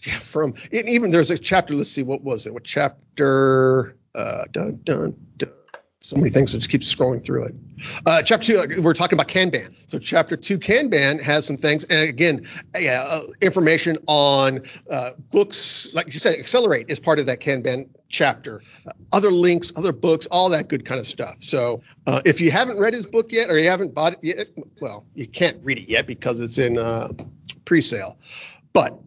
yeah, 0.06 0.20
from 0.20 0.54
even 0.72 1.12
there's 1.12 1.32
a 1.32 1.38
chapter. 1.38 1.74
Let's 1.74 1.92
see, 1.92 2.04
what 2.04 2.24
was 2.24 2.46
it? 2.46 2.54
What 2.54 2.64
chapter? 2.64 3.96
Uh, 4.16 4.44
dun 4.52 4.80
dun 4.84 5.16
dun. 5.38 5.52
So 6.02 6.18
many 6.18 6.30
things. 6.30 6.54
I 6.54 6.58
just 6.58 6.70
keep 6.70 6.82
scrolling 6.82 7.24
through 7.24 7.46
it. 7.46 7.56
Uh, 8.06 8.22
chapter 8.22 8.68
two, 8.68 8.82
we're 8.82 8.94
talking 8.94 9.18
about 9.18 9.30
Kanban. 9.30 9.74
So 9.88 10.00
chapter 10.00 10.36
two, 10.36 10.60
Kanban 10.60 11.22
has 11.22 11.46
some 11.46 11.56
things, 11.56 11.86
and 11.86 12.02
again, 12.02 12.46
yeah, 12.78 13.04
uh, 13.04 13.22
information 13.42 13.98
on 14.08 14.64
uh, 14.92 15.12
books. 15.32 15.88
Like 15.94 16.14
you 16.14 16.20
said, 16.20 16.38
Accelerate 16.38 16.90
is 16.90 17.00
part 17.00 17.20
of 17.20 17.26
that 17.28 17.40
Kanban 17.40 17.88
chapter. 18.10 18.62
Uh, 18.86 18.92
other 19.14 19.32
links, 19.32 19.72
other 19.78 19.94
books, 19.94 20.26
all 20.26 20.50
that 20.50 20.68
good 20.68 20.84
kind 20.86 21.00
of 21.00 21.08
stuff. 21.08 21.36
So 21.40 21.82
uh, 22.06 22.22
if 22.26 22.42
you 22.42 22.52
haven't 22.52 22.80
read 22.80 22.94
his 22.94 23.06
book 23.06 23.32
yet, 23.32 23.50
or 23.50 23.58
you 23.58 23.70
haven't 23.70 23.94
bought 23.94 24.14
it 24.14 24.20
yet, 24.22 24.48
well, 24.82 25.06
you 25.16 25.26
can't 25.26 25.58
read 25.64 25.80
it 25.80 25.88
yet 25.88 26.06
because 26.06 26.42
it's 26.42 26.58
in 26.58 26.78
uh, 26.78 27.14
pre-sale. 27.64 28.18
But 28.74 29.00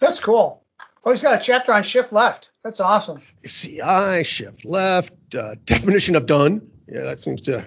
that's 0.00 0.20
cool. 0.20 0.62
Oh, 1.04 1.10
he's 1.12 1.22
got 1.22 1.34
a 1.34 1.42
chapter 1.42 1.72
on 1.72 1.82
shift 1.82 2.12
left. 2.12 2.50
That's 2.62 2.80
awesome. 2.80 3.20
CI, 3.46 4.22
shift 4.24 4.64
left, 4.64 5.12
uh, 5.34 5.54
definition 5.66 6.16
of 6.16 6.26
done. 6.26 6.66
Yeah, 6.88 7.02
that 7.02 7.18
seems 7.18 7.40
to. 7.42 7.66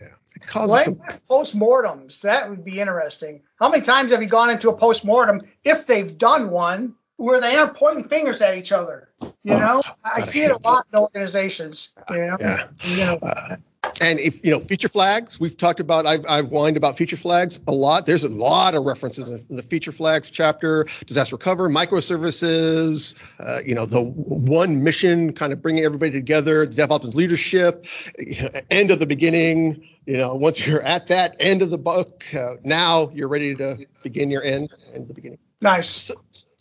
Yeah. 0.00 0.06
It 0.36 0.46
causes 0.46 0.70
What 0.70 0.84
some 0.84 1.00
postmortems? 1.28 2.20
That 2.20 2.48
would 2.48 2.64
be 2.64 2.80
interesting. 2.80 3.42
How 3.58 3.68
many 3.68 3.82
times 3.82 4.12
have 4.12 4.22
you 4.22 4.28
gone 4.28 4.50
into 4.50 4.68
a 4.68 4.76
postmortem, 4.76 5.42
if 5.64 5.86
they've 5.86 6.16
done 6.16 6.50
one, 6.50 6.94
where 7.16 7.40
they 7.40 7.56
aren't 7.56 7.74
pointing 7.74 8.04
fingers 8.04 8.40
at 8.40 8.56
each 8.56 8.70
other? 8.72 9.08
You 9.42 9.54
know, 9.54 9.82
I 10.04 10.10
I 10.16 10.20
see 10.20 10.42
it 10.42 10.50
a 10.52 10.58
lot 10.68 10.86
in 10.92 10.98
organizations. 10.98 11.88
You 12.10 12.16
know, 12.18 12.36
Yeah. 12.38 12.66
you 12.82 12.96
know, 12.98 13.18
Uh, 13.22 13.56
and 14.00 14.18
if 14.18 14.44
you 14.44 14.50
know 14.50 14.60
feature 14.60 14.88
flags, 14.88 15.38
we've 15.40 15.56
talked 15.56 15.80
about. 15.80 16.06
I've 16.06 16.24
I've 16.28 16.48
whined 16.48 16.76
about 16.76 16.96
feature 16.96 17.16
flags 17.16 17.58
a 17.66 17.72
lot. 17.72 18.06
There's 18.06 18.24
a 18.24 18.28
lot 18.28 18.74
of 18.74 18.84
references 18.84 19.28
in 19.30 19.44
the 19.56 19.62
feature 19.62 19.92
flags 19.92 20.30
chapter. 20.30 20.86
Disaster 21.06 21.36
recovery, 21.36 21.70
microservices. 21.72 23.14
Uh, 23.38 23.60
you 23.64 23.74
know 23.74 23.86
the 23.86 24.02
one 24.02 24.82
mission, 24.82 25.32
kind 25.32 25.52
of 25.52 25.62
bringing 25.62 25.84
everybody 25.84 26.12
together. 26.12 26.66
DevOps 26.66 27.14
leadership. 27.14 27.86
End 28.70 28.90
of 28.90 28.98
the 28.98 29.06
beginning. 29.06 29.88
You 30.06 30.18
know, 30.18 30.34
once 30.36 30.64
you're 30.64 30.82
at 30.82 31.08
that 31.08 31.34
end 31.40 31.62
of 31.62 31.70
the 31.70 31.78
book, 31.78 32.22
uh, 32.32 32.54
now 32.62 33.10
you're 33.12 33.26
ready 33.26 33.56
to 33.56 33.86
begin 34.04 34.30
your 34.30 34.44
end. 34.44 34.72
End 34.94 35.02
of 35.02 35.08
the 35.08 35.14
beginning. 35.14 35.38
nice. 35.60 35.88
So, 35.88 36.14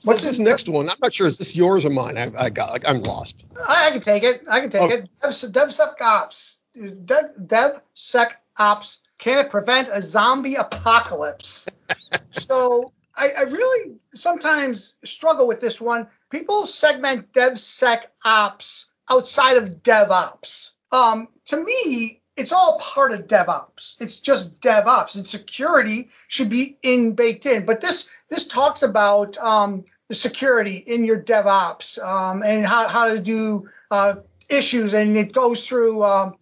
what's 0.03 0.23
this 0.23 0.39
next 0.39 0.67
one? 0.67 0.89
I'm 0.89 0.97
not 0.99 1.13
sure. 1.13 1.27
Is 1.27 1.37
this 1.37 1.55
yours 1.55 1.85
or 1.85 1.91
mine? 1.91 2.17
I, 2.17 2.31
I 2.35 2.49
got. 2.49 2.71
Like, 2.71 2.85
I'm 2.87 3.03
lost. 3.03 3.43
I, 3.67 3.87
I 3.87 3.91
can 3.91 4.01
take 4.01 4.23
it. 4.23 4.41
I 4.49 4.61
can 4.61 4.71
take 4.71 4.81
Oh. 4.81 4.89
it. 4.89 5.09
Dev, 6.75 7.31
DevSecOps. 7.45 7.47
Dev, 7.47 7.81
DevSecOps. 8.57 8.97
Can 9.17 9.37
it 9.37 9.49
prevent 9.49 9.89
a 9.91 10.01
zombie 10.01 10.55
apocalypse? 10.55 11.65
so 12.29 12.91
I, 13.15 13.29
I 13.29 13.41
really 13.43 13.95
sometimes 14.13 14.95
struggle 15.05 15.47
with 15.47 15.61
this 15.61 15.79
one. 15.79 16.07
People 16.29 16.67
segment 16.67 17.31
DevSecOps 17.33 18.85
outside 19.09 19.57
of 19.57 19.83
DevOps. 19.83 20.71
Um, 20.91 21.29
to 21.45 21.63
me, 21.63 22.21
it's 22.35 22.51
all 22.51 22.79
part 22.79 23.13
of 23.13 23.27
DevOps. 23.27 24.01
It's 24.01 24.17
just 24.17 24.59
DevOps, 24.59 25.15
and 25.15 25.25
security 25.25 26.09
should 26.27 26.49
be 26.49 26.77
in 26.83 27.13
baked 27.13 27.45
in. 27.45 27.65
But 27.65 27.81
this 27.81 28.07
this 28.29 28.47
talks 28.47 28.83
about 28.83 29.37
um, 29.37 29.85
the 30.09 30.15
security 30.15 30.77
in 30.77 31.05
your 31.05 31.21
DevOps 31.21 32.03
um, 32.03 32.43
and 32.43 32.65
how, 32.65 32.87
how 32.87 33.07
to 33.07 33.19
do 33.19 33.69
uh, 33.91 34.15
issues, 34.49 34.93
and 34.93 35.15
it 35.15 35.31
goes 35.31 35.65
through 35.67 36.03
um, 36.03 36.35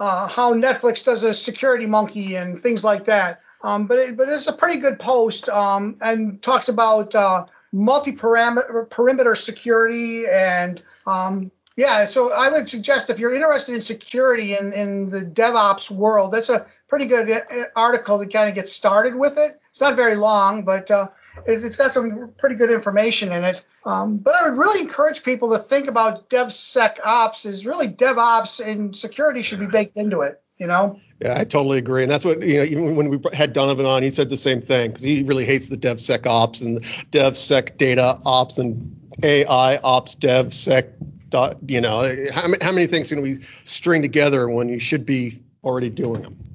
uh, 0.00 0.28
how 0.28 0.54
Netflix 0.54 1.04
does 1.04 1.24
a 1.24 1.34
security 1.34 1.86
monkey 1.86 2.36
and 2.36 2.58
things 2.58 2.84
like 2.84 3.04
that. 3.06 3.40
Um, 3.62 3.86
but 3.86 3.98
it, 3.98 4.16
but 4.16 4.28
it's 4.28 4.46
a 4.46 4.52
pretty 4.52 4.80
good 4.80 4.98
post 4.98 5.48
um, 5.48 5.96
and 6.00 6.40
talks 6.42 6.68
about 6.68 7.14
uh, 7.14 7.46
multi-perimeter 7.72 8.86
perimeter 8.90 9.34
security 9.34 10.26
and 10.28 10.82
um, 11.06 11.50
yeah. 11.76 12.04
So 12.06 12.32
I 12.32 12.48
would 12.48 12.68
suggest 12.68 13.10
if 13.10 13.18
you're 13.18 13.34
interested 13.34 13.74
in 13.74 13.80
security 13.80 14.56
in, 14.56 14.72
in 14.72 15.10
the 15.10 15.22
DevOps 15.22 15.90
world, 15.90 16.32
that's 16.32 16.48
a 16.48 16.66
pretty 16.88 17.06
good 17.06 17.30
uh, 17.30 17.64
article 17.76 18.18
to 18.18 18.26
kind 18.26 18.48
of 18.48 18.54
get 18.54 18.68
started 18.68 19.14
with 19.14 19.38
it. 19.38 19.60
It's 19.70 19.80
not 19.80 19.96
very 19.96 20.16
long, 20.16 20.64
but 20.64 20.90
uh, 20.90 21.08
it's, 21.46 21.62
it's 21.62 21.76
got 21.76 21.92
some 21.92 22.32
pretty 22.38 22.54
good 22.54 22.70
information 22.70 23.32
in 23.32 23.44
it. 23.44 23.64
Um, 23.84 24.18
but 24.18 24.34
I 24.34 24.48
would 24.48 24.58
really 24.58 24.80
encourage 24.80 25.22
people 25.22 25.50
to 25.52 25.58
think 25.58 25.88
about 25.88 26.28
DevSecOps 26.30 27.46
is 27.46 27.64
really 27.64 27.88
DevOps 27.88 28.64
and 28.64 28.96
security 28.96 29.42
should 29.42 29.60
be 29.60 29.66
baked 29.66 29.96
into 29.96 30.20
it. 30.20 30.42
You 30.58 30.66
know. 30.66 30.98
Yeah, 31.20 31.38
I 31.38 31.44
totally 31.44 31.78
agree, 31.78 32.02
and 32.02 32.10
that's 32.10 32.24
what 32.24 32.42
you 32.42 32.58
know. 32.58 32.64
Even 32.64 32.96
when 32.96 33.10
we 33.10 33.20
had 33.32 33.52
Donovan 33.52 33.86
on, 33.86 34.02
he 34.02 34.10
said 34.10 34.28
the 34.28 34.36
same 34.36 34.60
thing 34.60 34.90
because 34.90 35.04
he 35.04 35.22
really 35.22 35.44
hates 35.44 35.68
the 35.68 35.76
DevSecOps 35.76 36.62
and 36.62 36.82
DevSec 37.12 37.76
data 37.78 38.18
ops 38.24 38.58
and 38.58 38.96
AI 39.22 39.76
ops 39.78 40.14
DevSec. 40.14 40.92
Dot, 41.30 41.58
you 41.66 41.78
know, 41.78 42.10
how, 42.32 42.48
how 42.62 42.72
many 42.72 42.86
things 42.86 43.10
can 43.10 43.20
we 43.20 43.40
string 43.64 44.00
together 44.00 44.48
when 44.48 44.70
you 44.70 44.78
should 44.78 45.04
be 45.04 45.42
already 45.62 45.90
doing 45.90 46.22
them? 46.22 46.47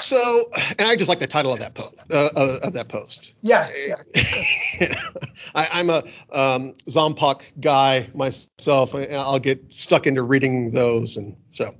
So, 0.00 0.50
and 0.78 0.88
I 0.88 0.96
just 0.96 1.08
like 1.08 1.18
the 1.18 1.26
title 1.26 1.52
of 1.52 1.60
that 1.60 1.74
post. 1.74 1.96
Uh, 2.10 2.28
uh, 2.36 2.58
of 2.62 2.72
that 2.72 2.88
post. 2.88 3.34
Yeah. 3.42 3.70
yeah. 3.86 5.02
I, 5.54 5.68
I'm 5.72 5.90
a 5.90 6.02
um, 6.32 6.74
Zompok 6.88 7.42
guy 7.60 8.08
myself. 8.14 8.94
I'll 8.94 9.38
get 9.38 9.72
stuck 9.72 10.06
into 10.06 10.22
reading 10.22 10.70
those, 10.72 11.16
and 11.16 11.36
so 11.52 11.74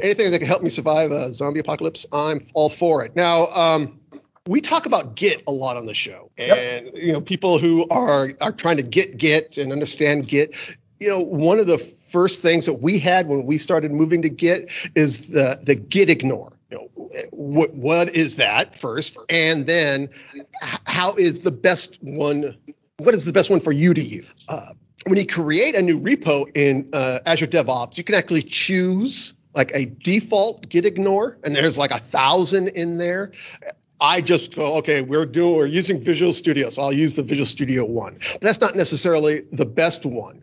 anything 0.00 0.30
that 0.30 0.38
can 0.38 0.48
help 0.48 0.62
me 0.62 0.70
survive 0.70 1.10
a 1.10 1.32
zombie 1.34 1.60
apocalypse, 1.60 2.06
I'm 2.12 2.46
all 2.54 2.68
for 2.68 3.04
it. 3.04 3.16
Now, 3.16 3.46
um, 3.48 3.98
we 4.46 4.60
talk 4.60 4.86
about 4.86 5.14
Git 5.14 5.42
a 5.46 5.52
lot 5.52 5.76
on 5.76 5.86
the 5.86 5.94
show, 5.94 6.30
and 6.38 6.86
Yep. 6.86 6.94
you 6.94 7.12
know, 7.12 7.20
people 7.20 7.58
who 7.58 7.86
are 7.88 8.32
are 8.40 8.52
trying 8.52 8.76
to 8.78 8.82
get 8.82 9.18
Git 9.18 9.58
and 9.58 9.72
understand 9.72 10.28
Git. 10.28 10.54
You 11.00 11.08
know, 11.08 11.20
one 11.20 11.58
of 11.60 11.66
the 11.66 11.78
first 11.78 12.40
things 12.40 12.66
that 12.66 12.74
we 12.74 12.98
had 12.98 13.28
when 13.28 13.44
we 13.46 13.58
started 13.58 13.92
moving 13.92 14.22
to 14.22 14.28
Git 14.28 14.70
is 14.94 15.28
the 15.28 15.60
the 15.62 15.74
Git 15.74 16.08
ignore. 16.08 16.52
You 16.70 16.76
know, 16.76 17.10
what 17.30 17.72
what 17.74 18.14
is 18.14 18.36
that 18.36 18.74
first, 18.74 19.16
and 19.30 19.66
then 19.66 20.10
how 20.86 21.14
is 21.14 21.40
the 21.40 21.50
best 21.50 21.98
one? 22.02 22.56
What 22.98 23.14
is 23.14 23.24
the 23.24 23.32
best 23.32 23.48
one 23.48 23.60
for 23.60 23.72
you 23.72 23.94
to 23.94 24.02
use? 24.02 24.26
Uh, 24.48 24.74
when 25.06 25.16
you 25.18 25.26
create 25.26 25.74
a 25.74 25.82
new 25.82 25.98
repo 25.98 26.44
in 26.54 26.90
uh, 26.92 27.20
Azure 27.24 27.46
DevOps, 27.46 27.96
you 27.96 28.04
can 28.04 28.14
actually 28.14 28.42
choose 28.42 29.32
like 29.54 29.70
a 29.72 29.86
default 29.86 30.68
Git 30.68 30.84
ignore, 30.84 31.38
and 31.42 31.56
there's 31.56 31.78
like 31.78 31.90
a 31.90 31.98
thousand 31.98 32.68
in 32.68 32.98
there. 32.98 33.32
I 34.00 34.20
just 34.20 34.54
go, 34.54 34.76
okay, 34.76 35.02
we're 35.02 35.26
doing, 35.26 35.56
we're 35.56 35.66
using 35.66 36.00
Visual 36.00 36.32
Studio, 36.32 36.70
so 36.70 36.82
I'll 36.82 36.92
use 36.92 37.14
the 37.14 37.22
Visual 37.22 37.46
Studio 37.46 37.84
one. 37.84 38.18
But 38.32 38.42
that's 38.42 38.60
not 38.60 38.76
necessarily 38.76 39.42
the 39.52 39.66
best 39.66 40.06
one. 40.06 40.42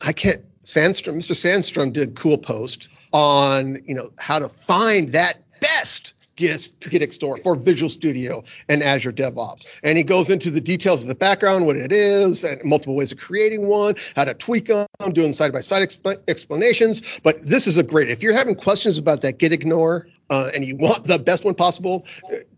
I 0.00 0.12
can't. 0.12 0.44
Sandstrom, 0.68 1.16
Mr. 1.16 1.32
Sandstrom 1.32 1.94
did 1.94 2.10
a 2.10 2.12
cool 2.12 2.36
post 2.36 2.88
on, 3.14 3.82
you 3.86 3.94
know, 3.94 4.10
how 4.18 4.38
to 4.38 4.50
find 4.50 5.12
that 5.14 5.38
best 5.62 6.12
Git, 6.36 7.12
store 7.12 7.38
for 7.38 7.56
Visual 7.56 7.88
Studio 7.88 8.44
and 8.68 8.82
Azure 8.82 9.12
DevOps. 9.12 9.66
And 9.82 9.96
he 9.96 10.04
goes 10.04 10.28
into 10.28 10.50
the 10.50 10.60
details 10.60 11.02
of 11.02 11.08
the 11.08 11.14
background, 11.14 11.66
what 11.66 11.76
it 11.76 11.90
is, 11.90 12.44
and 12.44 12.62
multiple 12.64 12.94
ways 12.94 13.10
of 13.10 13.18
creating 13.18 13.66
one, 13.66 13.96
how 14.14 14.24
to 14.24 14.34
tweak 14.34 14.66
them, 14.66 14.86
doing 15.12 15.32
side 15.32 15.54
by 15.54 15.62
side 15.62 15.96
explanations. 16.28 17.18
But 17.22 17.42
this 17.42 17.66
is 17.66 17.78
a 17.78 17.82
great, 17.82 18.10
if 18.10 18.22
you're 18.22 18.34
having 18.34 18.54
questions 18.54 18.98
about 18.98 19.22
that 19.22 19.38
Git 19.38 19.52
ignore 19.52 20.06
uh, 20.28 20.50
and 20.54 20.66
you 20.66 20.76
want 20.76 21.04
the 21.04 21.18
best 21.18 21.46
one 21.46 21.54
possible, 21.54 22.06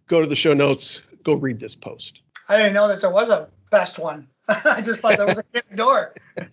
go 0.09 0.21
to 0.21 0.27
the 0.27 0.37
show 0.37 0.53
notes, 0.53 1.01
go 1.23 1.35
read 1.35 1.61
this 1.61 1.77
post. 1.77 2.23
I 2.49 2.57
didn't 2.57 2.75
know 2.75 2.89
that 2.89 3.01
there 3.01 3.11
was 3.11 3.31
a 3.31 3.49
best 3.71 4.01
one. 4.01 4.27
I 4.65 4.83
just 4.83 5.01
thought 5.01 5.17
there 5.17 5.27
was 5.27 5.39
a 5.39 5.45
Git 5.53 5.77
door. 5.77 6.15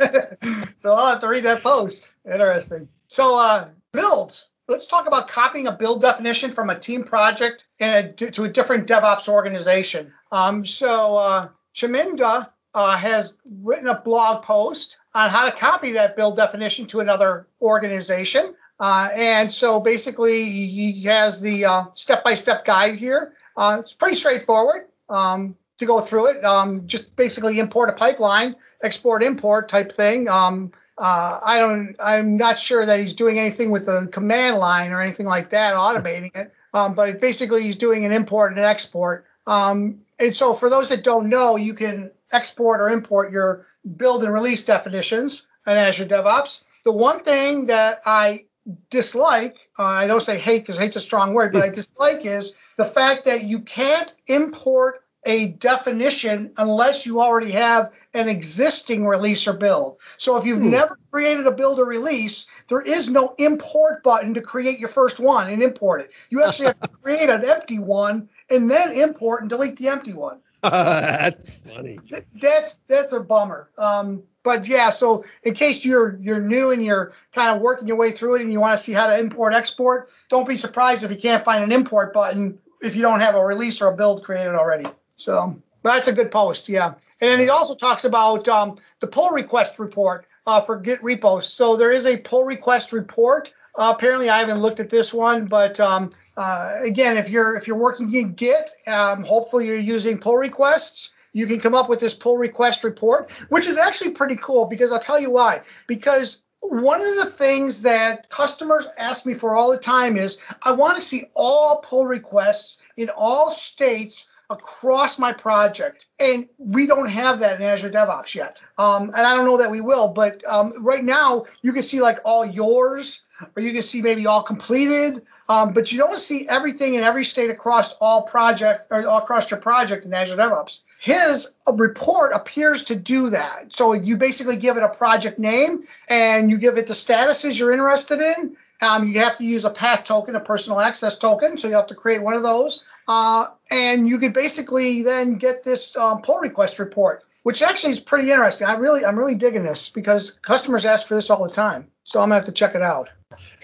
so 0.81 0.93
I'll 0.93 1.07
have 1.07 1.19
to 1.21 1.27
read 1.27 1.45
that 1.45 1.63
post. 1.63 2.11
Interesting. 2.25 2.87
So 3.07 3.35
uh, 3.37 3.69
builds. 3.91 4.49
Let's 4.67 4.85
talk 4.85 5.07
about 5.07 5.29
copying 5.29 5.67
a 5.67 5.71
build 5.71 6.01
definition 6.01 6.51
from 6.51 6.69
a 6.69 6.77
team 6.77 7.03
project 7.03 7.63
and 7.79 8.17
to 8.17 8.43
a 8.43 8.49
different 8.49 8.87
DevOps 8.87 9.29
organization. 9.29 10.11
Um, 10.31 10.65
so 10.65 11.15
uh, 11.15 11.49
Chaminda 11.73 12.49
uh, 12.73 12.97
has 12.97 13.33
written 13.63 13.87
a 13.87 14.01
blog 14.01 14.43
post 14.43 14.97
on 15.15 15.29
how 15.29 15.45
to 15.45 15.51
copy 15.51 15.93
that 15.93 16.15
build 16.15 16.35
definition 16.35 16.85
to 16.87 16.99
another 16.99 17.47
organization. 17.61 18.53
Uh, 18.79 19.09
and 19.15 19.51
so 19.51 19.79
basically, 19.79 20.43
he 20.45 21.03
has 21.03 21.41
the 21.41 21.65
uh, 21.65 21.85
step-by-step 21.95 22.65
guide 22.65 22.99
here. 22.99 23.33
Uh, 23.55 23.77
it's 23.79 23.93
pretty 23.93 24.15
straightforward 24.15 24.87
um, 25.09 25.55
to 25.79 25.85
go 25.85 26.01
through 26.01 26.27
it. 26.27 26.45
Um, 26.45 26.87
just 26.87 27.15
basically 27.15 27.59
import 27.59 27.89
a 27.89 27.93
pipeline, 27.93 28.55
export 28.81 29.23
import 29.23 29.69
type 29.69 29.91
thing. 29.91 30.27
Um, 30.27 30.71
uh, 30.97 31.39
I 31.43 31.59
don't. 31.59 31.95
I'm 31.99 32.37
not 32.37 32.59
sure 32.59 32.85
that 32.85 32.99
he's 32.99 33.13
doing 33.13 33.37
anything 33.37 33.69
with 33.69 33.85
the 33.85 34.09
command 34.11 34.57
line 34.57 34.91
or 34.91 35.01
anything 35.01 35.27
like 35.27 35.51
that, 35.51 35.75
automating 35.75 36.35
it. 36.35 36.53
Um, 36.73 36.95
but 36.95 37.09
it 37.09 37.21
basically, 37.21 37.63
he's 37.63 37.75
doing 37.75 38.05
an 38.05 38.11
import 38.11 38.51
and 38.51 38.59
an 38.59 38.65
export. 38.65 39.25
Um, 39.45 40.01
and 40.19 40.35
so, 40.35 40.53
for 40.53 40.69
those 40.69 40.89
that 40.89 41.03
don't 41.03 41.29
know, 41.29 41.55
you 41.55 41.73
can 41.73 42.11
export 42.31 42.81
or 42.81 42.89
import 42.89 43.31
your 43.31 43.67
build 43.95 44.23
and 44.23 44.33
release 44.33 44.63
definitions 44.63 45.45
in 45.67 45.73
Azure 45.73 46.05
DevOps. 46.05 46.63
The 46.83 46.91
one 46.91 47.23
thing 47.23 47.67
that 47.67 48.01
I 48.05 48.45
dislike, 48.89 49.69
uh, 49.77 49.83
I 49.83 50.07
don't 50.07 50.21
say 50.21 50.37
hate 50.37 50.59
because 50.59 50.77
hate's 50.77 50.95
a 50.95 51.01
strong 51.01 51.33
word, 51.33 51.53
but 51.53 51.63
I 51.63 51.69
dislike 51.69 52.25
is 52.25 52.55
the 52.75 52.85
fact 52.85 53.25
that 53.25 53.43
you 53.43 53.59
can't 53.59 54.13
import 54.27 55.03
a 55.27 55.47
definition 55.47 56.53
unless 56.57 57.05
you 57.05 57.21
already 57.21 57.51
have 57.51 57.91
an 58.13 58.29
existing 58.29 59.05
release 59.05 59.45
or 59.45 59.53
build. 59.53 59.97
So 60.15 60.37
if 60.37 60.45
you've 60.45 60.61
Hmm. 60.61 60.71
never 60.71 60.97
created 61.11 61.45
a 61.45 61.51
build 61.51 61.79
or 61.79 61.85
release, 61.85 62.47
there 62.69 62.81
is 62.81 63.09
no 63.09 63.35
import 63.37 64.01
button 64.03 64.33
to 64.35 64.41
create 64.41 64.79
your 64.79 64.89
first 64.89 65.19
one 65.19 65.49
and 65.49 65.61
import 65.61 66.01
it. 66.01 66.11
You 66.29 66.43
actually 66.43 66.67
have 66.67 66.79
to 66.79 66.87
create 67.03 67.29
an 67.29 67.43
empty 67.43 67.77
one 67.77 68.29
and 68.49 68.71
then 68.71 68.93
import 68.93 69.41
and 69.41 69.49
delete 69.49 69.75
the 69.75 69.89
empty 69.89 70.13
one. 70.13 70.39
That's 70.63 71.51
funny. 71.51 71.99
That's 72.33 72.77
that's 72.87 73.13
a 73.13 73.19
bummer. 73.19 73.69
Um, 73.77 74.23
but 74.43 74.67
yeah, 74.67 74.89
so 74.89 75.23
in 75.43 75.53
case 75.53 75.85
you're 75.85 76.17
you're 76.19 76.41
new 76.41 76.71
and 76.71 76.83
you're 76.83 77.13
kind 77.31 77.55
of 77.55 77.61
working 77.61 77.87
your 77.87 77.97
way 77.97 78.11
through 78.11 78.35
it 78.35 78.41
and 78.41 78.51
you 78.51 78.59
want 78.59 78.77
to 78.77 78.83
see 78.83 78.93
how 78.93 79.07
to 79.07 79.19
import 79.19 79.53
export, 79.53 80.09
don't 80.29 80.47
be 80.47 80.57
surprised 80.57 81.03
if 81.03 81.11
you 81.11 81.17
can't 81.17 81.45
find 81.45 81.63
an 81.63 81.71
import 81.71 82.11
button 82.11 82.57
if 82.81 82.95
you 82.95 83.01
don't 83.01 83.19
have 83.19 83.35
a 83.35 83.43
release 83.43 83.81
or 83.81 83.87
a 83.87 83.95
build 83.95 84.23
created 84.23 84.55
already. 84.55 84.87
So 85.17 85.59
that's 85.83 86.07
a 86.07 86.13
good 86.13 86.31
post, 86.31 86.69
yeah. 86.69 86.93
And 87.21 87.41
he 87.41 87.49
also 87.49 87.75
talks 87.75 88.05
about 88.05 88.47
um, 88.47 88.77
the 88.99 89.07
pull 89.07 89.31
request 89.31 89.79
report 89.79 90.27
uh, 90.45 90.61
for 90.61 90.77
Git 90.79 91.03
repos. 91.03 91.51
So 91.51 91.75
there 91.75 91.91
is 91.91 92.05
a 92.05 92.17
pull 92.17 92.45
request 92.45 92.93
report. 92.93 93.51
Uh, 93.75 93.93
apparently, 93.95 94.29
I 94.29 94.39
haven't 94.39 94.61
looked 94.61 94.79
at 94.79 94.89
this 94.89 95.13
one, 95.13 95.45
but 95.45 95.79
um, 95.79 96.11
uh, 96.37 96.75
again, 96.81 97.17
if 97.17 97.29
you're 97.29 97.55
if 97.55 97.67
you're 97.67 97.77
working 97.77 98.13
in 98.13 98.33
Git, 98.33 98.71
um, 98.85 99.23
hopefully 99.23 99.67
you're 99.67 99.77
using 99.77 100.17
pull 100.19 100.37
requests. 100.37 101.11
You 101.33 101.45
can 101.45 101.59
come 101.59 101.75
up 101.75 101.89
with 101.89 101.99
this 101.99 102.13
pull 102.13 102.37
request 102.37 102.83
report, 102.83 103.29
which 103.49 103.67
is 103.67 103.77
actually 103.77 104.11
pretty 104.11 104.37
cool 104.37 104.65
because 104.65 104.91
I'll 104.91 104.99
tell 104.99 105.19
you 105.19 105.29
why. 105.29 105.61
Because 105.87 106.41
one 106.61 107.01
of 107.01 107.15
the 107.15 107.25
things 107.25 107.81
that 107.83 108.29
customers 108.29 108.87
ask 108.97 109.25
me 109.25 109.35
for 109.35 109.55
all 109.55 109.71
the 109.71 109.77
time 109.77 110.17
is 110.17 110.37
I 110.63 110.71
want 110.71 110.95
to 110.95 111.01
see 111.01 111.29
all 111.35 111.81
pull 111.81 112.07
requests 112.07 112.77
in 112.97 113.09
all 113.09 113.51
states 113.51 114.27
across 114.49 115.19
my 115.19 115.33
project. 115.33 116.05
And 116.19 116.47
we 116.57 116.87
don't 116.87 117.09
have 117.09 117.39
that 117.39 117.59
in 117.59 117.65
Azure 117.65 117.89
DevOps 117.89 118.35
yet. 118.35 118.61
Um, 118.77 119.09
and 119.09 119.27
I 119.27 119.35
don't 119.35 119.45
know 119.45 119.57
that 119.57 119.71
we 119.71 119.81
will, 119.81 120.07
but 120.07 120.45
um, 120.47 120.73
right 120.83 121.03
now 121.03 121.45
you 121.61 121.73
can 121.73 121.83
see 121.83 122.01
like 122.01 122.19
all 122.23 122.45
yours, 122.45 123.21
or 123.55 123.61
you 123.61 123.73
can 123.73 123.83
see 123.83 124.01
maybe 124.01 124.25
all 124.25 124.41
completed, 124.41 125.21
um, 125.49 125.73
but 125.73 125.91
you 125.91 125.97
don't 125.97 126.19
see 126.19 126.47
everything 126.47 126.95
in 126.95 127.03
every 127.03 127.23
state 127.23 127.49
across 127.49 127.93
all 127.93 128.23
project 128.23 128.87
or 128.89 128.99
across 128.99 129.51
your 129.51 129.59
project 129.59 130.05
in 130.05 130.13
Azure 130.13 130.37
DevOps. 130.37 130.79
His 130.99 131.47
report 131.73 132.31
appears 132.33 132.83
to 132.85 132.95
do 132.95 133.29
that. 133.29 133.75
So 133.75 133.93
you 133.93 134.17
basically 134.17 134.57
give 134.57 134.77
it 134.77 134.83
a 134.83 134.89
project 134.89 135.37
name 135.39 135.83
and 136.09 136.49
you 136.49 136.57
give 136.57 136.77
it 136.77 136.87
the 136.87 136.93
statuses 136.93 137.59
you're 137.59 137.71
interested 137.71 138.19
in. 138.19 138.57
Um, 138.81 139.07
you 139.07 139.19
have 139.19 139.37
to 139.37 139.43
use 139.43 139.65
a 139.65 139.69
PAT 139.69 140.05
token, 140.05 140.35
a 140.35 140.39
personal 140.39 140.79
access 140.79 141.17
token. 141.17 141.57
So 141.57 141.67
you 141.67 141.75
have 141.75 141.87
to 141.87 141.95
create 141.95 142.21
one 142.21 142.35
of 142.35 142.43
those. 142.43 142.83
Uh, 143.07 143.47
and 143.71 144.07
you 144.07 144.19
could 144.19 144.33
basically 144.33 145.01
then 145.01 145.37
get 145.37 145.63
this 145.63 145.95
um, 145.95 146.21
pull 146.21 146.39
request 146.39 146.77
report, 146.77 147.23
which 147.43 147.61
actually 147.61 147.93
is 147.93 147.99
pretty 147.99 148.29
interesting. 148.31 148.67
I 148.67 148.73
really, 148.73 149.05
I'm 149.05 149.17
really 149.17 149.35
digging 149.35 149.63
this 149.63 149.89
because 149.89 150.31
customers 150.31 150.85
ask 150.85 151.07
for 151.07 151.15
this 151.15 151.29
all 151.29 151.43
the 151.43 151.53
time. 151.53 151.87
So 152.03 152.19
I'm 152.19 152.29
gonna 152.29 152.35
have 152.35 152.45
to 152.45 152.51
check 152.51 152.75
it 152.75 152.81
out. 152.81 153.09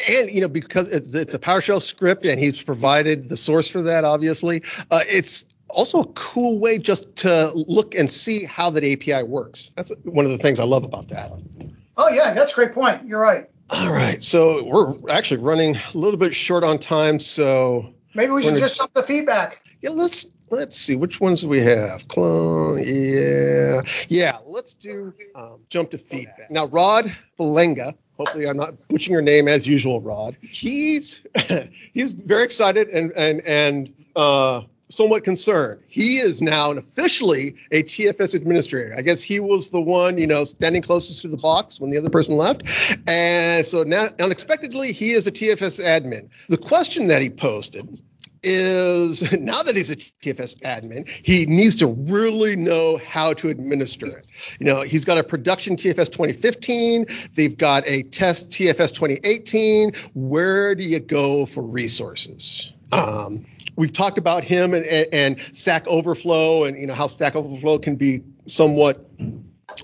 And 0.10 0.30
you 0.30 0.42
know, 0.42 0.48
because 0.48 0.90
it's, 0.90 1.14
it's 1.14 1.34
a 1.34 1.40
PowerShell 1.40 1.82
script, 1.82 2.26
and 2.26 2.40
he's 2.40 2.62
provided 2.62 3.30
the 3.30 3.38
source 3.38 3.68
for 3.68 3.82
that. 3.84 4.04
Obviously, 4.04 4.64
uh, 4.92 5.02
it's 5.08 5.46
also 5.70 6.02
a 6.02 6.08
cool 6.08 6.60
way 6.60 6.78
just 6.78 7.16
to 7.18 7.52
look 7.54 7.96
and 7.96 8.10
see 8.10 8.46
how 8.46 8.70
that 8.70 8.84
API 8.84 9.24
works. 9.24 9.72
That's 9.76 9.92
one 10.04 10.26
of 10.26 10.32
the 10.32 10.38
things 10.38 10.60
I 10.60 10.66
love 10.66 10.84
about 10.84 11.08
that. 11.10 11.32
Oh 11.98 12.10
yeah, 12.10 12.34
that's 12.34 12.52
a 12.52 12.56
great 12.56 12.74
point. 12.74 13.08
You're 13.08 13.22
right. 13.22 13.50
All 13.70 13.92
right, 13.92 14.22
so 14.22 14.64
we're 14.64 14.96
actually 15.10 15.42
running 15.42 15.76
a 15.76 15.98
little 15.98 16.20
bit 16.20 16.36
short 16.36 16.64
on 16.64 16.78
time, 16.78 17.20
so 17.20 17.94
maybe 18.14 18.32
we 18.32 18.44
should 18.44 18.50
gonna, 18.50 18.60
just 18.60 18.78
jump 18.78 18.94
the 18.94 19.04
feedback. 19.04 19.62
Yeah, 19.82 19.92
let's 19.92 20.26
let's 20.52 20.78
see 20.78 20.96
which 20.96 21.20
ones 21.20 21.42
do 21.42 21.48
we 21.48 21.62
have. 21.62 22.08
Clone, 22.08 22.84
yeah, 22.86 23.82
yeah. 24.10 24.38
Let's 24.46 24.74
do 24.74 25.14
um, 25.36 25.60
jump 25.70 25.92
to 25.92 25.98
feedback 25.98 26.52
now. 26.52 26.68
Rod 26.68 27.16
Valenga 27.40 27.96
hopefully 28.18 28.48
I'm 28.48 28.58
not 28.58 28.88
butchering 28.88 29.14
your 29.14 29.22
name 29.22 29.48
as 29.48 29.68
usual, 29.68 30.02
Rod. 30.02 30.38
He's 30.42 31.20
he's 31.94 32.14
very 32.14 32.44
excited 32.44 32.90
and 32.90 33.12
and 33.14 33.42
and 33.42 33.94
uh, 34.16 34.64
somewhat 34.90 35.24
concerned. 35.24 35.82
He 35.88 36.18
is 36.18 36.42
now 36.42 36.72
officially 36.72 37.56
a 37.72 37.84
TFS 37.84 38.36
administrator. 38.36 38.94
I 38.98 39.02
guess 39.02 39.22
he 39.22 39.40
was 39.40 39.70
the 39.70 39.82
one, 39.82 40.18
you 40.18 40.28
know, 40.28 40.44
standing 40.44 40.82
closest 40.82 41.22
to 41.22 41.28
the 41.28 41.38
box 41.38 41.80
when 41.80 41.90
the 41.90 41.98
other 41.98 42.10
person 42.10 42.38
left. 42.38 42.64
And 43.08 43.66
so 43.66 43.84
now, 43.84 44.10
unexpectedly, 44.20 44.92
he 44.92 45.12
is 45.12 45.28
a 45.28 45.32
TFS 45.32 45.84
admin. 45.84 46.30
The 46.50 46.58
question 46.58 47.08
that 47.08 47.22
he 47.22 47.30
posted 47.30 48.00
is 48.44 49.32
now 49.40 49.64
that 49.64 49.76
he's 49.76 49.90
a 49.90 49.96
TFS 49.96 50.60
admin, 50.62 51.10
he 51.10 51.46
needs 51.46 51.76
to 51.78 51.88
really 51.88 52.56
know 52.56 52.98
how 52.98 53.34
to 53.34 53.50
administer 53.50 54.06
it. 54.06 54.26
You 54.60 54.66
know, 54.66 54.82
he's 54.82 55.06
got 55.06 55.18
a 55.18 55.24
production 55.24 55.76
TFS 55.76 56.12
2015, 56.12 57.06
they've 57.36 57.58
got 57.58 57.84
a 57.88 58.04
test 58.04 58.50
TFS 58.50 58.94
2018. 58.94 59.94
Where 60.14 60.76
do 60.76 60.84
you 60.84 61.00
go 61.00 61.46
for 61.46 61.64
resources? 61.64 62.72
Um, 62.92 63.46
we've 63.76 63.94
talked 63.94 64.18
about 64.18 64.44
him 64.44 64.74
and, 64.74 64.86
and, 64.86 65.40
Stack 65.54 65.88
Overflow 65.88 66.66
and 66.66 66.78
you 66.78 66.88
know 66.88 66.94
how 66.94 67.08
Stack 67.08 67.36
Overflow 67.36 67.80
can 67.80 67.96
be 67.96 68.24
somewhat 68.46 69.10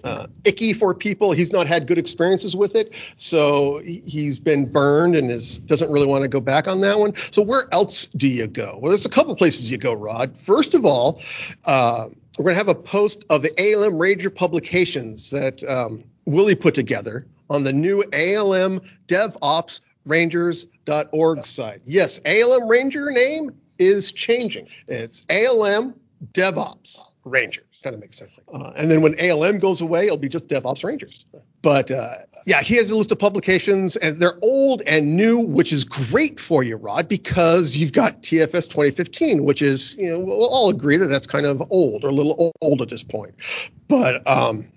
uh, 0.04 0.28
icky 0.46 0.74
for 0.74 0.94
people. 0.94 1.32
He's 1.32 1.52
not 1.52 1.68
had 1.68 1.88
good 1.88 1.98
experiences 1.98 2.56
with 2.56 2.76
it, 2.76 2.94
so 3.16 3.80
he's 3.80 4.40
been 4.40 4.72
burned 4.72 5.16
and 5.16 5.32
is 5.32 5.58
doesn't 5.60 5.92
really 5.92 6.08
want 6.08 6.24
to 6.24 6.28
go 6.28 6.40
back 6.40 6.68
on 6.68 6.82
that 6.82 7.00
one. 7.00 7.16
So 7.16 7.42
where 7.42 7.66
else 7.72 8.06
do 8.06 8.28
you 8.28 8.48
go? 8.48 8.78
Well, 8.82 8.90
there's 8.90 9.06
a 9.06 9.10
couple 9.10 9.36
places 9.36 9.70
you 9.72 9.78
go, 9.78 9.94
Rod. 9.94 10.38
First 10.38 10.74
of 10.74 10.86
all, 10.86 11.22
uh, 11.66 12.08
we're 12.38 12.44
going 12.44 12.54
to 12.54 12.58
have 12.58 12.70
a 12.70 12.76
post 12.76 13.26
of 13.30 13.42
the 13.42 13.52
ALM 13.60 13.98
Ranger 13.98 14.30
publications 14.30 15.30
that 15.32 15.64
um, 15.64 16.04
Willie 16.26 16.56
put 16.56 16.76
together 16.76 17.26
on 17.50 17.64
the 17.64 17.74
new 17.74 18.04
ALM 18.14 18.82
DevOps 19.08 19.82
Rangers.org 20.06 21.46
site. 21.46 21.82
Yes, 21.86 22.20
ALM 22.26 22.68
Ranger 22.68 23.12
name 23.12 23.52
is 23.80 24.12
changing. 24.12 24.68
It's 24.88 25.26
ALM 25.30 25.96
DevOps 26.34 27.00
Rangers. 27.24 27.66
Kind 27.84 27.94
of 27.94 28.02
makes 28.02 28.18
sense. 28.18 28.38
Uh, 28.54 28.74
and 28.76 28.92
then 28.92 29.02
when 29.02 29.16
ALM 29.20 29.60
goes 29.60 29.82
away, 29.82 30.06
it'll 30.06 30.18
be 30.18 30.30
just 30.30 30.48
DevOps 30.48 30.84
Rangers. 30.84 31.26
But 31.62 31.92
uh, 31.92 32.16
yeah, 32.46 32.62
he 32.62 32.76
has 32.76 32.92
a 32.92 32.96
list 32.96 33.12
of 33.12 33.20
publications, 33.20 33.96
and 33.96 34.18
they're 34.18 34.38
old 34.42 34.82
and 34.82 35.16
new, 35.16 35.40
which 35.40 35.72
is 35.72 35.84
great 35.84 36.40
for 36.40 36.64
you, 36.64 36.76
Rod, 36.76 37.08
because 37.08 37.76
you've 37.76 37.94
got 37.94 38.22
TFS 38.24 38.66
2015, 38.66 39.44
which 39.44 39.62
is, 39.62 39.96
you 39.96 40.10
know, 40.10 40.20
we'll 40.20 40.48
all 40.48 40.70
agree 40.70 40.98
that 40.98 41.08
that's 41.08 41.28
kind 41.28 41.46
of 41.46 41.62
old 41.72 42.04
or 42.04 42.10
a 42.10 42.14
little 42.14 42.54
old 42.62 42.82
at 42.82 42.90
this 42.90 43.04
point. 43.04 43.36
But 43.88 44.26
um, 44.28 44.68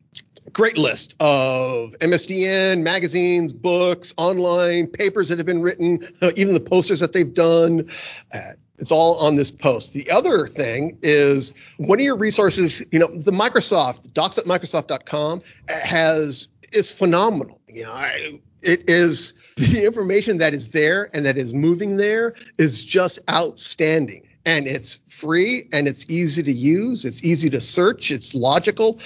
great 0.53 0.76
list 0.76 1.14
of 1.20 1.92
MSDN 2.00 2.82
magazines, 2.82 3.53
books, 3.53 4.12
online 4.16 4.86
papers 4.86 5.28
that 5.28 5.38
have 5.38 5.46
been 5.46 5.62
written, 5.62 6.07
uh, 6.20 6.32
even 6.36 6.55
the 6.55 6.61
posters 6.61 7.00
that 7.00 7.12
they've 7.12 7.32
done. 7.32 7.88
Uh, 8.32 8.53
it's 8.83 8.91
all 8.91 9.16
on 9.18 9.37
this 9.37 9.53
post. 9.53 9.93
The 9.93 10.11
other 10.11 10.49
thing 10.49 10.99
is 11.03 11.55
one 11.76 12.01
of 12.01 12.05
your 12.05 12.16
resources, 12.16 12.83
you 12.91 12.99
know, 12.99 13.07
the 13.07 13.30
Microsoft, 13.30 14.12
docs 14.12 14.39
at 14.39 14.45
Microsoft.com 14.45 15.41
has 15.68 16.49
is 16.72 16.91
phenomenal. 16.91 17.61
You 17.68 17.85
know, 17.85 17.93
I, 17.93 18.41
it 18.61 18.89
is 18.91 19.35
the 19.57 19.85
information 19.87 20.39
that 20.39 20.53
is 20.53 20.70
there 20.70 21.09
and 21.14 21.24
that 21.26 21.37
is 21.37 21.55
moving 21.55 21.97
there 21.97 22.35
is 22.59 22.85
just 22.85 23.20
outstanding. 23.30 24.26
And 24.45 24.66
it's 24.66 24.99
free 25.07 25.68
and 25.72 25.87
it's 25.87 26.05
easy 26.09 26.43
to 26.43 26.53
use. 26.53 27.05
It's 27.05 27.22
easy 27.22 27.51
to 27.51 27.61
search. 27.61 28.11
It's 28.11 28.35
logical. 28.35 28.99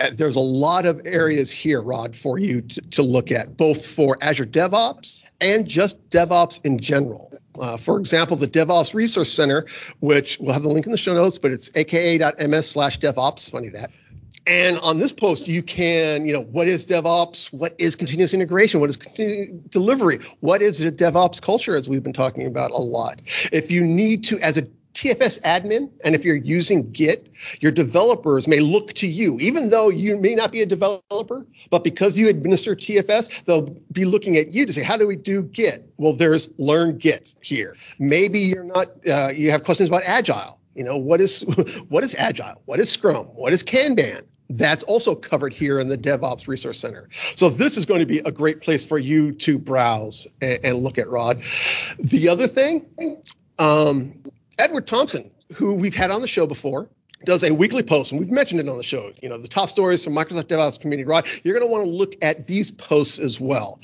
Uh, 0.00 0.08
there's 0.14 0.36
a 0.36 0.40
lot 0.40 0.86
of 0.86 1.02
areas 1.04 1.50
here, 1.50 1.82
Rod, 1.82 2.16
for 2.16 2.38
you 2.38 2.62
to, 2.62 2.80
to 2.80 3.02
look 3.02 3.30
at, 3.30 3.58
both 3.58 3.84
for 3.84 4.16
Azure 4.22 4.46
DevOps 4.46 5.22
and 5.38 5.68
just 5.68 6.08
DevOps 6.08 6.60
in 6.64 6.78
general. 6.78 7.37
Uh, 7.58 7.76
for 7.76 7.98
example, 7.98 8.36
the 8.36 8.48
DevOps 8.48 8.94
Resource 8.94 9.32
Center, 9.32 9.66
which 10.00 10.38
we'll 10.38 10.52
have 10.52 10.62
the 10.62 10.68
link 10.68 10.86
in 10.86 10.92
the 10.92 10.98
show 10.98 11.14
notes, 11.14 11.38
but 11.38 11.50
it's 11.50 11.70
aka.ms 11.74 12.68
slash 12.68 12.98
DevOps. 13.00 13.50
Funny 13.50 13.68
that. 13.70 13.90
And 14.46 14.78
on 14.78 14.96
this 14.96 15.12
post, 15.12 15.46
you 15.46 15.62
can, 15.62 16.26
you 16.26 16.32
know, 16.32 16.40
what 16.40 16.68
is 16.68 16.86
DevOps? 16.86 17.52
What 17.52 17.74
is 17.78 17.94
continuous 17.96 18.32
integration? 18.32 18.80
What 18.80 18.88
is 18.88 18.96
continuous 18.96 19.50
delivery? 19.68 20.20
What 20.40 20.62
is 20.62 20.80
a 20.80 20.90
DevOps 20.90 21.42
culture, 21.42 21.76
as 21.76 21.86
we've 21.86 22.02
been 22.02 22.14
talking 22.14 22.46
about 22.46 22.70
a 22.70 22.78
lot? 22.78 23.20
If 23.52 23.70
you 23.70 23.84
need 23.84 24.24
to, 24.24 24.38
as 24.40 24.56
a 24.56 24.66
TFS 24.98 25.40
admin, 25.42 25.90
and 26.02 26.16
if 26.16 26.24
you're 26.24 26.34
using 26.34 26.90
Git, 26.90 27.28
your 27.60 27.70
developers 27.70 28.48
may 28.48 28.58
look 28.58 28.92
to 28.94 29.06
you, 29.06 29.38
even 29.38 29.70
though 29.70 29.90
you 29.90 30.16
may 30.16 30.34
not 30.34 30.50
be 30.50 30.60
a 30.60 30.66
developer, 30.66 31.46
but 31.70 31.84
because 31.84 32.18
you 32.18 32.28
administer 32.28 32.74
TFS, 32.74 33.44
they'll 33.44 33.70
be 33.92 34.04
looking 34.04 34.36
at 34.36 34.52
you 34.52 34.66
to 34.66 34.72
say, 34.72 34.82
how 34.82 34.96
do 34.96 35.06
we 35.06 35.14
do 35.14 35.44
Git? 35.44 35.88
Well, 35.98 36.14
there's 36.14 36.48
learn 36.58 36.98
Git 36.98 37.28
here. 37.40 37.76
Maybe 38.00 38.40
you're 38.40 38.64
not, 38.64 38.88
uh, 39.06 39.30
you 39.32 39.52
have 39.52 39.62
questions 39.62 39.88
about 39.88 40.02
Agile. 40.04 40.58
You 40.74 40.82
know, 40.82 40.96
what 40.96 41.20
is 41.20 41.42
what 41.88 42.02
is 42.02 42.16
Agile? 42.16 42.60
What 42.64 42.80
is 42.80 42.90
Scrum? 42.90 43.26
What 43.26 43.52
is 43.52 43.62
Kanban? 43.62 44.24
That's 44.50 44.82
also 44.84 45.14
covered 45.14 45.52
here 45.52 45.78
in 45.78 45.88
the 45.88 45.98
DevOps 45.98 46.48
Resource 46.48 46.80
Center. 46.80 47.08
So 47.36 47.50
this 47.50 47.76
is 47.76 47.86
going 47.86 48.00
to 48.00 48.06
be 48.06 48.18
a 48.20 48.32
great 48.32 48.62
place 48.62 48.84
for 48.84 48.98
you 48.98 49.30
to 49.32 49.58
browse 49.58 50.26
and, 50.40 50.58
and 50.64 50.78
look 50.78 50.98
at, 50.98 51.08
Rod. 51.08 51.42
The 51.98 52.28
other 52.28 52.48
thing, 52.48 52.86
um, 53.58 54.14
Edward 54.58 54.86
Thomson, 54.86 55.30
who 55.54 55.74
we've 55.74 55.94
had 55.94 56.10
on 56.10 56.20
the 56.20 56.28
show 56.28 56.46
before, 56.46 56.88
does 57.24 57.42
a 57.42 57.52
weekly 57.52 57.82
post, 57.82 58.12
and 58.12 58.20
we've 58.20 58.30
mentioned 58.30 58.60
it 58.60 58.68
on 58.68 58.76
the 58.76 58.82
show. 58.82 59.12
You 59.22 59.28
know, 59.28 59.38
the 59.38 59.48
top 59.48 59.70
stories 59.70 60.04
from 60.04 60.14
Microsoft 60.14 60.44
DevOps 60.44 60.80
community. 60.80 61.06
Rod, 61.06 61.26
you're 61.42 61.58
going 61.58 61.68
to 61.68 61.72
want 61.72 61.84
to 61.84 61.90
look 61.90 62.14
at 62.22 62.46
these 62.46 62.70
posts 62.70 63.18
as 63.18 63.40
well. 63.40 63.80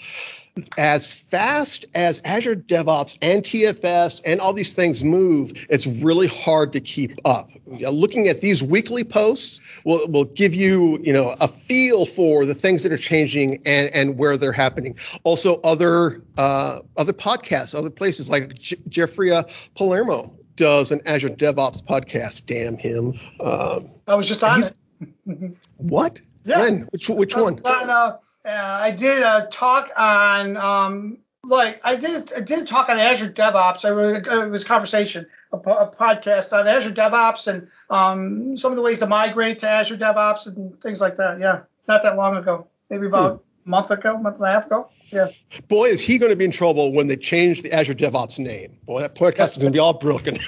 As 0.79 1.11
fast 1.13 1.85
as 1.97 2.21
Azure 2.25 2.55
DevOps 2.55 3.19
and 3.21 3.43
TFS 3.43 4.23
and 4.25 4.41
all 4.41 4.53
these 4.53 4.73
things 4.73 5.03
move, 5.03 5.53
it's 5.69 5.85
really 5.85 6.29
hard 6.29 6.75
to 6.75 6.81
keep 6.81 7.19
up. 7.25 7.51
You 7.67 7.87
know, 7.87 7.91
looking 7.91 8.29
at 8.29 8.41
these 8.41 8.63
weekly 8.63 9.03
posts 9.03 9.61
will, 9.85 10.07
will 10.07 10.27
give 10.27 10.55
you, 10.55 11.01
you 11.03 11.13
know, 11.13 11.35
a 11.41 11.49
feel 11.49 12.07
for 12.07 12.47
the 12.47 12.55
things 12.55 12.85
that 12.85 12.93
are 12.93 12.97
changing 12.97 13.63
and, 13.67 13.93
and 13.93 14.17
where 14.17 14.37
they're 14.37 14.53
happening. 14.53 14.97
Also, 15.25 15.61
other 15.63 16.23
uh, 16.39 16.81
other 16.97 17.13
podcasts, 17.13 17.75
other 17.75 17.91
places 17.91 18.31
like 18.31 18.55
Jeffrey 18.89 19.33
uh, 19.33 19.43
Palermo 19.75 20.39
does 20.57 20.93
an 20.93 21.01
Azure 21.07 21.31
DevOps 21.31 21.83
podcast. 21.83 22.43
Damn 22.47 22.77
him. 22.77 23.19
Um, 23.41 23.91
I 24.07 24.15
was 24.15 24.27
just 24.27 24.43
on 24.43 24.63
it. 24.63 25.57
what? 25.77 26.21
Yeah. 26.45 26.61
When? 26.61 26.81
Which 26.91 27.09
which 27.09 27.37
one? 27.37 27.59
On, 27.65 27.91
uh, 27.91 28.17
uh, 28.45 28.49
I 28.49 28.91
did 28.91 29.23
a 29.23 29.49
talk 29.51 29.91
on 29.97 30.57
um, 30.57 31.19
like 31.43 31.81
I 31.85 31.97
did 31.97 32.33
I 32.35 32.41
did 32.41 32.61
a 32.61 32.67
talk 32.67 32.89
on 32.89 32.99
Azure 32.99 33.33
DevOps. 33.33 33.85
I 33.85 34.45
it 34.45 34.51
was 34.51 34.65
a 34.65 34.67
conversation, 34.67 35.27
a, 35.53 35.57
a, 35.57 35.91
podcast 35.91 36.57
on 36.57 36.67
Azure 36.67 36.93
DevOps 36.93 37.47
and 37.47 37.69
um, 37.91 38.57
some 38.57 38.73
of 38.73 38.77
the 38.77 38.83
ways 38.83 38.99
to 39.01 39.07
migrate 39.07 39.61
to 39.61 39.69
Azure 39.69 39.97
DevOps 39.97 40.47
and 40.47 40.81
things 40.81 41.01
like 41.01 41.17
that. 41.17 41.41
Yeah, 41.41 41.63
not 41.89 42.03
that 42.03 42.17
long 42.17 42.37
ago, 42.37 42.67
maybe 42.91 43.07
about 43.07 43.33
hmm. 43.33 43.43
Month 43.65 43.91
ago, 43.91 44.19
month 44.19 44.37
and 44.37 44.47
a 44.47 44.53
half 44.53 44.67
ago. 44.67 44.89
Yeah. 45.11 45.29
Boy, 45.69 45.87
is 45.87 46.01
he 46.01 46.19
going 46.19 46.31
to 46.31 46.37
be 46.37 46.45
in 46.45 46.51
trouble 46.51 46.93
when 46.93 47.07
they 47.07 47.17
change 47.17 47.63
the 47.63 47.73
Azure 47.73 47.95
DevOps 47.95 48.39
name. 48.39 48.77
Boy, 48.85 49.01
that 49.01 49.15
podcast 49.15 49.51
is 49.51 49.59
going 49.59 49.73
to 49.73 49.77
be 49.77 49.79
all 49.79 49.95
broken. 49.95 50.39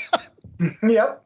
yep. 0.82 1.24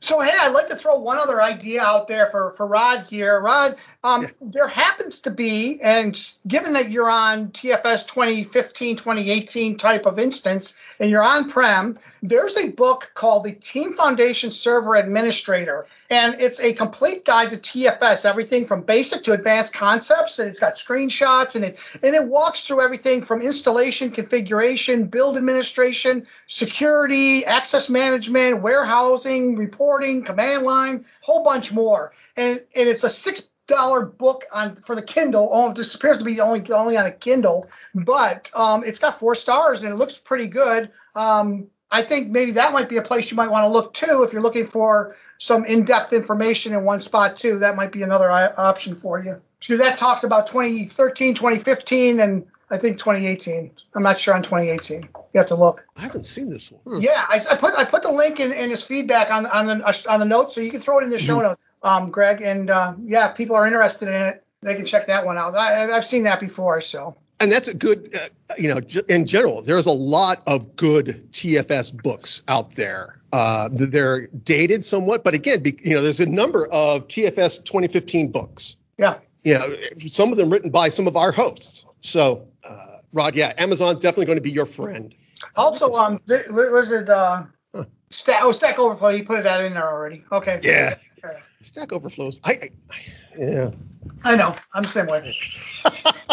So 0.00 0.20
hey, 0.20 0.32
I'd 0.40 0.52
like 0.52 0.68
to 0.68 0.76
throw 0.76 0.98
one 0.98 1.18
other 1.18 1.40
idea 1.40 1.82
out 1.82 2.08
there 2.08 2.28
for 2.30 2.52
for 2.56 2.66
Rod 2.66 3.06
here. 3.08 3.40
Rod, 3.40 3.76
um, 4.04 4.22
yeah. 4.22 4.28
there 4.40 4.68
happens 4.68 5.20
to 5.20 5.30
be, 5.30 5.80
and 5.80 6.18
given 6.46 6.72
that 6.74 6.90
you're 6.90 7.10
on 7.10 7.48
TFS 7.48 8.06
2015, 8.08 8.96
2018 8.96 9.76
type 9.78 10.06
of 10.06 10.18
instance, 10.18 10.74
and 10.98 11.10
you're 11.10 11.22
on 11.22 11.48
prem, 11.48 11.98
there's 12.22 12.56
a 12.56 12.70
book 12.72 13.12
called 13.14 13.44
the 13.44 13.52
Team 13.52 13.94
Foundation 13.94 14.50
Server 14.50 14.94
Administrator, 14.94 15.86
and 16.12 16.42
it's 16.42 16.60
a 16.60 16.74
complete 16.74 17.24
guide 17.24 17.50
to 17.52 17.56
TFS, 17.56 18.26
everything 18.26 18.66
from 18.66 18.82
basic 18.82 19.24
to 19.24 19.32
advanced 19.32 19.72
concepts, 19.72 20.38
and 20.38 20.46
it's 20.46 20.60
got 20.60 20.74
screenshots 20.74 21.56
and 21.56 21.64
it 21.64 21.78
and 22.02 22.14
it 22.14 22.22
walks 22.22 22.66
through 22.66 22.82
everything 22.82 23.22
from 23.22 23.40
installation, 23.40 24.10
configuration, 24.10 25.06
build 25.06 25.38
administration, 25.38 26.26
security, 26.48 27.46
access 27.46 27.88
management, 27.88 28.60
warehousing, 28.60 29.56
reporting, 29.56 30.22
command 30.22 30.64
line, 30.64 31.06
whole 31.22 31.42
bunch 31.44 31.72
more. 31.72 32.12
And 32.36 32.60
and 32.76 32.88
it's 32.90 33.04
a 33.04 33.10
six 33.10 33.48
dollar 33.66 34.04
book 34.04 34.44
on 34.52 34.76
for 34.76 34.94
the 34.94 35.02
Kindle. 35.02 35.48
Oh, 35.50 35.72
this 35.72 35.94
appears 35.94 36.18
to 36.18 36.24
be 36.24 36.42
only 36.42 36.70
only 36.72 36.98
on 36.98 37.06
a 37.06 37.12
Kindle, 37.12 37.70
but 37.94 38.50
um, 38.54 38.84
it's 38.84 38.98
got 38.98 39.18
four 39.18 39.34
stars 39.34 39.82
and 39.82 39.90
it 39.90 39.96
looks 39.96 40.18
pretty 40.18 40.48
good. 40.48 40.90
Um, 41.14 41.68
I 41.90 42.02
think 42.02 42.30
maybe 42.30 42.52
that 42.52 42.72
might 42.72 42.88
be 42.88 42.96
a 42.96 43.02
place 43.02 43.30
you 43.30 43.36
might 43.36 43.50
want 43.50 43.64
to 43.64 43.68
look 43.68 43.92
too 43.92 44.22
if 44.22 44.32
you're 44.32 44.42
looking 44.42 44.66
for 44.66 45.14
some 45.42 45.64
in-depth 45.64 46.12
information 46.12 46.72
in 46.72 46.84
one 46.84 47.00
spot 47.00 47.36
too. 47.36 47.58
That 47.58 47.74
might 47.74 47.90
be 47.90 48.02
another 48.02 48.30
option 48.30 48.94
for 48.94 49.18
you. 49.18 49.42
Because 49.58 49.78
that 49.80 49.98
talks 49.98 50.22
about 50.22 50.46
2013, 50.46 51.34
2015, 51.34 52.20
and 52.20 52.46
I 52.70 52.78
think 52.78 52.98
2018. 52.98 53.72
I'm 53.96 54.04
not 54.04 54.20
sure 54.20 54.34
on 54.34 54.44
2018. 54.44 55.02
You 55.02 55.10
have 55.34 55.46
to 55.46 55.56
look. 55.56 55.84
I 55.96 56.02
haven't 56.02 56.26
seen 56.26 56.48
this 56.48 56.70
one. 56.70 56.98
Hmm. 56.98 57.02
Yeah, 57.02 57.26
I, 57.28 57.40
I, 57.50 57.56
put 57.56 57.74
I 57.74 57.84
put 57.84 58.04
the 58.04 58.12
link 58.12 58.38
in, 58.38 58.52
in 58.52 58.70
his 58.70 58.84
feedback 58.84 59.32
on 59.32 59.46
on 59.46 59.66
the 59.66 60.06
on 60.08 60.20
the 60.20 60.26
notes, 60.26 60.54
so 60.54 60.60
you 60.60 60.70
can 60.70 60.80
throw 60.80 61.00
it 61.00 61.04
in 61.04 61.10
the 61.10 61.18
show 61.18 61.38
mm-hmm. 61.38 61.48
notes, 61.48 61.72
um, 61.82 62.12
Greg. 62.12 62.40
And 62.40 62.70
uh, 62.70 62.94
yeah, 63.04 63.32
people 63.32 63.56
are 63.56 63.66
interested 63.66 64.08
in 64.08 64.14
it. 64.14 64.44
They 64.62 64.76
can 64.76 64.86
check 64.86 65.08
that 65.08 65.26
one 65.26 65.38
out. 65.38 65.56
I, 65.56 65.90
I've 65.90 66.06
seen 66.06 66.22
that 66.22 66.38
before, 66.38 66.80
so 66.80 67.16
and 67.42 67.50
that's 67.50 67.66
a 67.66 67.74
good 67.74 68.14
uh, 68.14 68.54
you 68.56 68.68
know 68.68 68.80
in 69.08 69.26
general 69.26 69.62
there's 69.62 69.86
a 69.86 69.92
lot 69.92 70.42
of 70.46 70.76
good 70.76 71.28
tfs 71.32 71.92
books 72.02 72.42
out 72.48 72.70
there. 72.70 73.18
Uh, 73.32 73.68
they're 73.72 74.26
dated 74.44 74.84
somewhat 74.84 75.24
but 75.24 75.34
again 75.34 75.62
be, 75.62 75.76
you 75.82 75.94
know 75.94 76.02
there's 76.02 76.20
a 76.20 76.26
number 76.26 76.66
of 76.68 77.06
tfs 77.08 77.62
2015 77.64 78.30
books. 78.30 78.76
Yeah. 78.98 79.18
You 79.44 79.54
know 79.54 79.66
some 80.06 80.30
of 80.30 80.38
them 80.38 80.50
written 80.50 80.70
by 80.70 80.88
some 80.88 81.06
of 81.06 81.16
our 81.16 81.32
hosts. 81.32 81.84
So 82.00 82.46
uh, 82.64 82.98
rod 83.12 83.34
yeah 83.34 83.52
amazon's 83.58 83.98
definitely 83.98 84.26
going 84.26 84.38
to 84.38 84.42
be 84.42 84.52
your 84.52 84.66
friend. 84.66 85.14
Also 85.56 85.90
um 85.92 86.20
th- 86.28 86.46
was 86.48 86.92
it 86.92 87.10
uh 87.10 87.44
huh. 87.74 87.84
stack 88.10 88.42
oh 88.42 88.52
stack 88.52 88.78
overflow 88.78 89.08
you 89.08 89.24
put 89.24 89.42
that 89.42 89.64
in 89.64 89.74
there 89.74 89.90
already. 89.90 90.24
Okay. 90.30 90.60
Yeah. 90.62 90.94
Stack 91.62 91.92
overflows 91.92 92.40
I, 92.44 92.52
I, 92.52 92.70
I 92.90 93.00
yeah. 93.38 93.70
I 94.24 94.36
know. 94.36 94.54
I'm 94.74 94.82
the 94.82 94.88
same 94.88 95.06
way 95.06 95.32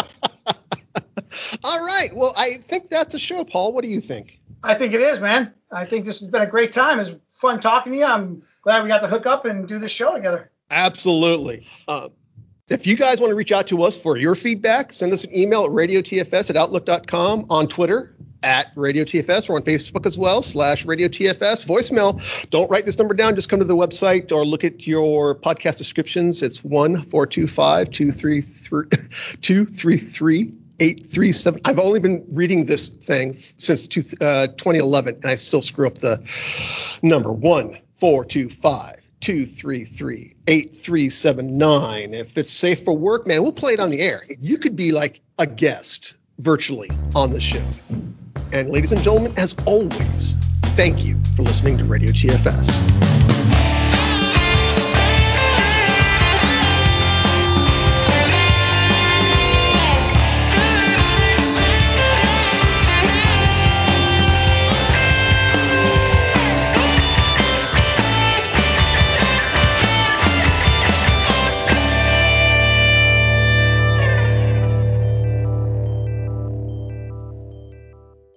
All 1.70 1.84
right. 1.84 2.12
Well, 2.12 2.34
I 2.36 2.54
think 2.54 2.88
that's 2.88 3.14
a 3.14 3.18
show, 3.18 3.44
Paul. 3.44 3.72
What 3.72 3.84
do 3.84 3.90
you 3.90 4.00
think? 4.00 4.40
I 4.64 4.74
think 4.74 4.92
it 4.92 5.00
is, 5.00 5.20
man. 5.20 5.54
I 5.70 5.86
think 5.86 6.04
this 6.04 6.18
has 6.18 6.28
been 6.28 6.42
a 6.42 6.46
great 6.46 6.72
time. 6.72 6.98
It's 6.98 7.12
fun 7.30 7.60
talking 7.60 7.92
to 7.92 7.98
you. 7.98 8.04
I'm 8.04 8.42
glad 8.62 8.82
we 8.82 8.88
got 8.88 9.02
to 9.02 9.06
hook 9.06 9.24
up 9.24 9.44
and 9.44 9.68
do 9.68 9.78
this 9.78 9.92
show 9.92 10.12
together. 10.12 10.50
Absolutely. 10.68 11.64
Uh, 11.86 12.08
if 12.68 12.88
you 12.88 12.96
guys 12.96 13.20
want 13.20 13.30
to 13.30 13.36
reach 13.36 13.52
out 13.52 13.68
to 13.68 13.84
us 13.84 13.96
for 13.96 14.16
your 14.16 14.34
feedback, 14.34 14.92
send 14.92 15.12
us 15.12 15.22
an 15.22 15.32
email 15.32 15.64
at 15.64 15.70
radiotfs 15.70 16.50
at 16.50 16.56
outlook.com, 16.56 17.46
on 17.48 17.68
Twitter 17.68 18.16
at 18.42 18.72
Radio 18.74 19.04
TFS. 19.04 19.48
We're 19.48 19.54
on 19.54 19.62
Facebook 19.62 20.06
as 20.06 20.18
well, 20.18 20.42
slash 20.42 20.84
Radio 20.84 21.06
TFS. 21.06 21.64
Voicemail. 21.66 22.50
Don't 22.50 22.68
write 22.68 22.84
this 22.84 22.98
number 22.98 23.14
down. 23.14 23.36
Just 23.36 23.48
come 23.48 23.60
to 23.60 23.64
the 23.64 23.76
website 23.76 24.32
or 24.32 24.44
look 24.44 24.64
at 24.64 24.88
your 24.88 25.36
podcast 25.36 25.76
descriptions. 25.76 26.42
It's 26.42 26.64
1 26.64 27.04
425 27.04 27.92
233 27.92 30.52
837. 30.80 31.60
I've 31.64 31.78
only 31.78 32.00
been 32.00 32.24
reading 32.30 32.66
this 32.66 32.88
thing 32.88 33.38
since 33.58 33.86
two, 33.86 34.02
uh, 34.20 34.48
2011, 34.48 35.16
and 35.16 35.26
I 35.26 35.34
still 35.34 35.62
screw 35.62 35.86
up 35.86 35.98
the 35.98 36.20
number. 37.02 37.32
One, 37.32 37.78
four, 37.94 38.24
two, 38.24 38.48
five, 38.48 38.96
two, 39.20 39.46
three, 39.46 39.84
three, 39.84 40.34
eight, 40.46 40.74
three, 40.74 41.10
seven, 41.10 41.58
nine. 41.58 42.14
If 42.14 42.36
it's 42.36 42.50
safe 42.50 42.82
for 42.84 42.96
work, 42.96 43.26
man, 43.26 43.42
we'll 43.42 43.52
play 43.52 43.74
it 43.74 43.80
on 43.80 43.90
the 43.90 44.00
air. 44.00 44.24
You 44.40 44.58
could 44.58 44.74
be 44.74 44.92
like 44.92 45.20
a 45.38 45.46
guest 45.46 46.14
virtually 46.38 46.90
on 47.14 47.30
the 47.30 47.40
show. 47.40 47.62
And 48.52 48.70
ladies 48.70 48.92
and 48.92 49.02
gentlemen, 49.02 49.34
as 49.36 49.54
always, 49.66 50.34
thank 50.74 51.04
you 51.04 51.20
for 51.36 51.42
listening 51.42 51.78
to 51.78 51.84
Radio 51.84 52.10
TFS. 52.10 53.49